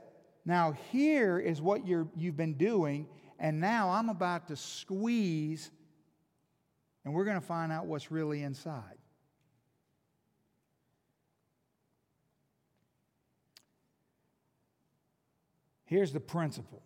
now 0.46 0.72
here 0.90 1.38
is 1.38 1.60
what 1.60 1.86
you're, 1.86 2.08
you've 2.16 2.36
been 2.36 2.54
doing, 2.54 3.06
and 3.38 3.60
now 3.60 3.90
I'm 3.90 4.08
about 4.08 4.48
to 4.48 4.56
squeeze, 4.56 5.70
and 7.04 7.12
we're 7.12 7.24
going 7.24 7.40
to 7.40 7.46
find 7.46 7.70
out 7.70 7.86
what's 7.86 8.10
really 8.10 8.42
inside. 8.42 8.96
Here's 15.84 16.12
the 16.12 16.20
principle 16.20 16.82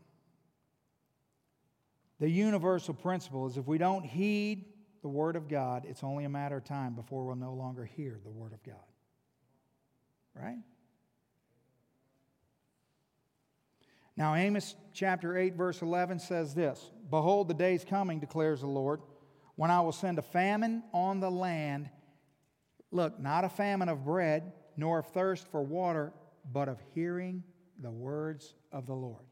the 2.20 2.28
universal 2.28 2.94
principle 2.94 3.46
is 3.46 3.56
if 3.56 3.66
we 3.66 3.78
don't 3.78 4.04
heed 4.04 4.66
the 5.02 5.08
Word 5.08 5.36
of 5.36 5.48
God, 5.48 5.84
it's 5.88 6.02
only 6.02 6.24
a 6.24 6.28
matter 6.28 6.56
of 6.56 6.64
time 6.64 6.94
before 6.94 7.26
we'll 7.26 7.36
no 7.36 7.54
longer 7.54 7.84
hear 7.84 8.18
the 8.22 8.30
Word 8.30 8.52
of 8.52 8.62
God. 8.62 8.76
Right? 10.34 10.58
Now, 14.16 14.34
Amos 14.34 14.76
chapter 14.92 15.36
8, 15.36 15.54
verse 15.54 15.82
11 15.82 16.20
says 16.20 16.54
this 16.54 16.90
Behold, 17.10 17.48
the 17.48 17.54
day 17.54 17.74
is 17.74 17.84
coming, 17.84 18.20
declares 18.20 18.60
the 18.60 18.66
Lord, 18.66 19.00
when 19.56 19.70
I 19.70 19.80
will 19.80 19.92
send 19.92 20.18
a 20.18 20.22
famine 20.22 20.82
on 20.92 21.20
the 21.20 21.30
land. 21.30 21.90
Look, 22.90 23.18
not 23.18 23.44
a 23.44 23.48
famine 23.48 23.88
of 23.88 24.04
bread, 24.04 24.52
nor 24.76 25.00
of 25.00 25.06
thirst 25.08 25.48
for 25.48 25.62
water, 25.62 26.12
but 26.50 26.68
of 26.68 26.78
hearing 26.94 27.42
the 27.80 27.90
words 27.90 28.54
of 28.70 28.86
the 28.86 28.94
Lord. 28.94 29.24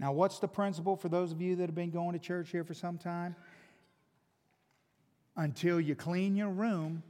Now, 0.00 0.12
what's 0.12 0.38
the 0.38 0.48
principle 0.48 0.96
for 0.96 1.10
those 1.10 1.30
of 1.30 1.42
you 1.42 1.56
that 1.56 1.64
have 1.64 1.74
been 1.74 1.90
going 1.90 2.14
to 2.14 2.18
church 2.18 2.50
here 2.50 2.64
for 2.64 2.72
some 2.72 2.96
time? 2.96 3.36
Until 5.36 5.78
you 5.78 5.94
clean 5.94 6.36
your 6.36 6.48
room, 6.48 7.02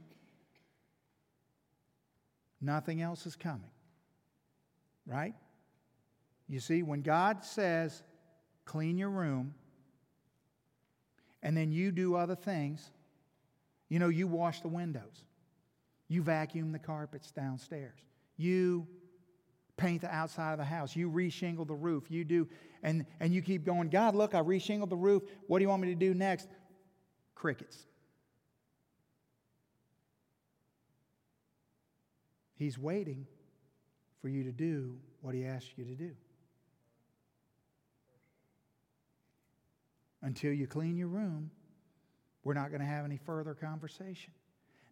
nothing 2.59 3.01
else 3.01 3.25
is 3.25 3.37
coming. 3.37 3.71
Right? 5.07 5.33
You 6.49 6.59
see, 6.59 6.83
when 6.83 7.01
God 7.01 7.45
says, 7.45 8.03
clean 8.65 8.97
your 8.97 9.09
room, 9.09 9.55
and 11.41 11.55
then 11.55 11.71
you 11.71 11.93
do 11.93 12.15
other 12.15 12.35
things, 12.35 12.91
you 13.87 13.99
know, 13.99 14.09
you 14.09 14.27
wash 14.27 14.59
the 14.59 14.67
windows, 14.67 15.23
you 16.09 16.21
vacuum 16.21 16.73
the 16.73 16.79
carpets 16.79 17.31
downstairs, 17.31 17.99
you 18.35 18.85
paint 19.77 20.01
the 20.01 20.13
outside 20.13 20.51
of 20.51 20.59
the 20.59 20.65
house, 20.65 20.93
you 20.93 21.09
reshingle 21.09 21.65
the 21.65 21.73
roof, 21.73 22.11
you 22.11 22.23
do, 22.25 22.47
and, 22.83 23.05
and 23.19 23.33
you 23.33 23.41
keep 23.41 23.65
going, 23.65 23.89
God, 23.89 24.15
look, 24.15 24.33
I 24.33 24.39
reshingled 24.39 24.89
the 24.89 24.95
roof. 24.95 25.23
What 25.47 25.59
do 25.59 25.63
you 25.63 25.69
want 25.69 25.81
me 25.81 25.89
to 25.89 25.95
do 25.95 26.13
next? 26.13 26.47
Crickets. 27.35 27.77
He's 32.55 32.77
waiting 32.77 33.25
for 34.21 34.29
you 34.29 34.43
to 34.43 34.51
do 34.51 34.97
what 35.21 35.33
he 35.33 35.45
asked 35.45 35.71
you 35.77 35.85
to 35.85 35.95
do. 35.95 36.11
until 40.21 40.53
you 40.53 40.67
clean 40.67 40.97
your 40.97 41.07
room, 41.07 41.51
we're 42.43 42.53
not 42.53 42.69
going 42.69 42.81
to 42.81 42.87
have 42.87 43.05
any 43.05 43.17
further 43.17 43.53
conversation. 43.53 44.33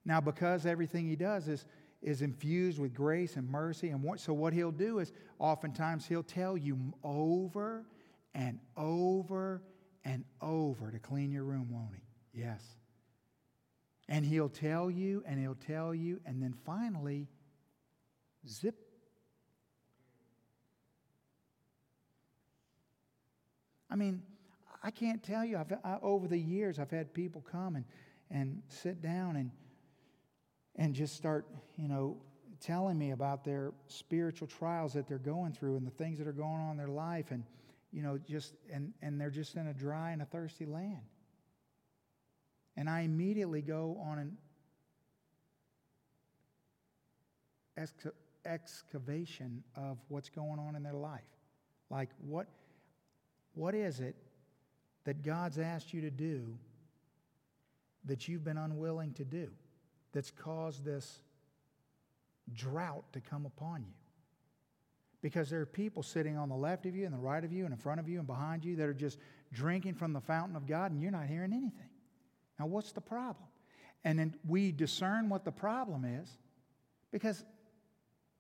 Now, 0.06 0.22
because 0.22 0.66
everything 0.66 1.08
he 1.08 1.16
does 1.16 1.48
is, 1.48 1.66
is 2.02 2.22
infused 2.22 2.80
with 2.80 2.94
grace 2.94 3.36
and 3.36 3.50
mercy, 3.50 3.90
and 3.90 4.02
what, 4.02 4.20
so 4.20 4.34
what 4.34 4.54
he'll 4.54 4.72
do 4.72 5.00
is 5.00 5.12
oftentimes 5.38 6.06
he'll 6.06 6.24
tell 6.24 6.58
you 6.58 6.78
over 7.04 7.86
and 8.34 8.60
over 8.78 9.62
and 10.06 10.24
over 10.42 10.92
to 10.92 11.00
clean 11.00 11.32
your 11.32 11.44
room, 11.44 11.68
won't 11.70 11.94
he? 11.94 12.42
Yes. 12.42 12.64
And 14.08 14.26
he'll 14.26 14.50
tell 14.50 14.90
you, 14.90 15.24
and 15.26 15.40
he'll 15.40 15.56
tell 15.56 15.94
you, 15.94 16.20
and 16.26 16.42
then 16.42 16.56
finally, 16.66 17.28
zip. 18.48 18.76
I 23.90 23.96
mean, 23.96 24.24
I 24.82 24.92
can't 24.92 25.22
tell 25.22 25.44
you. 25.44 25.58
I've, 25.58 25.74
I, 25.84 25.98
over 26.02 26.28
the 26.28 26.38
years, 26.38 26.80
I've 26.80 26.92
had 26.92 27.14
people 27.14 27.42
come 27.42 27.76
and, 27.76 27.86
and 28.32 28.62
sit 28.70 29.02
down 29.02 29.36
and, 29.36 29.52
and 30.76 30.94
just 30.94 31.16
start, 31.16 31.48
you 31.78 31.88
know, 31.88 32.18
telling 32.60 32.98
me 32.98 33.12
about 33.12 33.44
their 33.44 33.72
spiritual 33.88 34.48
trials 34.48 34.94
that 34.94 35.08
they're 35.08 35.18
going 35.18 35.54
through 35.54 35.78
and 35.78 35.86
the 35.86 35.92
things 35.92 36.18
that 36.18 36.28
are 36.28 36.34
going 36.34 36.60
on 36.60 36.72
in 36.72 36.78
their 36.78 36.88
life. 36.88 37.32
And, 37.32 37.44
you 37.92 38.02
know, 38.02 38.18
just, 38.18 38.54
and, 38.72 38.94
and 39.02 39.20
they're 39.20 39.30
just 39.30 39.56
in 39.56 39.68
a 39.68 39.74
dry 39.74 40.12
and 40.12 40.22
a 40.22 40.26
thirsty 40.26 40.66
land. 40.66 41.02
And 42.76 42.90
I 42.90 43.02
immediately 43.02 43.62
go 43.62 43.98
on 44.04 44.20
an 44.20 44.38
excavation 48.46 49.64
of 49.76 49.98
what's 50.08 50.30
going 50.30 50.60
on 50.60 50.76
in 50.76 50.84
their 50.84 50.94
life. 50.94 51.22
Like, 51.90 52.10
what, 52.26 52.48
what 53.54 53.74
is 53.76 54.00
it 54.00 54.16
that 55.06 55.24
God's 55.24 55.58
asked 55.58 55.94
you 55.94 56.02
to 56.02 56.12
do 56.12 56.58
that 58.06 58.28
you've 58.28 58.44
been 58.44 58.58
unwilling 58.58 59.14
to 59.14 59.26
do 59.26 59.50
that's 60.14 60.32
caused 60.32 60.84
this 60.84 61.20
drought 62.54 63.06
to 63.14 63.22
come 63.22 63.46
upon 63.46 63.84
you. 63.84 63.94
Because 65.22 65.50
there 65.50 65.60
are 65.60 65.66
people 65.66 66.02
sitting 66.02 66.38
on 66.38 66.50
the 66.50 66.56
left 66.56 66.86
of 66.86 66.96
you 66.96 67.06
and 67.06 67.14
the 67.14 67.20
right 67.20 67.44
of 67.44 67.52
you 67.52 67.66
and 67.66 67.74
in 67.74 67.78
front 67.78 68.00
of 68.00 68.08
you 68.08 68.20
and 68.20 68.28
behind 68.28 68.64
you 68.64 68.78
that 68.78 68.88
are 68.88 68.94
just 68.94 69.20
drinking 69.52 69.96
from 69.96 70.14
the 70.14 70.22
fountain 70.22 70.56
of 70.56 70.66
God 70.66 70.92
and 70.92 71.02
you're 71.02 71.12
not 71.12 71.28
hearing 71.28 71.52
anything. 71.52 71.90
Now, 72.58 72.68
what's 72.68 72.94
the 72.94 73.02
problem? 73.02 73.48
And 74.04 74.18
then 74.18 74.36
we 74.48 74.72
discern 74.72 75.30
what 75.30 75.44
the 75.44 75.52
problem 75.52 76.06
is 76.06 76.30
because 77.12 77.44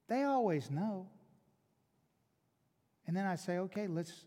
they 0.07 0.23
always 0.23 0.71
know. 0.71 1.07
And 3.07 3.15
then 3.15 3.25
I 3.25 3.35
say, 3.35 3.57
okay, 3.59 3.87
let's, 3.87 4.25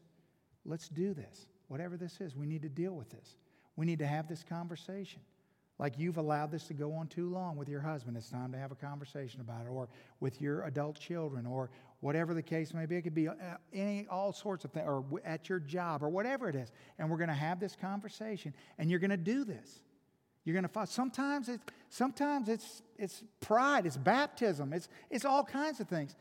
let's 0.65 0.89
do 0.89 1.15
this. 1.15 1.47
Whatever 1.69 1.97
this 1.97 2.21
is, 2.21 2.37
we 2.37 2.47
need 2.47 2.63
to 2.63 2.69
deal 2.69 2.93
with 2.93 3.11
this. 3.11 3.37
We 3.77 3.87
need 3.87 4.01
to 4.01 4.07
have 4.07 4.29
this 4.29 4.43
conversation. 4.43 5.23
Like 5.79 5.99
you've 5.99 6.19
allowed 6.19 6.51
this 6.51 6.67
to 6.69 6.75
go 6.75 6.93
on 6.93 7.09
too 7.09 7.29
long 7.31 7.57
with 7.57 7.69
your 7.69 7.81
husband, 7.81 8.17
it's 8.17 8.29
time 8.29 8.53
to 8.53 8.59
have 8.59 8.71
a 8.71 8.77
conversation 8.77 9.41
about 9.41 9.67
it, 9.67 9.69
or 9.69 9.89
with 10.21 10.41
your 10.41 10.63
adult 10.65 10.99
children, 10.99 11.47
or 11.47 11.71
whatever 12.01 12.35
the 12.35 12.43
case 12.43 12.73
may 12.73 12.87
be. 12.87 12.97
It 12.97 13.03
could 13.03 13.15
be 13.15 13.29
uh, 13.29 13.35
any, 13.73 14.07
all 14.11 14.33
sorts 14.33 14.65
of 14.65 14.73
things, 14.73 14.87
or 14.87 15.05
at 15.25 15.49
your 15.49 15.59
job, 15.59 16.03
or 16.03 16.09
whatever 16.09 16.49
it 16.49 16.55
is. 16.55 16.71
And 16.99 17.11
we're 17.11 17.17
going 17.17 17.29
to 17.29 17.35
have 17.35 17.59
this 17.59 17.75
conversation, 17.75 18.55
and 18.79 18.91
you're 18.91 19.01
going 19.01 19.11
to 19.11 19.17
do 19.17 19.45
this. 19.45 19.81
You're 20.45 20.55
going 20.55 20.65
to 20.65 20.69
fight. 20.69 20.89
Sometimes 20.89 21.49
it's 21.49 21.63
sometimes 21.89 22.49
it's 22.49 22.83
it's 22.99 23.23
pride, 23.41 23.87
it's 23.87 23.97
baptism, 23.97 24.73
it's 24.73 24.89
it's 25.11 25.25
all 25.25 25.45
kinds 25.45 25.81
of 25.81 25.89
things. 25.89 26.17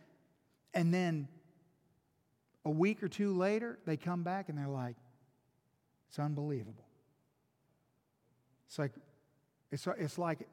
And 0.73 0.93
then 0.93 1.27
a 2.65 2.69
week 2.69 3.03
or 3.03 3.07
two 3.07 3.35
later, 3.35 3.79
they 3.85 3.97
come 3.97 4.23
back 4.23 4.49
and 4.49 4.57
they're 4.57 4.67
like, 4.67 4.95
it's 6.09 6.19
unbelievable. 6.19 6.85
It's 8.67 8.77
like, 8.79 8.91
it's, 9.71 9.87
it's 9.97 10.17
like 10.17 10.47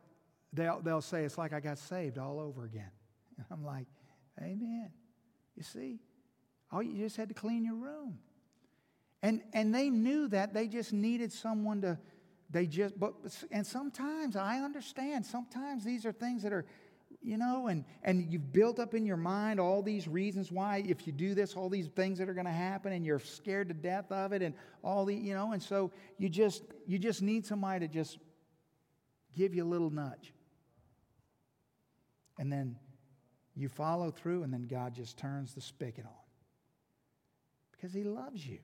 they'll, 0.53 0.81
they'll 0.81 1.01
say, 1.01 1.25
it's 1.25 1.39
like 1.39 1.53
I 1.53 1.61
got 1.61 1.79
saved 1.79 2.19
all 2.19 2.41
over 2.41 2.65
again. 2.65 2.91
And 3.37 3.47
I'm 3.51 3.65
like, 3.65 3.87
Amen. 4.41 4.91
You 5.57 5.63
see, 5.63 5.99
all 6.71 6.83
you 6.83 6.97
just 6.97 7.17
had 7.17 7.29
to 7.29 7.35
clean 7.35 7.65
your 7.65 7.75
room. 7.75 8.19
And, 9.23 9.43
and 9.53 9.75
they 9.75 9.91
knew 9.91 10.29
that. 10.29 10.55
They 10.55 10.69
just 10.69 10.93
needed 10.93 11.33
someone 11.33 11.81
to, 11.83 11.99
they 12.51 12.67
just, 12.67 12.99
but, 12.99 13.15
and 13.51 13.67
sometimes 13.67 14.37
I 14.37 14.59
understand, 14.59 15.27
sometimes 15.27 15.85
these 15.85 16.07
are 16.07 16.13
things 16.13 16.45
that 16.45 16.53
are 16.53 16.65
you 17.21 17.37
know, 17.37 17.67
and, 17.67 17.85
and 18.05 18.33
you've 18.33 18.53
built 18.53 18.79
up 18.79 18.95
in 18.95 19.05
your 19.05 19.17
mind 19.17 19.59
all 19.59 19.83
these 19.83 20.07
reasons 20.07 20.53
why, 20.53 20.85
if 20.87 21.07
you 21.07 21.13
do 21.13 21.35
this, 21.35 21.57
all 21.57 21.69
these 21.69 21.89
things 21.89 22.19
that 22.19 22.29
are 22.29 22.35
going 22.35 22.47
to 22.47 22.53
happen, 22.53 22.93
and 22.93 23.05
you're 23.05 23.19
scared 23.19 23.69
to 23.69 23.75
death 23.75 24.11
of 24.13 24.33
it, 24.33 24.41
and 24.41 24.55
all 24.85 25.05
the, 25.05 25.15
you 25.15 25.35
know, 25.35 25.53
and 25.53 25.63
so 25.63 25.91
you 26.17 26.29
just, 26.29 26.63
you 26.87 26.99
just 26.99 27.21
need 27.21 27.45
somebody 27.45 27.87
to 27.87 27.93
just 27.93 28.19
give 29.39 29.55
you 29.55 29.65
a 29.65 29.67
little 29.67 29.91
nudge. 29.91 30.35
And 32.39 32.53
then 32.53 32.77
you 33.55 33.69
follow 33.69 34.11
through, 34.11 34.43
and 34.43 34.53
then 34.53 34.67
God 34.67 34.95
just 34.95 35.17
turns 35.17 35.55
the 35.55 35.61
spigot 35.61 36.05
on. 36.05 36.13
Because 37.73 37.95
He 37.95 38.05
loves 38.05 38.47
you. 38.47 38.59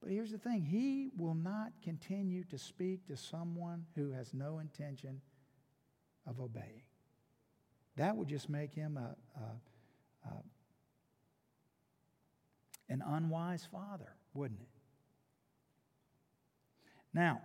But 0.00 0.10
here's 0.10 0.30
the 0.30 0.38
thing 0.38 0.62
He 0.62 1.10
will 1.16 1.34
not 1.34 1.72
continue 1.82 2.44
to 2.44 2.58
speak 2.58 3.06
to 3.08 3.16
someone 3.16 3.86
who 3.94 4.12
has 4.12 4.34
no 4.34 4.58
intention 4.58 5.20
of 6.26 6.40
obeying. 6.40 6.82
That 7.96 8.16
would 8.16 8.28
just 8.28 8.50
make 8.50 8.74
him 8.74 8.98
a, 8.98 9.16
a, 9.40 10.28
a 10.28 10.32
an 12.88 13.02
unwise 13.04 13.66
father, 13.70 14.14
wouldn't 14.34 14.60
it? 14.60 14.68
Now, 17.12 17.40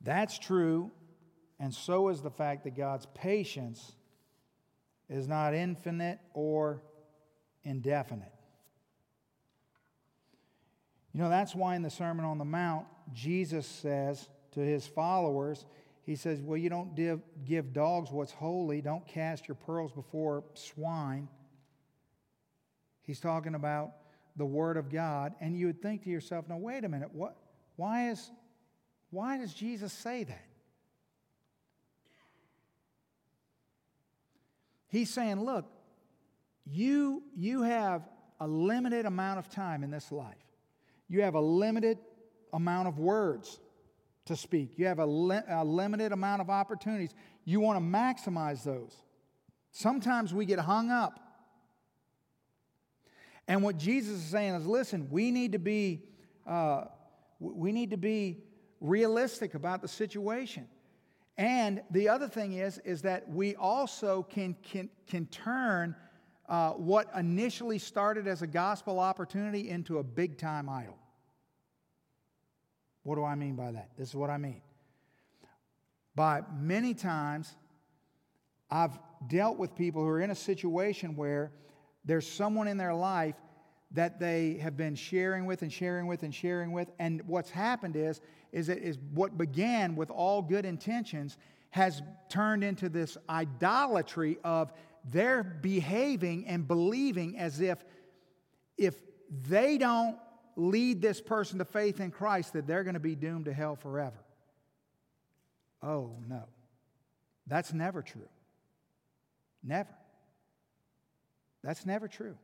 that's 0.00 0.38
true, 0.38 0.90
and 1.58 1.74
so 1.74 2.08
is 2.08 2.22
the 2.22 2.30
fact 2.30 2.64
that 2.64 2.76
God's 2.76 3.06
patience 3.14 3.92
is 5.08 5.26
not 5.26 5.54
infinite 5.54 6.20
or 6.34 6.82
indefinite. 7.64 8.32
You 11.12 11.20
know, 11.20 11.30
that's 11.30 11.54
why 11.54 11.74
in 11.74 11.82
the 11.82 11.90
Sermon 11.90 12.24
on 12.24 12.38
the 12.38 12.44
Mount, 12.44 12.86
Jesus 13.12 13.66
says 13.66 14.28
to 14.52 14.60
his 14.60 14.86
followers, 14.86 15.64
He 16.04 16.14
says, 16.14 16.40
Well, 16.40 16.58
you 16.58 16.68
don't 16.68 16.94
give, 16.94 17.20
give 17.44 17.72
dogs 17.72 18.10
what's 18.10 18.32
holy, 18.32 18.80
don't 18.80 19.06
cast 19.06 19.48
your 19.48 19.56
pearls 19.56 19.90
before 19.92 20.44
swine. 20.54 21.28
He's 23.02 23.20
talking 23.20 23.54
about 23.54 23.92
the 24.36 24.44
Word 24.44 24.76
of 24.76 24.90
God. 24.90 25.34
And 25.40 25.56
you 25.56 25.66
would 25.66 25.82
think 25.82 26.04
to 26.04 26.10
yourself, 26.10 26.46
now, 26.48 26.58
wait 26.58 26.84
a 26.84 26.88
minute, 26.88 27.08
what, 27.12 27.36
why, 27.76 28.10
is, 28.10 28.30
why 29.10 29.38
does 29.38 29.54
Jesus 29.54 29.92
say 29.92 30.24
that? 30.24 30.44
He's 34.88 35.10
saying, 35.10 35.42
look, 35.42 35.66
you, 36.64 37.22
you 37.36 37.62
have 37.62 38.08
a 38.40 38.46
limited 38.46 39.06
amount 39.06 39.38
of 39.38 39.48
time 39.50 39.82
in 39.82 39.90
this 39.90 40.10
life. 40.10 40.34
You 41.08 41.22
have 41.22 41.34
a 41.34 41.40
limited 41.40 41.98
amount 42.52 42.88
of 42.88 42.98
words 42.98 43.60
to 44.26 44.36
speak. 44.36 44.78
You 44.78 44.86
have 44.86 44.98
a, 44.98 45.06
li- 45.06 45.40
a 45.48 45.64
limited 45.64 46.12
amount 46.12 46.40
of 46.40 46.50
opportunities. 46.50 47.14
You 47.44 47.60
want 47.60 47.78
to 47.78 47.84
maximize 47.84 48.62
those. 48.62 48.94
Sometimes 49.70 50.32
we 50.32 50.44
get 50.44 50.58
hung 50.58 50.90
up. 50.90 51.18
And 53.46 53.62
what 53.62 53.78
Jesus 53.78 54.18
is 54.18 54.24
saying 54.24 54.54
is 54.54 54.66
listen, 54.66 55.08
we 55.10 55.30
need 55.30 55.52
to 55.52 55.58
be, 55.58 56.02
uh, 56.46 56.84
we 57.40 57.72
need 57.72 57.90
to 57.90 57.96
be 57.96 58.42
realistic 58.80 59.54
about 59.54 59.82
the 59.82 59.88
situation. 59.88 60.66
And 61.36 61.82
the 61.90 62.08
other 62.08 62.28
thing 62.28 62.54
is, 62.54 62.78
is 62.78 63.02
that 63.02 63.28
we 63.28 63.54
also 63.56 64.24
can, 64.24 64.56
can, 64.62 64.88
can 65.06 65.26
turn 65.26 65.94
uh, 66.48 66.70
what 66.70 67.08
initially 67.16 67.78
started 67.78 68.26
as 68.26 68.42
a 68.42 68.46
gospel 68.46 68.98
opportunity 68.98 69.68
into 69.68 69.98
a 69.98 70.02
big 70.02 70.38
time 70.38 70.68
idol. 70.68 70.98
What 73.02 73.16
do 73.16 73.24
I 73.24 73.34
mean 73.36 73.54
by 73.54 73.70
that? 73.72 73.90
This 73.96 74.08
is 74.08 74.14
what 74.14 74.30
I 74.30 74.38
mean. 74.38 74.62
By 76.14 76.42
many 76.58 76.94
times, 76.94 77.54
I've 78.70 78.98
dealt 79.28 79.58
with 79.58 79.74
people 79.76 80.02
who 80.02 80.08
are 80.08 80.20
in 80.20 80.30
a 80.30 80.34
situation 80.34 81.14
where 81.14 81.52
there's 82.04 82.28
someone 82.28 82.66
in 82.66 82.76
their 82.76 82.94
life 82.94 83.36
that 83.92 84.20
they 84.20 84.54
have 84.54 84.76
been 84.76 84.94
sharing 84.94 85.46
with 85.46 85.62
and 85.62 85.72
sharing 85.72 86.06
with 86.06 86.22
and 86.22 86.34
sharing 86.34 86.72
with. 86.72 86.90
And 86.98 87.22
what's 87.26 87.50
happened 87.50 87.96
is, 87.96 88.20
is 88.52 88.66
that 88.66 88.78
is 88.78 88.98
what 89.14 89.38
began 89.38 89.96
with 89.96 90.10
all 90.10 90.42
good 90.42 90.64
intentions 90.64 91.36
has 91.70 92.02
turned 92.28 92.64
into 92.64 92.88
this 92.88 93.16
idolatry 93.28 94.38
of 94.44 94.72
they're 95.10 95.42
behaving 95.42 96.46
and 96.46 96.66
believing 96.66 97.38
as 97.38 97.60
if 97.60 97.78
if 98.76 98.94
they 99.48 99.76
don't 99.78 100.16
lead 100.56 101.00
this 101.02 101.20
person 101.20 101.58
to 101.58 101.64
faith 101.64 102.00
in 102.00 102.10
Christ 102.10 102.54
that 102.54 102.66
they're 102.66 102.84
going 102.84 102.94
to 102.94 103.00
be 103.00 103.14
doomed 103.14 103.46
to 103.46 103.52
hell 103.52 103.76
forever. 103.76 104.18
Oh 105.82 106.16
no. 106.26 106.44
That's 107.46 107.72
never 107.72 108.02
true. 108.02 108.28
Never. 109.62 109.94
That's 111.62 111.86
never 111.86 112.08
true. 112.08 112.36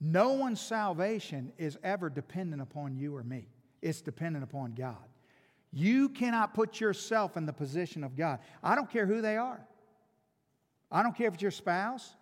No 0.00 0.32
one's 0.32 0.60
salvation 0.60 1.52
is 1.58 1.78
ever 1.82 2.10
dependent 2.10 2.60
upon 2.60 2.96
you 2.96 3.16
or 3.16 3.22
me. 3.22 3.48
It's 3.82 4.00
dependent 4.00 4.44
upon 4.44 4.74
God. 4.74 4.96
You 5.72 6.08
cannot 6.08 6.54
put 6.54 6.80
yourself 6.80 7.36
in 7.36 7.46
the 7.46 7.52
position 7.52 8.04
of 8.04 8.16
God. 8.16 8.40
I 8.62 8.74
don't 8.74 8.90
care 8.90 9.06
who 9.06 9.20
they 9.20 9.36
are. 9.36 9.66
I 10.90 11.02
don't 11.02 11.16
care 11.16 11.28
if 11.28 11.34
it's 11.34 11.42
your 11.42 11.50
spouse. 11.50 12.14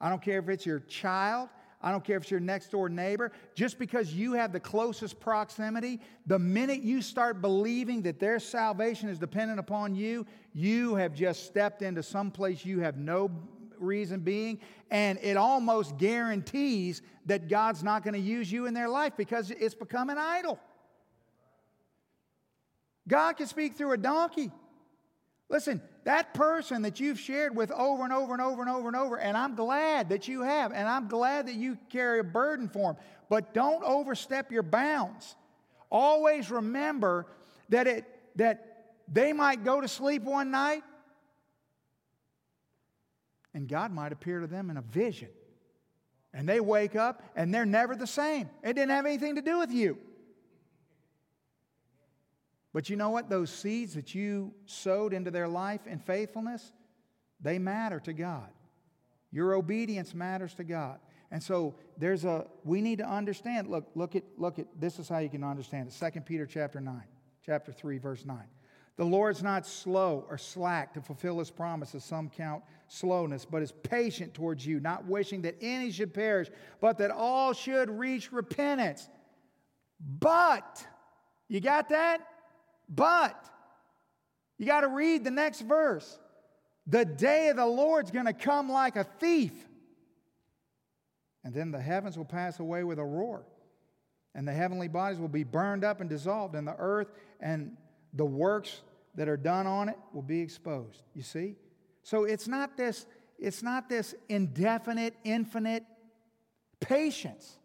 I 0.00 0.08
don't 0.08 0.22
care 0.22 0.38
if 0.38 0.48
it's 0.48 0.66
your 0.66 0.80
child. 0.80 1.48
I 1.80 1.90
don't 1.90 2.04
care 2.04 2.16
if 2.16 2.22
it's 2.22 2.30
your 2.30 2.40
next 2.40 2.70
door 2.70 2.88
neighbor. 2.88 3.32
Just 3.54 3.78
because 3.78 4.12
you 4.12 4.34
have 4.34 4.52
the 4.52 4.60
closest 4.60 5.18
proximity, 5.18 6.00
the 6.26 6.38
minute 6.38 6.80
you 6.80 7.02
start 7.02 7.40
believing 7.40 8.02
that 8.02 8.20
their 8.20 8.38
salvation 8.38 9.08
is 9.08 9.18
dependent 9.18 9.58
upon 9.58 9.94
you, 9.94 10.26
you 10.52 10.94
have 10.94 11.14
just 11.14 11.44
stepped 11.46 11.82
into 11.82 12.02
some 12.02 12.30
place 12.30 12.64
you 12.64 12.80
have 12.80 12.96
no 12.96 13.30
reason 13.82 14.20
being, 14.20 14.60
and 14.90 15.18
it 15.22 15.36
almost 15.36 15.98
guarantees 15.98 17.02
that 17.26 17.48
God's 17.48 17.82
not 17.82 18.02
going 18.02 18.14
to 18.14 18.20
use 18.20 18.50
you 18.50 18.66
in 18.66 18.74
their 18.74 18.88
life 18.88 19.12
because 19.16 19.50
it's 19.50 19.74
become 19.74 20.10
an 20.10 20.18
idol. 20.18 20.58
God 23.08 23.34
can 23.34 23.46
speak 23.46 23.74
through 23.74 23.92
a 23.92 23.96
donkey. 23.96 24.50
Listen, 25.48 25.82
that 26.04 26.34
person 26.34 26.82
that 26.82 26.98
you've 26.98 27.20
shared 27.20 27.54
with 27.54 27.70
over 27.72 28.04
and 28.04 28.12
over 28.12 28.32
and 28.32 28.40
over 28.40 28.62
and 28.62 28.70
over 28.70 28.88
and 28.88 28.96
over, 28.96 29.18
and 29.18 29.36
I'm 29.36 29.54
glad 29.54 30.08
that 30.08 30.26
you 30.26 30.42
have, 30.42 30.72
and 30.72 30.88
I'm 30.88 31.08
glad 31.08 31.46
that 31.48 31.54
you 31.54 31.76
carry 31.90 32.20
a 32.20 32.24
burden 32.24 32.68
for 32.68 32.94
them, 32.94 33.02
but 33.28 33.52
don't 33.52 33.84
overstep 33.84 34.50
your 34.50 34.62
bounds. 34.62 35.36
Always 35.90 36.50
remember 36.50 37.26
that, 37.68 37.86
it, 37.86 38.04
that 38.36 38.94
they 39.12 39.32
might 39.32 39.62
go 39.62 39.80
to 39.80 39.88
sleep 39.88 40.22
one 40.22 40.50
night 40.50 40.82
and 43.54 43.68
God 43.68 43.92
might 43.92 44.12
appear 44.12 44.40
to 44.40 44.46
them 44.46 44.70
in 44.70 44.76
a 44.76 44.82
vision. 44.82 45.28
And 46.34 46.48
they 46.48 46.60
wake 46.60 46.96
up 46.96 47.22
and 47.36 47.52
they're 47.52 47.66
never 47.66 47.94
the 47.94 48.06
same. 48.06 48.48
It 48.62 48.74
didn't 48.74 48.90
have 48.90 49.06
anything 49.06 49.36
to 49.36 49.42
do 49.42 49.58
with 49.58 49.70
you. 49.70 49.98
But 52.72 52.88
you 52.88 52.96
know 52.96 53.10
what? 53.10 53.28
Those 53.28 53.50
seeds 53.50 53.94
that 53.94 54.14
you 54.14 54.54
sowed 54.64 55.12
into 55.12 55.30
their 55.30 55.48
life 55.48 55.86
in 55.86 55.98
faithfulness, 55.98 56.72
they 57.40 57.58
matter 57.58 58.00
to 58.00 58.14
God. 58.14 58.48
Your 59.30 59.54
obedience 59.54 60.14
matters 60.14 60.54
to 60.54 60.64
God. 60.64 60.98
And 61.30 61.42
so 61.42 61.74
there's 61.96 62.24
a 62.24 62.46
we 62.64 62.80
need 62.80 62.98
to 62.98 63.08
understand. 63.08 63.68
Look, 63.68 63.90
look 63.94 64.16
at 64.16 64.24
look 64.36 64.58
at 64.58 64.66
this 64.78 64.98
is 64.98 65.08
how 65.08 65.18
you 65.18 65.30
can 65.30 65.42
understand 65.42 65.88
it. 65.88 66.12
2 66.12 66.20
Peter 66.20 66.46
chapter 66.46 66.80
9, 66.80 67.02
chapter 67.44 67.72
3, 67.72 67.98
verse 67.98 68.24
9. 68.24 68.38
The 68.96 69.04
Lord's 69.04 69.42
not 69.42 69.66
slow 69.66 70.26
or 70.28 70.36
slack 70.36 70.94
to 70.94 71.00
fulfill 71.00 71.38
his 71.38 71.50
promises, 71.50 72.04
some 72.04 72.28
count 72.28 72.62
slowness, 72.88 73.46
but 73.46 73.62
is 73.62 73.72
patient 73.72 74.34
towards 74.34 74.66
you, 74.66 74.80
not 74.80 75.06
wishing 75.06 75.42
that 75.42 75.56
any 75.62 75.90
should 75.90 76.12
perish, 76.12 76.48
but 76.80 76.98
that 76.98 77.10
all 77.10 77.54
should 77.54 77.88
reach 77.88 78.32
repentance. 78.32 79.08
But, 80.20 80.86
you 81.48 81.60
got 81.60 81.88
that? 81.88 82.20
But, 82.88 83.42
you 84.58 84.66
got 84.66 84.82
to 84.82 84.88
read 84.88 85.24
the 85.24 85.30
next 85.30 85.62
verse. 85.62 86.18
The 86.86 87.04
day 87.04 87.48
of 87.48 87.56
the 87.56 87.66
Lord's 87.66 88.10
going 88.10 88.26
to 88.26 88.32
come 88.32 88.70
like 88.70 88.96
a 88.96 89.04
thief. 89.04 89.52
And 91.44 91.54
then 91.54 91.70
the 91.70 91.80
heavens 91.80 92.18
will 92.18 92.24
pass 92.24 92.60
away 92.60 92.84
with 92.84 92.98
a 92.98 93.04
roar. 93.04 93.46
And 94.34 94.46
the 94.46 94.52
heavenly 94.52 94.88
bodies 94.88 95.18
will 95.18 95.28
be 95.28 95.44
burned 95.44 95.84
up 95.84 96.00
and 96.00 96.10
dissolved, 96.10 96.54
and 96.54 96.66
the 96.66 96.76
earth 96.78 97.12
and 97.40 97.76
the 98.12 98.24
works 98.24 98.82
that 99.14 99.28
are 99.28 99.36
done 99.36 99.66
on 99.66 99.88
it 99.88 99.98
will 100.12 100.22
be 100.22 100.40
exposed. 100.40 101.02
You 101.14 101.22
see? 101.22 101.56
So 102.02 102.24
it's 102.24 102.48
not 102.48 102.76
this, 102.76 103.06
it's 103.38 103.62
not 103.62 103.88
this 103.88 104.14
indefinite, 104.28 105.14
infinite 105.24 105.84
patience. 106.80 107.58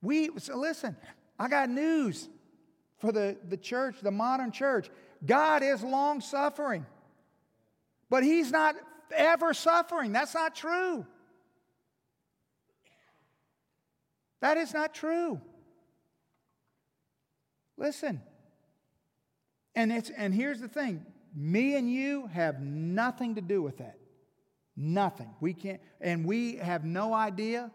We 0.00 0.30
so 0.38 0.56
listen, 0.56 0.96
I 1.38 1.48
got 1.48 1.70
news 1.70 2.28
for 2.98 3.12
the, 3.12 3.36
the 3.48 3.56
church, 3.56 3.96
the 4.02 4.10
modern 4.10 4.52
church. 4.52 4.90
God 5.24 5.62
is 5.62 5.82
long 5.82 6.20
suffering. 6.20 6.86
But 8.10 8.22
he's 8.22 8.50
not 8.50 8.76
ever 9.14 9.52
suffering. 9.54 10.12
That's 10.12 10.34
not 10.34 10.54
true. 10.54 11.06
That 14.40 14.56
is 14.56 14.72
not 14.72 14.94
true. 14.94 15.40
Listen. 17.78 18.20
And, 19.74 19.92
it's, 19.92 20.10
and 20.10 20.34
here's 20.34 20.60
the 20.60 20.68
thing 20.68 21.06
me 21.34 21.76
and 21.76 21.90
you 21.90 22.26
have 22.32 22.60
nothing 22.60 23.36
to 23.36 23.40
do 23.40 23.62
with 23.62 23.78
that. 23.78 23.96
Nothing. 24.76 25.30
We 25.40 25.54
can't, 25.54 25.80
and 26.00 26.24
we 26.24 26.56
have 26.56 26.84
no 26.84 27.14
idea 27.14 27.70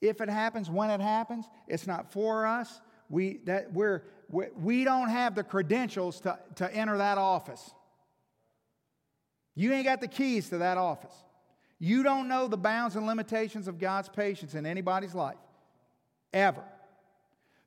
if 0.00 0.20
it 0.20 0.28
happens, 0.28 0.68
when 0.68 0.90
it 0.90 1.00
happens. 1.00 1.46
It's 1.66 1.86
not 1.86 2.12
for 2.12 2.46
us. 2.46 2.80
We, 3.08 3.38
that, 3.44 3.72
we're, 3.72 4.02
we, 4.28 4.46
we 4.56 4.84
don't 4.84 5.08
have 5.08 5.34
the 5.34 5.42
credentials 5.42 6.20
to, 6.22 6.38
to 6.56 6.72
enter 6.74 6.98
that 6.98 7.18
office. 7.18 7.70
You 9.54 9.72
ain't 9.72 9.86
got 9.86 10.00
the 10.00 10.08
keys 10.08 10.50
to 10.50 10.58
that 10.58 10.78
office. 10.78 11.14
You 11.78 12.02
don't 12.02 12.28
know 12.28 12.48
the 12.48 12.56
bounds 12.56 12.96
and 12.96 13.06
limitations 13.06 13.68
of 13.68 13.78
God's 13.78 14.08
patience 14.08 14.54
in 14.54 14.66
anybody's 14.66 15.14
life, 15.14 15.38
ever. 16.32 16.64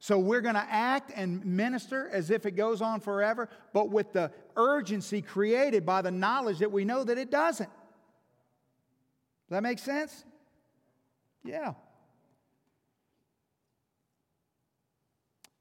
So 0.02 0.18
we're 0.18 0.42
going 0.42 0.56
to 0.56 0.68
act 0.68 1.12
and 1.16 1.46
minister 1.46 2.10
as 2.12 2.32
if 2.32 2.48
it 2.48 2.56
goes 2.56 2.82
on 2.82 3.02
forever, 3.02 3.48
but 3.72 3.92
with 3.92 4.14
the 4.14 4.32
urgency 4.56 5.22
created 5.22 5.86
by 5.86 6.02
the 6.02 6.10
knowledge 6.10 6.58
that 6.58 6.72
we 6.72 6.86
know 6.86 7.04
that 7.04 7.20
it 7.20 7.30
doesn't. 7.30 7.70
Does 7.70 9.50
that 9.52 9.62
make 9.62 9.78
sense? 9.78 10.26
Yeah. 11.44 11.74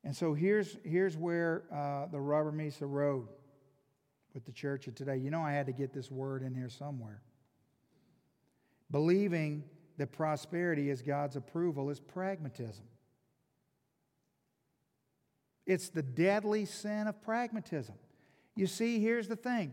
And 0.04 0.16
so 0.16 0.32
here's, 0.32 0.78
here's 0.84 1.18
where 1.18 1.64
uh, 1.70 2.06
the 2.10 2.18
rubber 2.18 2.50
meets 2.50 2.78
the 2.78 2.86
road 2.86 3.28
with 4.32 4.46
the 4.46 4.52
church 4.52 4.86
of 4.86 4.94
today. 4.94 5.18
You 5.18 5.30
know, 5.30 5.42
I 5.42 5.52
had 5.52 5.66
to 5.66 5.72
get 5.72 5.92
this 5.92 6.10
word 6.10 6.42
in 6.42 6.54
here 6.54 6.70
somewhere. 6.70 7.20
Believing 8.90 9.64
that 9.98 10.12
prosperity 10.12 10.88
is 10.88 11.02
God's 11.02 11.36
approval 11.36 11.90
is 11.90 12.00
pragmatism. 12.00 12.86
It's 15.70 15.88
the 15.88 16.02
deadly 16.02 16.64
sin 16.64 17.06
of 17.06 17.22
pragmatism. 17.22 17.94
You 18.56 18.66
see, 18.66 18.98
here's 18.98 19.28
the 19.28 19.36
thing 19.36 19.72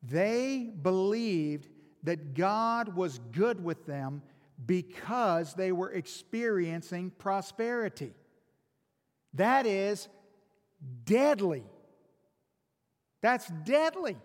they 0.00 0.70
believed 0.80 1.66
that 2.04 2.34
God 2.34 2.94
was 2.94 3.18
good 3.32 3.64
with 3.64 3.84
them 3.84 4.22
because 4.64 5.54
they 5.54 5.72
were 5.72 5.90
experiencing 5.90 7.10
prosperity. 7.18 8.12
That 9.32 9.66
is 9.66 10.06
deadly. 11.04 11.64
That's 13.20 13.48
deadly. 13.64 14.16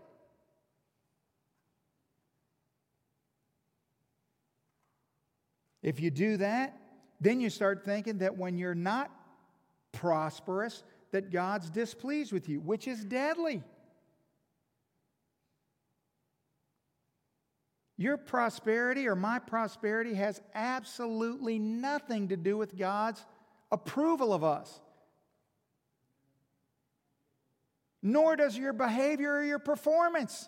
If 5.82 6.00
you 6.00 6.12
do 6.12 6.38
that, 6.38 6.80
then 7.20 7.42
you 7.42 7.50
start 7.50 7.84
thinking 7.84 8.20
that 8.20 8.38
when 8.38 8.60
you're 8.60 8.76
not 8.76 9.10
prosperous, 9.92 10.84
that 11.12 11.32
God's 11.32 11.70
displeased 11.70 12.32
with 12.32 12.50
you, 12.50 12.60
which 12.60 12.88
is 12.88 13.04
deadly. 13.04 13.64
Your 17.98 18.16
prosperity 18.16 19.08
or 19.08 19.16
my 19.16 19.40
prosperity 19.40 20.14
has 20.14 20.42
absolutely 20.56 21.60
nothing 21.60 22.30
to 22.30 22.38
do 22.38 22.58
with 22.58 22.78
God's 22.78 23.24
approval 23.72 24.34
of 24.34 24.44
us. 24.44 24.80
Nor 28.02 28.38
does 28.38 28.58
your 28.58 28.72
behavior 28.72 29.34
or 29.34 29.44
your 29.44 29.60
performance. 29.60 30.48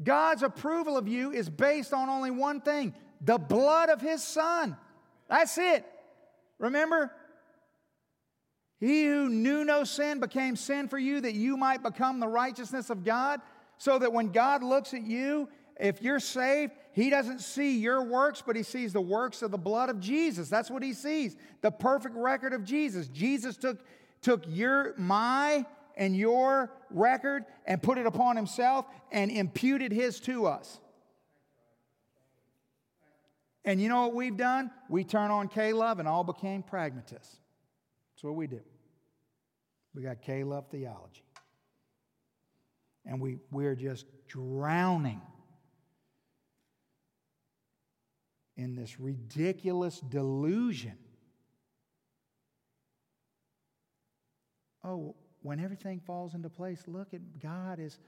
God's 0.00 0.44
approval 0.44 0.96
of 0.96 1.08
you 1.08 1.32
is 1.32 1.50
based 1.50 1.92
on 1.92 2.08
only 2.08 2.30
one 2.30 2.60
thing 2.60 2.94
the 3.20 3.38
blood 3.38 3.88
of 3.88 4.00
His 4.00 4.22
Son. 4.22 4.76
That's 5.28 5.58
it. 5.58 5.84
Remember? 6.58 7.10
He 8.78 9.06
who 9.06 9.28
knew 9.28 9.64
no 9.64 9.84
sin 9.84 10.20
became 10.20 10.56
sin 10.56 10.88
for 10.88 10.98
you 10.98 11.20
that 11.22 11.34
you 11.34 11.56
might 11.56 11.82
become 11.82 12.20
the 12.20 12.28
righteousness 12.28 12.90
of 12.90 13.04
God, 13.04 13.40
so 13.78 13.98
that 13.98 14.12
when 14.12 14.32
God 14.32 14.62
looks 14.62 14.94
at 14.94 15.02
you, 15.02 15.48
if 15.78 16.00
you're 16.00 16.20
saved, 16.20 16.72
he 16.92 17.10
doesn't 17.10 17.40
see 17.40 17.78
your 17.78 18.02
works, 18.02 18.42
but 18.46 18.56
he 18.56 18.62
sees 18.62 18.92
the 18.92 19.00
works 19.00 19.42
of 19.42 19.50
the 19.50 19.58
blood 19.58 19.90
of 19.90 20.00
Jesus. 20.00 20.48
That's 20.48 20.70
what 20.70 20.82
he 20.82 20.94
sees. 20.94 21.36
The 21.60 21.70
perfect 21.70 22.14
record 22.16 22.54
of 22.54 22.64
Jesus. 22.64 23.08
Jesus 23.08 23.56
took, 23.56 23.84
took 24.22 24.44
your, 24.48 24.94
my, 24.96 25.66
and 25.96 26.16
your 26.16 26.72
record 26.90 27.44
and 27.66 27.82
put 27.82 27.98
it 27.98 28.06
upon 28.06 28.36
himself 28.36 28.86
and 29.12 29.30
imputed 29.30 29.92
his 29.92 30.20
to 30.20 30.46
us. 30.46 30.80
And 33.64 33.80
you 33.80 33.88
know 33.88 34.02
what 34.02 34.14
we've 34.14 34.36
done? 34.36 34.70
We 34.88 35.04
turn 35.04 35.30
on 35.30 35.50
love 35.54 35.98
and 35.98 36.06
all 36.06 36.24
became 36.24 36.62
pragmatists. 36.62 37.36
That's 38.16 38.24
what 38.24 38.34
we 38.34 38.46
do. 38.46 38.60
We 39.94 40.02
got 40.02 40.22
K-LOVE 40.22 40.70
theology. 40.70 41.22
And 43.04 43.20
we, 43.20 43.36
we're 43.50 43.74
just 43.74 44.06
drowning 44.26 45.20
in 48.56 48.74
this 48.74 48.98
ridiculous 48.98 50.00
delusion. 50.00 50.96
Oh, 54.82 55.14
when 55.42 55.60
everything 55.60 56.00
falls 56.00 56.34
into 56.34 56.48
place, 56.48 56.82
look 56.86 57.12
at 57.12 57.20
God 57.38 57.78
is 57.78 57.98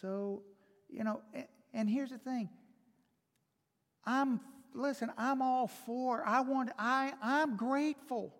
so, 0.00 0.44
you 0.88 1.02
know, 1.02 1.22
and 1.74 1.90
here's 1.90 2.10
the 2.10 2.18
thing. 2.18 2.48
I'm 4.04 4.40
listen, 4.76 5.10
I'm 5.18 5.42
all 5.42 5.66
for, 5.66 6.22
I 6.24 6.40
want, 6.42 6.70
I, 6.78 7.14
I'm 7.20 7.56
grateful. 7.56 8.32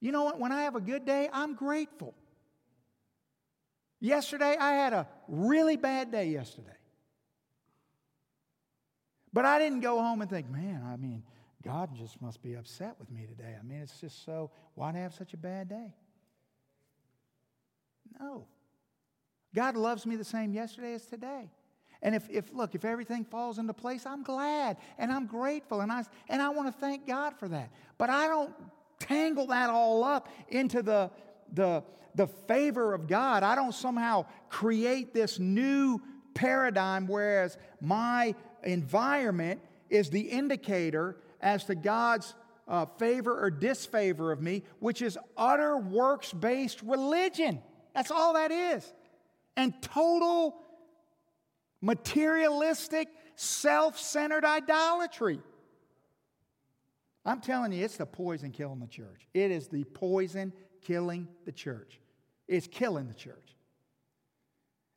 You 0.00 0.12
know 0.12 0.24
what? 0.24 0.38
When 0.38 0.52
I 0.52 0.62
have 0.62 0.76
a 0.76 0.80
good 0.80 1.04
day, 1.04 1.28
I'm 1.32 1.54
grateful. 1.54 2.14
Yesterday, 4.00 4.56
I 4.58 4.72
had 4.74 4.92
a 4.92 5.08
really 5.26 5.76
bad 5.76 6.12
day 6.12 6.28
yesterday. 6.28 6.70
But 9.32 9.44
I 9.44 9.58
didn't 9.58 9.80
go 9.80 10.00
home 10.00 10.22
and 10.22 10.30
think, 10.30 10.48
man, 10.48 10.82
I 10.86 10.96
mean, 10.96 11.22
God 11.64 11.94
just 11.94 12.22
must 12.22 12.42
be 12.42 12.54
upset 12.54 12.94
with 12.98 13.10
me 13.10 13.26
today. 13.26 13.56
I 13.58 13.62
mean, 13.62 13.80
it's 13.80 14.00
just 14.00 14.24
so, 14.24 14.50
why'd 14.74 14.94
I 14.94 15.00
have 15.00 15.14
such 15.14 15.34
a 15.34 15.36
bad 15.36 15.68
day? 15.68 15.92
No. 18.20 18.46
God 19.54 19.76
loves 19.76 20.06
me 20.06 20.16
the 20.16 20.24
same 20.24 20.52
yesterday 20.52 20.94
as 20.94 21.04
today. 21.04 21.50
And 22.00 22.14
if, 22.14 22.30
if 22.30 22.54
look, 22.54 22.76
if 22.76 22.84
everything 22.84 23.24
falls 23.24 23.58
into 23.58 23.74
place, 23.74 24.06
I'm 24.06 24.22
glad 24.22 24.76
and 24.98 25.10
I'm 25.10 25.26
grateful 25.26 25.80
and 25.80 25.90
I, 25.90 26.04
and 26.28 26.40
I 26.40 26.50
want 26.50 26.72
to 26.72 26.80
thank 26.80 27.06
God 27.06 27.34
for 27.36 27.48
that. 27.48 27.70
But 27.98 28.08
I 28.08 28.28
don't 28.28 28.54
tangle 28.98 29.46
that 29.48 29.70
all 29.70 30.04
up 30.04 30.28
into 30.48 30.82
the, 30.82 31.10
the, 31.52 31.82
the 32.14 32.26
favor 32.26 32.94
of 32.94 33.06
God. 33.06 33.42
I 33.42 33.54
don't 33.54 33.74
somehow 33.74 34.26
create 34.48 35.14
this 35.14 35.38
new 35.38 36.00
paradigm, 36.34 37.06
whereas 37.06 37.56
my 37.80 38.34
environment 38.62 39.60
is 39.90 40.10
the 40.10 40.20
indicator 40.20 41.16
as 41.40 41.64
to 41.64 41.74
God's 41.74 42.34
uh, 42.66 42.86
favor 42.98 43.38
or 43.40 43.50
disfavor 43.50 44.30
of 44.30 44.42
me, 44.42 44.62
which 44.78 45.00
is 45.00 45.18
utter 45.36 45.78
works 45.78 46.32
based 46.32 46.82
religion. 46.82 47.62
That's 47.94 48.10
all 48.10 48.34
that 48.34 48.50
is. 48.50 48.92
And 49.56 49.80
total 49.82 50.56
materialistic, 51.80 53.08
self 53.36 53.98
centered 53.98 54.44
idolatry. 54.44 55.40
I'm 57.24 57.40
telling 57.40 57.72
you, 57.72 57.84
it's 57.84 57.96
the 57.96 58.06
poison 58.06 58.50
killing 58.52 58.80
the 58.80 58.86
church. 58.86 59.28
It 59.34 59.50
is 59.50 59.68
the 59.68 59.84
poison 59.84 60.52
killing 60.82 61.28
the 61.44 61.52
church. 61.52 62.00
It's 62.46 62.66
killing 62.66 63.08
the 63.08 63.14
church. 63.14 63.56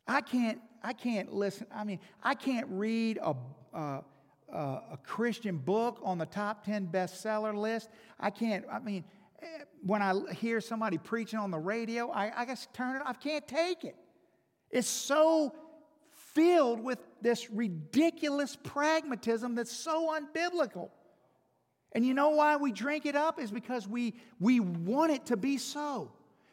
I 0.08 0.22
can't 0.22 0.60
I 0.84 0.94
can't 0.94 1.32
listen. 1.34 1.68
I 1.74 1.84
mean, 1.84 2.00
I 2.24 2.34
can't 2.34 2.68
read 2.70 3.20
a, 3.22 3.36
a, 3.74 4.04
a 4.52 5.00
Christian 5.04 5.58
book 5.58 6.00
on 6.04 6.18
the 6.18 6.26
top 6.26 6.66
10 6.66 6.88
bestseller 6.88 7.56
list. 7.56 7.90
I 8.20 8.30
can't, 8.30 8.66
I 8.72 8.80
mean, 8.80 9.04
eh, 9.42 9.46
when 9.86 10.02
I 10.02 10.14
hear 10.34 10.60
somebody 10.60 10.98
preaching 10.98 11.40
on 11.40 11.52
the 11.52 11.60
radio, 11.60 12.10
I, 12.10 12.42
I 12.42 12.46
just 12.46 12.74
turn 12.74 12.96
it, 12.96 13.02
off. 13.02 13.10
I 13.10 13.14
can't 13.14 13.48
take 13.48 13.84
it. 13.84 13.96
It's 14.70 14.88
so 14.88 15.54
filled 16.10 16.84
with 16.84 17.00
this 17.22 17.52
ridiculous 17.52 18.58
pragmatism 18.64 19.56
that's 19.56 19.72
so 19.72 20.18
unbiblical. 20.18 20.90
And 21.94 22.06
you 22.06 22.14
know 22.14 22.30
why 22.30 22.56
we 22.56 22.72
drink 22.72 23.06
it 23.06 23.16
up? 23.16 23.40
Is 23.40 23.52
because 23.52 23.88
we, 23.88 24.14
we 24.40 24.60
want 24.60 25.12
it 25.12 25.26
to 25.28 25.38
be 25.38 25.58
so 25.58 26.12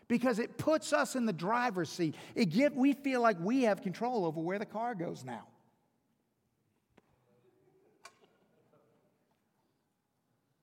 because 0.09 0.39
it 0.39 0.57
puts 0.57 0.93
us 0.93 1.15
in 1.15 1.27
the 1.27 1.33
driver's 1.33 1.91
seat. 1.91 2.15
It 2.35 2.75
we 2.75 2.95
feel 2.95 3.21
like 3.21 3.37
we 3.41 3.65
have 3.65 3.83
control 3.83 4.25
over 4.25 4.41
where 4.41 4.59
the 4.59 4.67
car 4.67 4.95
goes 4.95 5.25
now. 5.25 5.47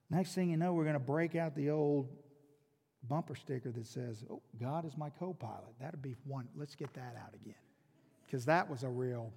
Next 0.10 0.34
thing 0.34 0.50
you 0.50 0.58
know, 0.58 0.74
we're 0.74 0.84
going 0.84 0.94
to 0.94 1.00
break 1.00 1.36
out 1.36 1.56
the 1.56 1.70
old 1.70 2.08
bumper 3.08 3.36
sticker 3.36 3.72
that 3.72 3.88
says, 3.88 4.24
Oh, 4.30 4.42
God 4.60 4.86
is 4.86 4.98
my 4.98 5.10
co 5.10 5.34
pilot. 5.34 5.74
That'd 5.80 6.02
be 6.02 6.16
one. 6.26 6.48
Let's 6.56 6.76
get 6.76 6.94
that 6.94 7.16
out 7.22 7.34
again. 7.34 7.56
Because 8.26 8.46
that 8.46 8.70
was 8.70 8.84
a 8.84 8.90
real 8.90 9.32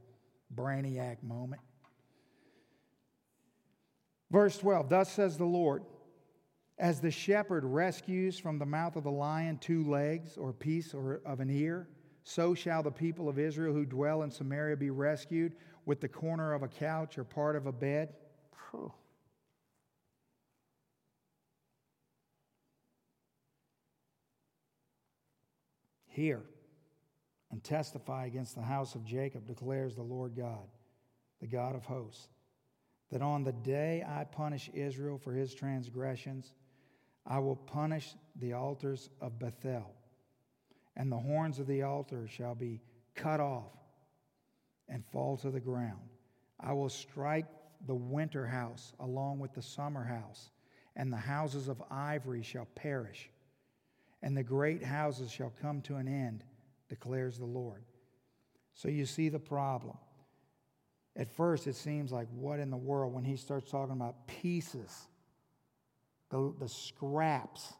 brainiac 0.54 1.22
moment. 1.22 1.60
Verse 4.30 4.58
12 4.58 4.88
Thus 4.88 5.10
says 5.12 5.36
the 5.36 5.44
Lord. 5.44 5.84
As 6.78 7.00
the 7.00 7.10
shepherd 7.10 7.64
rescues 7.64 8.38
from 8.38 8.58
the 8.58 8.66
mouth 8.66 8.94
of 8.94 9.02
the 9.02 9.10
lion 9.10 9.58
two 9.58 9.82
legs 9.84 10.36
or 10.36 10.50
a 10.50 10.54
piece 10.54 10.94
or 10.94 11.20
of 11.26 11.40
an 11.40 11.50
ear, 11.50 11.88
so 12.22 12.54
shall 12.54 12.84
the 12.84 12.90
people 12.92 13.28
of 13.28 13.38
Israel 13.38 13.74
who 13.74 13.84
dwell 13.84 14.22
in 14.22 14.30
Samaria 14.30 14.76
be 14.76 14.90
rescued 14.90 15.54
with 15.86 16.00
the 16.00 16.08
corner 16.08 16.52
of 16.52 16.62
a 16.62 16.68
couch 16.68 17.18
or 17.18 17.24
part 17.24 17.56
of 17.56 17.66
a 17.66 17.72
bed. 17.72 18.14
Whew. 18.70 18.92
Hear 26.06 26.42
and 27.50 27.64
testify 27.64 28.26
against 28.26 28.54
the 28.54 28.62
house 28.62 28.94
of 28.94 29.04
Jacob, 29.04 29.46
declares 29.46 29.94
the 29.94 30.02
Lord 30.02 30.36
God. 30.36 30.68
the 31.40 31.46
God 31.46 31.76
of 31.76 31.84
hosts, 31.84 32.28
that 33.10 33.22
on 33.22 33.44
the 33.44 33.52
day 33.52 34.04
I 34.06 34.24
punish 34.24 34.70
Israel 34.74 35.18
for 35.18 35.32
his 35.32 35.54
transgressions, 35.54 36.52
I 37.26 37.38
will 37.38 37.56
punish 37.56 38.14
the 38.36 38.54
altars 38.54 39.10
of 39.20 39.38
Bethel, 39.38 39.94
and 40.96 41.10
the 41.10 41.18
horns 41.18 41.58
of 41.58 41.66
the 41.66 41.82
altar 41.82 42.26
shall 42.26 42.54
be 42.54 42.80
cut 43.14 43.40
off 43.40 43.72
and 44.88 45.04
fall 45.12 45.36
to 45.38 45.50
the 45.50 45.60
ground. 45.60 46.08
I 46.60 46.72
will 46.72 46.88
strike 46.88 47.46
the 47.86 47.94
winter 47.94 48.46
house 48.46 48.92
along 48.98 49.38
with 49.38 49.52
the 49.52 49.62
summer 49.62 50.04
house, 50.04 50.50
and 50.96 51.12
the 51.12 51.16
houses 51.16 51.68
of 51.68 51.82
ivory 51.90 52.42
shall 52.42 52.66
perish, 52.74 53.30
and 54.22 54.36
the 54.36 54.42
great 54.42 54.82
houses 54.82 55.30
shall 55.30 55.52
come 55.60 55.80
to 55.82 55.96
an 55.96 56.08
end, 56.08 56.44
declares 56.88 57.38
the 57.38 57.44
Lord. 57.44 57.84
So 58.74 58.88
you 58.88 59.06
see 59.06 59.28
the 59.28 59.38
problem. 59.38 59.96
At 61.18 61.28
first, 61.28 61.66
it 61.66 61.74
seems 61.74 62.12
like, 62.12 62.28
what 62.32 62.60
in 62.60 62.70
the 62.70 62.76
world 62.76 63.12
when 63.12 63.24
he 63.24 63.36
starts 63.36 63.68
talking 63.68 63.92
about 63.92 64.28
pieces, 64.28 65.08
the, 66.30 66.54
the 66.60 66.68
scraps, 66.68 67.74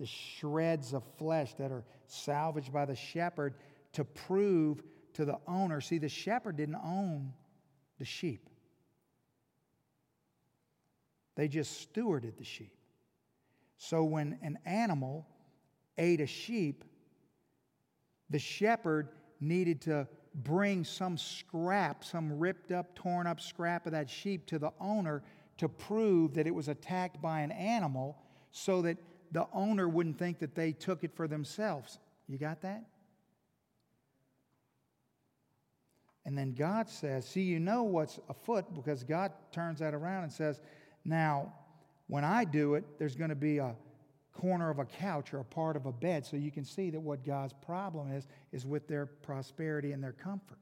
the 0.00 0.06
shreds 0.06 0.94
of 0.94 1.02
flesh 1.18 1.52
that 1.58 1.70
are 1.70 1.84
salvaged 2.06 2.72
by 2.72 2.86
the 2.86 2.96
shepherd 2.96 3.54
to 3.92 4.04
prove 4.04 4.82
to 5.12 5.26
the 5.26 5.38
owner. 5.46 5.82
See, 5.82 5.98
the 5.98 6.08
shepherd 6.08 6.56
didn't 6.56 6.76
own 6.76 7.34
the 7.98 8.06
sheep, 8.06 8.48
they 11.36 11.46
just 11.46 11.92
stewarded 11.92 12.38
the 12.38 12.44
sheep. 12.44 12.74
So 13.76 14.02
when 14.02 14.38
an 14.42 14.58
animal 14.64 15.26
ate 15.98 16.20
a 16.20 16.26
sheep, 16.26 16.84
the 18.30 18.38
shepherd 18.38 19.10
needed 19.40 19.82
to 19.82 20.08
bring 20.44 20.84
some 20.84 21.16
scrap, 21.16 22.04
some 22.04 22.38
ripped 22.38 22.72
up, 22.72 22.94
torn 22.94 23.26
up 23.26 23.40
scrap 23.40 23.86
of 23.86 23.92
that 23.92 24.08
sheep 24.08 24.46
to 24.46 24.58
the 24.58 24.72
owner 24.80 25.22
to 25.58 25.68
prove 25.68 26.34
that 26.34 26.46
it 26.46 26.54
was 26.54 26.68
attacked 26.68 27.20
by 27.20 27.40
an 27.40 27.50
animal 27.52 28.16
so 28.50 28.82
that 28.82 28.96
the 29.32 29.46
owner 29.52 29.88
wouldn't 29.88 30.18
think 30.18 30.38
that 30.38 30.54
they 30.54 30.72
took 30.72 31.04
it 31.04 31.14
for 31.14 31.28
themselves. 31.28 31.98
You 32.28 32.38
got 32.38 32.62
that? 32.62 32.84
And 36.24 36.36
then 36.36 36.54
God 36.54 36.88
says, 36.88 37.26
See, 37.26 37.42
you 37.42 37.58
know 37.58 37.82
what's 37.84 38.20
afoot 38.28 38.74
because 38.74 39.02
God 39.02 39.32
turns 39.50 39.80
that 39.80 39.94
around 39.94 40.24
and 40.24 40.32
says, 40.32 40.60
Now, 41.04 41.52
when 42.06 42.24
I 42.24 42.44
do 42.44 42.74
it, 42.74 42.84
there's 42.98 43.16
going 43.16 43.30
to 43.30 43.36
be 43.36 43.58
a 43.58 43.74
corner 44.40 44.70
of 44.70 44.78
a 44.78 44.84
couch 44.84 45.34
or 45.34 45.40
a 45.40 45.44
part 45.44 45.76
of 45.76 45.86
a 45.86 45.92
bed. 45.92 46.24
So 46.24 46.36
you 46.36 46.50
can 46.50 46.64
see 46.64 46.90
that 46.90 47.00
what 47.00 47.24
God's 47.24 47.52
problem 47.52 48.12
is, 48.12 48.26
is 48.52 48.64
with 48.64 48.86
their 48.86 49.06
prosperity 49.06 49.92
and 49.92 50.02
their 50.02 50.12
comfort. 50.12 50.58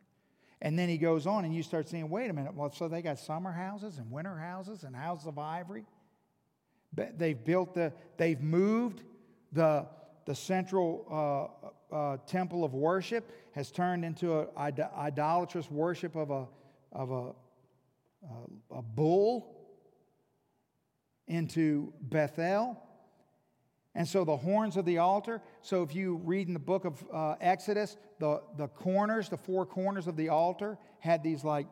And 0.63 0.79
then 0.79 0.89
he 0.89 0.97
goes 0.97 1.27
on, 1.27 1.45
and 1.45 1.55
you 1.55 1.63
start 1.63 1.89
seeing, 1.89 2.09
wait 2.09 2.31
a 2.31 2.33
minute, 2.33 2.55
well, 2.55 2.73
so 2.73 2.89
they 2.89 3.03
got 3.03 3.19
summer 3.19 3.53
houses 3.53 3.99
and 3.99 4.11
winter 4.11 4.39
houses 4.39 4.85
and 4.85 4.97
houses 4.97 5.27
of 5.27 5.39
ivory. 5.39 5.85
They've 6.95 7.45
built 7.45 7.75
the, 7.75 7.93
they've 8.17 8.41
moved 8.41 9.03
the, 9.53 9.87
the 10.25 10.35
central 10.35 11.53
uh, 11.93 11.95
uh, 11.95 12.17
temple 12.27 12.65
of 12.65 12.73
worship 12.73 13.31
has 13.53 13.71
turned 13.71 14.05
into 14.05 14.41
an 14.41 14.49
idolatrous 14.97 15.71
worship 15.71 16.17
of 16.17 16.31
a, 16.31 16.47
of 16.93 17.11
a, 17.11 17.35
a, 18.75 18.79
a 18.79 18.83
bull 18.83 19.55
into 21.29 21.93
Bethel. 22.01 22.83
And 23.97 24.07
so 24.07 24.25
the 24.25 24.37
horns 24.37 24.77
of 24.77 24.85
the 24.85 24.99
altar. 24.99 25.41
So 25.63 25.83
if 25.83 25.95
you 25.95 26.21
read 26.23 26.49
in 26.49 26.53
the 26.53 26.61
book 26.61 26.85
of 26.85 27.03
uh, 27.11 27.37
Exodus, 27.41 27.97
the, 28.19 28.43
the 28.59 28.69
corners, 28.69 29.31
the 29.31 29.39
four 29.39 29.65
corners 29.65 30.07
of 30.07 30.17
the 30.17 30.29
altar 30.29 30.77
had 31.01 31.23
these 31.23 31.43
like 31.43 31.67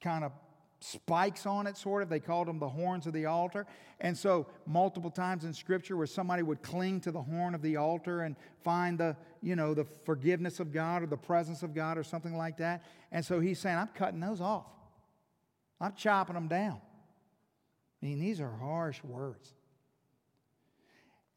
kind 0.00 0.24
of 0.24 0.32
spikes 0.80 1.44
on 1.44 1.66
it, 1.66 1.76
sort 1.76 2.02
of. 2.02 2.08
They 2.08 2.18
called 2.18 2.48
them 2.48 2.58
the 2.58 2.68
horns 2.68 3.06
of 3.06 3.12
the 3.12 3.26
altar. 3.26 3.66
And 4.00 4.16
so, 4.16 4.46
multiple 4.66 5.10
times 5.10 5.44
in 5.44 5.52
Scripture, 5.52 5.98
where 5.98 6.06
somebody 6.06 6.42
would 6.42 6.62
cling 6.62 7.00
to 7.02 7.10
the 7.10 7.22
horn 7.22 7.54
of 7.54 7.60
the 7.60 7.76
altar 7.76 8.22
and 8.22 8.36
find 8.62 8.98
the, 8.98 9.14
you 9.42 9.54
know, 9.54 9.74
the 9.74 9.84
forgiveness 10.04 10.60
of 10.60 10.72
God 10.72 11.02
or 11.02 11.06
the 11.06 11.16
presence 11.16 11.62
of 11.62 11.74
God 11.74 11.98
or 11.98 12.02
something 12.02 12.36
like 12.36 12.56
that. 12.56 12.84
And 13.12 13.24
so 13.24 13.38
he's 13.38 13.58
saying, 13.58 13.76
I'm 13.76 13.88
cutting 13.88 14.20
those 14.20 14.40
off. 14.40 14.66
I'm 15.78 15.92
chopping 15.94 16.34
them 16.34 16.48
down. 16.48 16.80
I 18.02 18.06
mean, 18.06 18.18
these 18.18 18.40
are 18.40 18.50
harsh 18.50 19.02
words. 19.04 19.52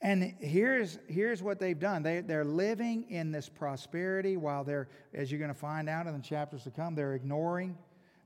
And 0.01 0.35
here's, 0.39 0.99
here's 1.07 1.41
what 1.41 1.59
they've 1.59 1.79
done. 1.79 2.03
They, 2.03 2.21
they're 2.21 2.45
living 2.45 3.09
in 3.09 3.31
this 3.31 3.49
prosperity 3.49 4.37
while 4.37 4.63
they're, 4.63 4.89
as 5.13 5.31
you're 5.31 5.39
going 5.39 5.53
to 5.53 5.59
find 5.59 5.89
out 5.89 6.05
in 6.05 6.13
the 6.13 6.21
chapters 6.21 6.63
to 6.63 6.71
come, 6.71 6.93
they're 6.93 7.15
ignoring 7.15 7.75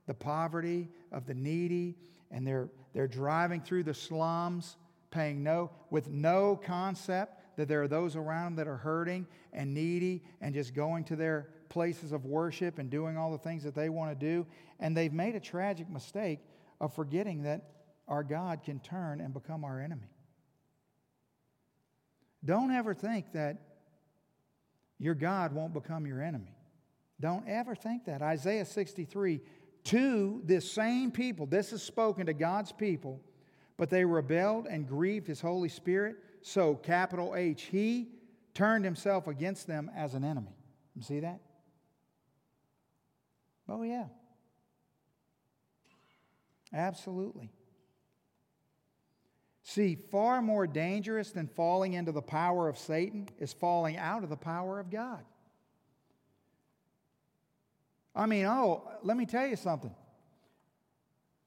the 0.05 0.13
poverty 0.13 0.89
of 1.13 1.25
the 1.25 1.33
needy, 1.33 1.95
and 2.29 2.45
they're, 2.45 2.69
they're 2.93 3.07
driving 3.07 3.61
through 3.61 3.83
the 3.83 3.93
slums, 3.93 4.75
paying 5.11 5.43
no, 5.43 5.71
with 5.89 6.09
no 6.09 6.59
concept 6.61 7.41
that 7.55 7.67
there 7.67 7.81
are 7.81 7.87
those 7.87 8.15
around 8.15 8.45
them 8.45 8.55
that 8.55 8.67
are 8.67 8.77
hurting 8.77 9.25
and 9.53 9.73
needy, 9.73 10.23
and 10.41 10.53
just 10.53 10.73
going 10.73 11.03
to 11.05 11.15
their 11.15 11.49
places 11.69 12.11
of 12.11 12.25
worship 12.25 12.79
and 12.79 12.89
doing 12.89 13.17
all 13.17 13.31
the 13.31 13.37
things 13.37 13.63
that 13.63 13.75
they 13.75 13.87
want 13.87 14.11
to 14.11 14.25
do. 14.25 14.45
And 14.79 14.95
they've 14.95 15.13
made 15.13 15.35
a 15.35 15.39
tragic 15.39 15.89
mistake 15.89 16.39
of 16.81 16.93
forgetting 16.93 17.43
that 17.43 17.69
our 18.07 18.23
God 18.23 18.63
can 18.63 18.79
turn 18.79 19.21
and 19.21 19.33
become 19.33 19.63
our 19.63 19.79
enemy. 19.79 20.10
Don't 22.43 22.71
ever 22.71 22.93
think 22.93 23.33
that 23.33 23.57
your 24.97 25.15
God 25.15 25.53
won't 25.53 25.73
become 25.73 26.05
your 26.05 26.21
enemy. 26.21 26.55
Don't 27.19 27.47
ever 27.47 27.75
think 27.75 28.05
that. 28.05 28.21
Isaiah 28.21 28.65
63 28.65 29.41
to 29.85 30.41
this 30.43 30.71
same 30.71 31.11
people. 31.11 31.45
This 31.45 31.73
is 31.73 31.81
spoken 31.81 32.25
to 32.27 32.33
God's 32.33 32.71
people, 32.71 33.19
but 33.77 33.89
they 33.89 34.05
rebelled 34.05 34.67
and 34.67 34.87
grieved 34.87 35.27
his 35.27 35.41
Holy 35.41 35.69
Spirit. 35.69 36.17
So, 36.41 36.75
capital 36.75 37.35
H, 37.35 37.63
he 37.63 38.09
turned 38.53 38.85
himself 38.85 39.27
against 39.27 39.67
them 39.67 39.89
as 39.95 40.13
an 40.13 40.23
enemy. 40.23 40.55
You 40.95 41.03
see 41.03 41.19
that? 41.21 41.39
Oh, 43.69 43.83
yeah. 43.83 44.05
Absolutely. 46.73 47.51
See, 49.73 49.95
far 50.11 50.41
more 50.41 50.67
dangerous 50.67 51.31
than 51.31 51.47
falling 51.47 51.93
into 51.93 52.11
the 52.11 52.21
power 52.21 52.67
of 52.67 52.77
Satan 52.77 53.29
is 53.39 53.53
falling 53.53 53.95
out 53.95 54.21
of 54.21 54.29
the 54.29 54.35
power 54.35 54.81
of 54.81 54.89
God. 54.89 55.23
I 58.13 58.25
mean, 58.25 58.43
oh, 58.47 58.83
let 59.01 59.15
me 59.15 59.25
tell 59.25 59.47
you 59.47 59.55
something. 59.55 59.95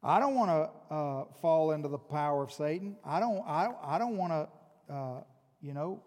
I 0.02 0.20
don't 0.20 0.34
want 0.36 0.48
to 0.48 0.94
uh, 0.94 1.24
fall 1.42 1.72
into 1.72 1.88
the 1.88 1.98
power 1.98 2.42
of 2.42 2.50
Satan. 2.50 2.96
I 3.04 3.20
don't. 3.20 3.46
I, 3.46 3.68
I 3.82 3.98
don't 3.98 4.16
want 4.16 4.32
to. 4.32 4.94
Uh, 4.94 5.20
you 5.60 5.74
know, 5.74 6.02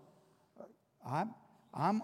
I'm. 1.08 1.36
I'm 1.72 2.02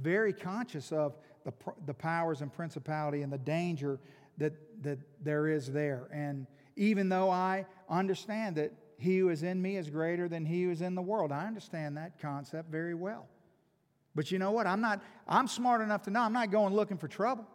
very 0.00 0.32
conscious 0.32 0.92
of 0.92 1.16
the 1.44 1.52
the 1.86 1.94
powers 1.94 2.40
and 2.40 2.52
principality 2.54 3.22
and 3.22 3.32
the 3.32 3.38
danger 3.38 3.98
that 4.38 4.52
that 4.82 5.00
there 5.24 5.48
is 5.48 5.72
there. 5.72 6.06
And 6.12 6.46
even 6.76 7.08
though 7.08 7.30
I 7.30 7.66
understand 7.88 8.54
that 8.56 8.70
he 8.98 9.18
who 9.18 9.28
is 9.28 9.42
in 9.42 9.60
me 9.60 9.76
is 9.76 9.90
greater 9.90 10.28
than 10.28 10.44
he 10.44 10.64
who 10.64 10.70
is 10.70 10.80
in 10.80 10.94
the 10.94 11.02
world, 11.02 11.32
I 11.32 11.46
understand 11.46 11.96
that 11.96 12.20
concept 12.20 12.70
very 12.70 12.94
well. 12.94 13.26
But 14.14 14.30
you 14.30 14.38
know 14.38 14.50
what? 14.50 14.66
I'm 14.66 14.80
not. 14.80 15.02
I'm 15.28 15.46
smart 15.46 15.82
enough 15.82 16.02
to 16.04 16.10
know 16.10 16.20
I'm 16.22 16.32
not 16.32 16.50
going 16.50 16.74
looking 16.74 16.96
for 16.96 17.08
trouble. 17.08 17.46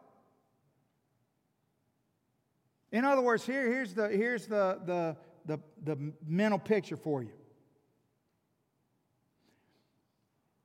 In 2.92 3.06
other 3.06 3.22
words, 3.22 3.46
here, 3.46 3.72
here's, 3.72 3.94
the, 3.94 4.10
here's 4.10 4.48
the, 4.48 4.80
the, 4.86 5.18
the, 5.46 5.60
the 5.84 6.14
mental 6.28 6.60
picture 6.60 6.98
for 6.98 7.24
you. 7.24 7.32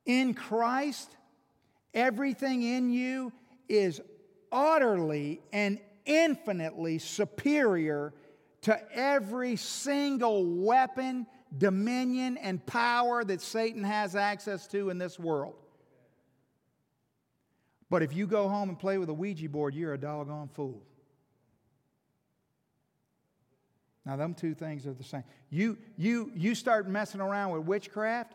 In 0.05 0.35
Christ, 0.35 1.17
everything 1.95 2.63
in 2.63 2.91
you 2.91 3.33
is 3.69 4.01
utterly 4.51 5.41
and 5.53 5.79
infinitely 6.05 6.99
superior 6.99 8.13
to 8.67 8.77
every 8.93 9.55
single 9.55 10.45
weapon, 10.45 11.25
dominion, 11.57 12.37
and 12.37 12.67
power 12.67 13.23
that 13.23 13.41
Satan 13.41 13.85
has 13.85 14.17
access 14.17 14.67
to 14.67 14.91
in 14.91 14.99
this 14.99 15.21
world. 15.21 15.55
But 17.89 18.03
if 18.03 18.13
you 18.13 18.27
go 18.27 18.49
home 18.49 18.69
and 18.69 18.77
play 18.77 18.99
with 18.99 19.09
a 19.09 19.15
Ouija 19.15 19.49
board, 19.49 19.73
you're 19.73 19.95
a 19.95 19.99
doggone 19.99 20.49
fool. 20.49 20.83
Now, 24.05 24.17
them 24.17 24.35
two 24.35 24.53
things 24.53 24.85
are 24.85 24.95
the 24.95 25.05
same. 25.05 25.23
You, 25.49 25.79
you, 25.97 26.33
you 26.35 26.57
start 26.57 26.89
messing 26.89 27.21
around 27.21 27.53
with 27.53 27.63
witchcraft. 27.63 28.35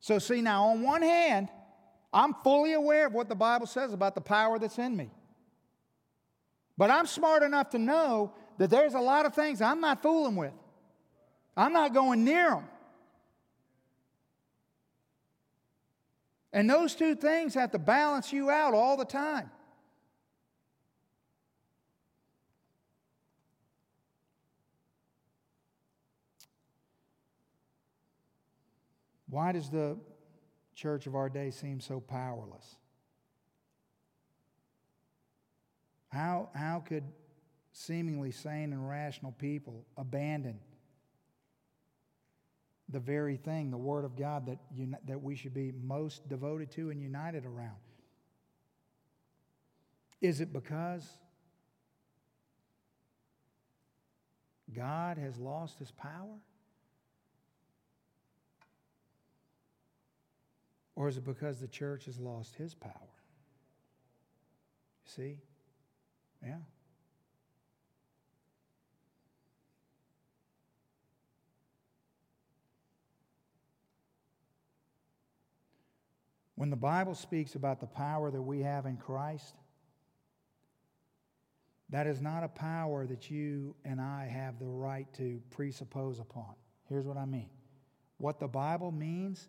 So, 0.00 0.18
see, 0.18 0.40
now 0.40 0.64
on 0.64 0.82
one 0.82 1.02
hand, 1.02 1.50
I'm 2.12 2.34
fully 2.42 2.72
aware 2.72 3.06
of 3.06 3.12
what 3.12 3.28
the 3.28 3.36
Bible 3.36 3.68
says 3.68 3.92
about 3.92 4.16
the 4.16 4.20
power 4.20 4.58
that's 4.58 4.78
in 4.80 4.96
me. 4.96 5.12
But 6.80 6.90
I'm 6.90 7.04
smart 7.04 7.42
enough 7.42 7.68
to 7.70 7.78
know 7.78 8.32
that 8.56 8.70
there's 8.70 8.94
a 8.94 9.00
lot 9.00 9.26
of 9.26 9.34
things 9.34 9.60
I'm 9.60 9.82
not 9.82 10.02
fooling 10.02 10.34
with. 10.34 10.54
I'm 11.54 11.74
not 11.74 11.92
going 11.92 12.24
near 12.24 12.48
them. 12.48 12.64
And 16.54 16.70
those 16.70 16.94
two 16.94 17.14
things 17.14 17.52
have 17.52 17.72
to 17.72 17.78
balance 17.78 18.32
you 18.32 18.48
out 18.48 18.72
all 18.72 18.96
the 18.96 19.04
time. 19.04 19.50
Why 29.28 29.52
does 29.52 29.68
the 29.68 29.98
church 30.74 31.06
of 31.06 31.14
our 31.14 31.28
day 31.28 31.50
seem 31.50 31.80
so 31.80 32.00
powerless? 32.00 32.79
How, 36.10 36.50
how 36.54 36.80
could 36.80 37.04
seemingly 37.72 38.32
sane 38.32 38.72
and 38.72 38.88
rational 38.88 39.32
people 39.32 39.86
abandon 39.96 40.58
the 42.88 43.00
very 43.00 43.36
thing, 43.36 43.70
the 43.70 43.78
Word 43.78 44.04
of 44.04 44.16
God, 44.16 44.46
that, 44.46 44.58
uni- 44.74 44.98
that 45.06 45.22
we 45.22 45.36
should 45.36 45.54
be 45.54 45.72
most 45.72 46.28
devoted 46.28 46.72
to 46.72 46.90
and 46.90 47.00
united 47.00 47.46
around? 47.46 47.76
Is 50.20 50.40
it 50.40 50.52
because 50.52 51.08
God 54.74 55.16
has 55.16 55.38
lost 55.38 55.78
his 55.78 55.92
power? 55.92 56.40
Or 60.96 61.08
is 61.08 61.16
it 61.16 61.24
because 61.24 61.60
the 61.60 61.68
church 61.68 62.04
has 62.06 62.18
lost 62.18 62.56
his 62.56 62.74
power? 62.74 62.92
See? 65.04 65.38
Yeah. 66.42 66.56
When 76.60 76.68
the 76.68 76.76
Bible 76.76 77.14
speaks 77.14 77.54
about 77.54 77.80
the 77.80 77.86
power 77.86 78.30
that 78.30 78.42
we 78.42 78.60
have 78.60 78.84
in 78.84 78.98
Christ, 78.98 79.54
that 81.88 82.06
is 82.06 82.20
not 82.20 82.44
a 82.44 82.48
power 82.48 83.06
that 83.06 83.30
you 83.30 83.74
and 83.84 84.00
I 84.00 84.26
have 84.26 84.58
the 84.58 84.66
right 84.66 85.12
to 85.14 85.40
presuppose 85.50 86.20
upon. 86.20 86.54
Here's 86.88 87.06
what 87.06 87.16
I 87.16 87.24
mean. 87.24 87.48
What 88.18 88.38
the 88.38 88.46
Bible 88.46 88.92
means 88.92 89.48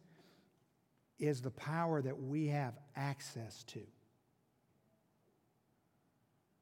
is 1.20 1.42
the 1.42 1.52
power 1.52 2.02
that 2.02 2.18
we 2.18 2.48
have 2.48 2.74
access 2.96 3.64
to. 3.66 3.82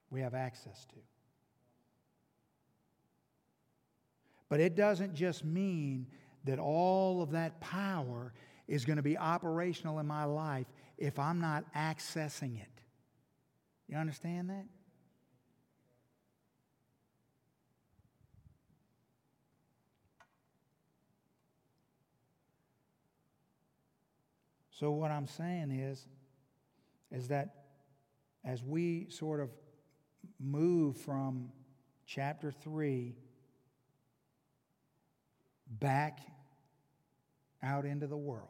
We 0.09 0.21
have 0.21 0.33
access 0.33 0.85
to. 0.85 0.95
But 4.49 4.59
it 4.59 4.75
doesn't 4.75 5.13
just 5.13 5.45
mean 5.45 6.07
that 6.45 6.57
all 6.57 7.21
of 7.21 7.31
that 7.31 7.59
power 7.61 8.33
is 8.67 8.85
going 8.85 8.97
to 8.97 9.03
be 9.03 9.17
operational 9.17 9.99
in 9.99 10.07
my 10.07 10.23
life 10.23 10.67
if 10.97 11.19
I'm 11.19 11.39
not 11.39 11.65
accessing 11.75 12.59
it. 12.59 12.67
You 13.87 13.97
understand 13.97 14.49
that? 14.49 14.65
So 24.71 24.91
what 24.91 25.11
I'm 25.11 25.27
saying 25.27 25.71
is 25.71 26.07
is 27.11 27.27
that 27.27 27.65
as 28.45 28.63
we 28.63 29.07
sort 29.09 29.41
of 29.41 29.49
move 30.39 30.97
from 30.97 31.51
chapter 32.05 32.51
3 32.51 33.15
back 35.79 36.19
out 37.61 37.85
into 37.85 38.07
the 38.07 38.17
world, 38.17 38.47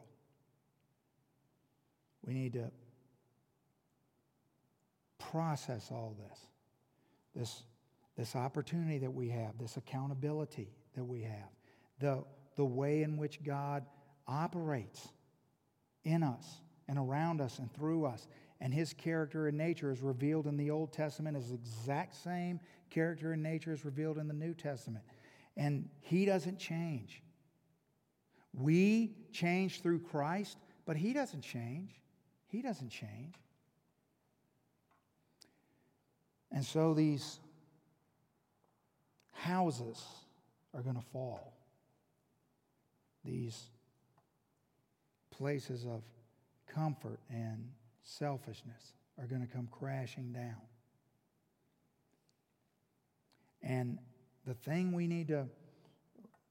we 2.24 2.32
need 2.32 2.52
to 2.54 2.70
process 5.30 5.88
all 5.90 6.16
this. 6.18 6.38
This, 7.34 7.62
this 8.16 8.34
opportunity 8.34 8.98
that 8.98 9.12
we 9.12 9.28
have, 9.28 9.56
this 9.58 9.76
accountability 9.76 10.68
that 10.96 11.04
we 11.04 11.22
have, 11.22 11.48
the, 12.00 12.24
the 12.56 12.64
way 12.64 13.02
in 13.02 13.16
which 13.16 13.42
God 13.44 13.84
operates 14.26 15.08
in 16.04 16.22
us 16.22 16.46
and 16.88 16.98
around 16.98 17.40
us 17.40 17.58
and 17.58 17.72
through 17.72 18.04
us. 18.04 18.26
And 18.60 18.74
his 18.74 18.92
character 18.92 19.48
and 19.48 19.56
nature 19.56 19.90
is 19.90 20.02
revealed 20.02 20.46
in 20.46 20.56
the 20.56 20.70
Old 20.70 20.92
Testament 20.92 21.36
as 21.36 21.48
the 21.48 21.54
exact 21.54 22.14
same 22.14 22.60
character 22.90 23.32
and 23.32 23.42
nature 23.42 23.72
is 23.72 23.84
revealed 23.84 24.18
in 24.18 24.28
the 24.28 24.34
New 24.34 24.52
Testament. 24.52 25.04
And 25.56 25.88
he 26.00 26.26
doesn't 26.26 26.58
change. 26.58 27.22
We 28.52 29.12
change 29.32 29.80
through 29.80 30.00
Christ, 30.00 30.58
but 30.84 30.96
he 30.96 31.12
doesn't 31.12 31.42
change. 31.42 31.92
He 32.48 32.62
doesn't 32.62 32.90
change. 32.90 33.34
And 36.52 36.64
so 36.64 36.94
these 36.94 37.38
houses 39.32 40.04
are 40.74 40.82
going 40.82 40.96
to 40.96 41.06
fall. 41.12 41.54
These 43.24 43.70
places 45.30 45.86
of 45.86 46.02
comfort 46.74 47.20
and 47.30 47.68
selfishness 48.18 48.94
are 49.18 49.26
going 49.26 49.40
to 49.40 49.46
come 49.46 49.68
crashing 49.70 50.32
down. 50.32 50.60
And 53.62 53.98
the 54.46 54.54
thing 54.54 54.92
we 54.92 55.06
need 55.06 55.28
to 55.28 55.46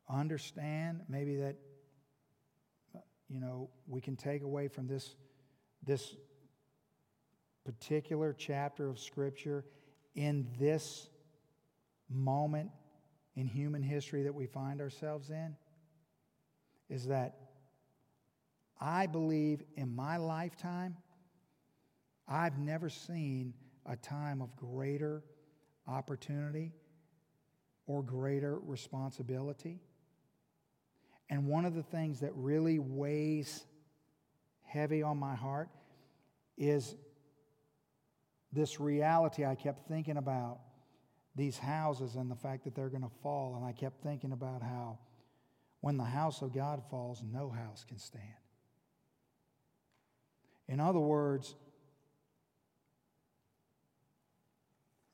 understand, 0.08 1.02
maybe 1.10 1.38
that, 1.38 1.56
you 3.28 3.40
know, 3.40 3.70
we 3.88 4.02
can 4.02 4.16
take 4.16 4.44
away 4.44 4.68
from 4.68 4.88
this, 4.88 5.16
this 5.86 6.16
particular 7.66 8.34
chapter 8.38 8.90
of 8.90 9.00
Scripture 9.00 9.66
in 10.16 10.48
this 10.60 11.10
moment 12.10 12.70
in 13.36 13.48
human 13.48 13.84
history 13.84 14.24
that 14.24 14.34
we 14.34 14.46
find 14.46 14.82
ourselves 14.82 15.30
in 15.30 15.56
is 16.90 17.06
that 17.08 17.36
I 18.82 19.08
believe 19.08 19.62
in 19.76 19.96
my 19.96 20.18
lifetime, 20.18 20.96
I've 22.30 22.60
never 22.60 22.90
seen 22.90 23.54
a 23.88 23.96
time 23.96 24.42
of 24.42 24.56
greater 24.56 25.24
opportunity 25.88 26.72
or 27.88 28.04
greater 28.04 28.60
responsibility. 28.60 29.82
And 31.30 31.48
one 31.48 31.66
of 31.66 31.74
the 31.74 31.82
things 31.82 32.20
that 32.20 32.32
really 32.36 32.78
weighs 32.78 33.66
heavy 34.64 35.02
on 35.02 35.18
my 35.18 35.34
heart 35.36 35.70
is 36.56 36.96
this 38.52 38.80
reality 38.80 39.46
I 39.46 39.56
kept 39.56 39.88
thinking 39.88 40.18
about 40.18 40.60
these 41.36 41.58
houses 41.58 42.16
and 42.16 42.30
the 42.30 42.36
fact 42.36 42.64
that 42.66 42.76
they're 42.76 42.90
going 42.90 43.04
to 43.04 43.12
fall. 43.24 43.56
And 43.56 43.66
I 43.66 43.72
kept 43.72 44.04
thinking 44.04 44.34
about 44.34 44.62
how 44.62 45.00
when 45.82 45.98
the 45.98 46.04
house 46.04 46.42
of 46.42 46.54
God 46.54 46.84
falls, 46.92 47.24
no 47.24 47.50
house 47.50 47.86
can 47.88 47.98
stand. 47.98 48.24
In 50.68 50.80
other 50.80 51.00
words, 51.00 51.56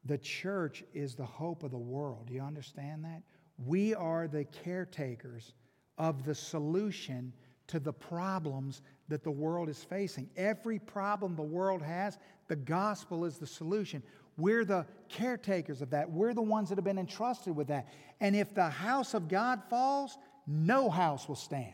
the 0.06 0.18
church 0.18 0.84
is 0.94 1.16
the 1.16 1.26
hope 1.26 1.64
of 1.64 1.72
the 1.72 1.78
world. 1.78 2.28
Do 2.28 2.34
you 2.34 2.42
understand 2.42 3.04
that? 3.06 3.24
We 3.58 3.96
are 3.96 4.28
the 4.28 4.46
caretakers 4.46 5.54
of 5.98 6.26
the 6.26 6.36
solution 6.36 7.34
to 7.68 7.80
the 7.80 7.94
problems 7.94 8.82
that 9.08 9.24
the 9.24 9.32
world 9.32 9.70
is 9.70 9.84
facing. 9.84 10.30
Every 10.38 10.78
problem 10.78 11.36
the 11.36 11.42
world 11.42 11.82
has, 11.82 12.20
the 12.48 12.56
gospel 12.56 13.26
is 13.26 13.38
the 13.38 13.48
solution. 13.48 14.04
We're 14.38 14.66
the 14.66 14.86
caretakers 15.10 15.82
of 15.82 15.90
that. 15.92 16.12
We're 16.12 16.34
the 16.34 16.42
ones 16.42 16.70
that 16.70 16.78
have 16.78 16.86
been 16.86 17.00
entrusted 17.00 17.56
with 17.56 17.68
that. 17.68 17.88
And 18.20 18.36
if 18.36 18.54
the 18.54 18.70
house 18.70 19.14
of 19.14 19.28
God 19.28 19.64
falls, 19.70 20.18
no 20.46 20.90
house 20.90 21.28
will 21.28 21.36
stand. 21.36 21.74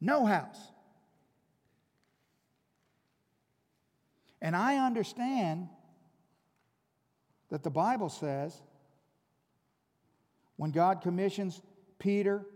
No 0.00 0.24
house. 0.24 0.58
And 4.42 4.56
I 4.56 4.84
understand 4.84 5.68
that 7.50 7.62
the 7.62 7.70
Bible 7.70 8.08
says 8.08 8.60
when 10.56 10.70
God 10.70 11.00
commissions 11.00 11.60
Peter 11.98 12.46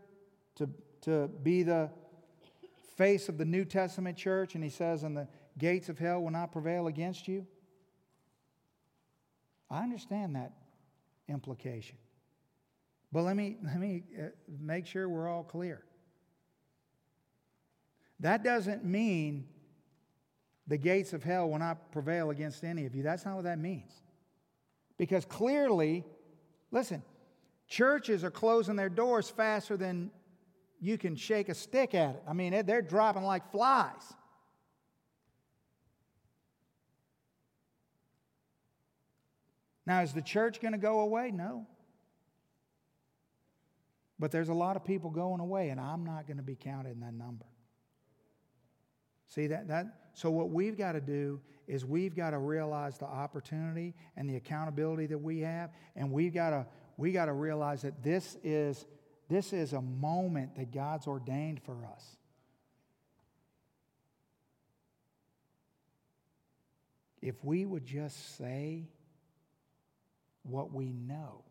to, 0.57 0.69
to 1.03 1.29
be 1.43 1.63
the 1.63 1.91
face 2.97 3.29
of 3.29 3.39
the 3.39 3.45
New 3.45 3.65
Testament 3.65 4.17
church, 4.17 4.55
and 4.55 4.63
he 4.63 4.71
says, 4.71 5.03
And 5.03 5.17
the 5.17 5.29
gates 5.59 5.89
of 5.89 5.99
hell 5.99 6.23
will 6.23 6.31
not 6.31 6.53
prevail 6.53 6.87
against 6.87 7.29
you. 7.29 7.47
I 9.71 9.83
understand 9.83 10.37
that 10.37 10.53
implication. 11.29 11.97
But 13.11 13.23
let 13.23 13.37
me, 13.37 13.57
let 13.65 13.79
me 13.79 14.05
uh, 14.19 14.27
make 14.61 14.87
sure 14.87 15.09
we're 15.09 15.29
all 15.29 15.45
clear. 15.45 15.83
That 18.21 18.45
doesn't 18.45 18.85
mean 18.85 19.47
the 20.67 20.77
gates 20.77 21.13
of 21.13 21.23
hell 21.23 21.49
will 21.49 21.59
not 21.59 21.93
prevail 21.93 22.31
against 22.31 22.65
any 22.65 22.87
of 22.87 22.95
you. 22.95 23.03
That's 23.03 23.25
not 23.25 23.37
what 23.37 23.45
that 23.45 23.59
means. 23.59 23.93
Because 24.97 25.25
clearly, 25.25 26.05
listen, 26.71 27.03
churches 27.67 28.23
are 28.25 28.31
closing 28.31 28.77
their 28.77 28.89
doors 28.89 29.29
faster 29.29 29.77
than 29.77 30.11
you 30.81 30.99
can 30.99 31.17
shake 31.17 31.49
a 31.49 31.55
stick 31.55 31.95
at 31.95 32.17
it. 32.17 32.23
I 32.29 32.33
mean, 32.33 32.65
they're 32.67 32.83
dropping 32.83 33.25
like 33.25 33.51
flies. 33.51 34.15
Now, 39.87 40.03
is 40.03 40.13
the 40.13 40.23
church 40.23 40.61
going 40.61 40.73
to 40.73 40.79
go 40.79 41.01
away? 41.01 41.31
No. 41.31 41.67
But 44.19 44.31
there's 44.31 44.49
a 44.49 44.55
lot 44.55 44.77
of 44.77 44.85
people 44.85 45.11
going 45.11 45.41
away, 45.41 45.71
and 45.71 45.81
I'm 45.81 46.05
not 46.05 46.27
going 46.27 46.39
to 46.39 46.43
be 46.43 46.55
counted 46.55 46.93
in 46.93 47.01
that 47.01 47.13
number. 47.13 47.45
See 49.27 49.49
that 49.49 49.69
that 49.69 50.04
so 50.15 50.31
what 50.31 50.51
we've 50.51 50.79
got 50.79 50.93
to 50.93 51.01
do 51.01 51.41
is 51.67 51.85
we've 51.85 52.15
got 52.15 52.31
to 52.31 52.39
realize 52.39 52.99
the 52.99 53.07
opportunity 53.07 53.95
and 54.17 54.29
the 54.29 54.37
accountability 54.37 55.07
that 55.07 55.19
we 55.19 55.41
have 55.41 55.71
and 55.97 56.11
we've 56.11 56.35
got 56.35 56.51
to 56.51 56.67
we 56.97 57.13
got 57.13 57.27
to 57.27 57.33
realize 57.33 57.83
that 57.83 58.03
this 58.03 58.37
is 58.45 58.87
this 59.29 59.53
is 59.53 59.73
a 59.73 59.81
moment 59.81 60.57
that 60.57 60.73
God's 60.73 61.07
ordained 61.07 61.63
for 61.63 61.85
us. 61.87 62.17
If 67.23 67.43
we 67.43 67.65
would 67.65 67.87
just 67.87 68.37
say 68.37 68.85
what 70.43 70.75
we 70.75 70.93
know, 70.93 71.43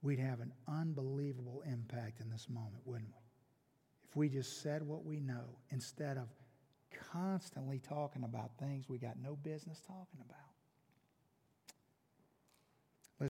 we'd 0.00 0.20
have 0.20 0.40
an 0.40 0.52
unbelievable 0.68 1.64
impact 1.66 2.20
in 2.20 2.30
this 2.30 2.46
moment, 2.48 2.82
wouldn't 2.84 3.10
we? 3.10 3.19
If 4.10 4.16
we 4.16 4.28
just 4.28 4.60
said 4.62 4.82
what 4.82 5.04
we 5.04 5.20
know 5.20 5.56
instead 5.70 6.16
of 6.16 6.28
constantly 7.12 7.78
talking 7.78 8.24
about 8.24 8.50
things 8.58 8.88
we 8.88 8.98
got 8.98 9.16
no 9.22 9.36
business 9.36 9.80
talking 9.86 10.20
about. 10.20 10.49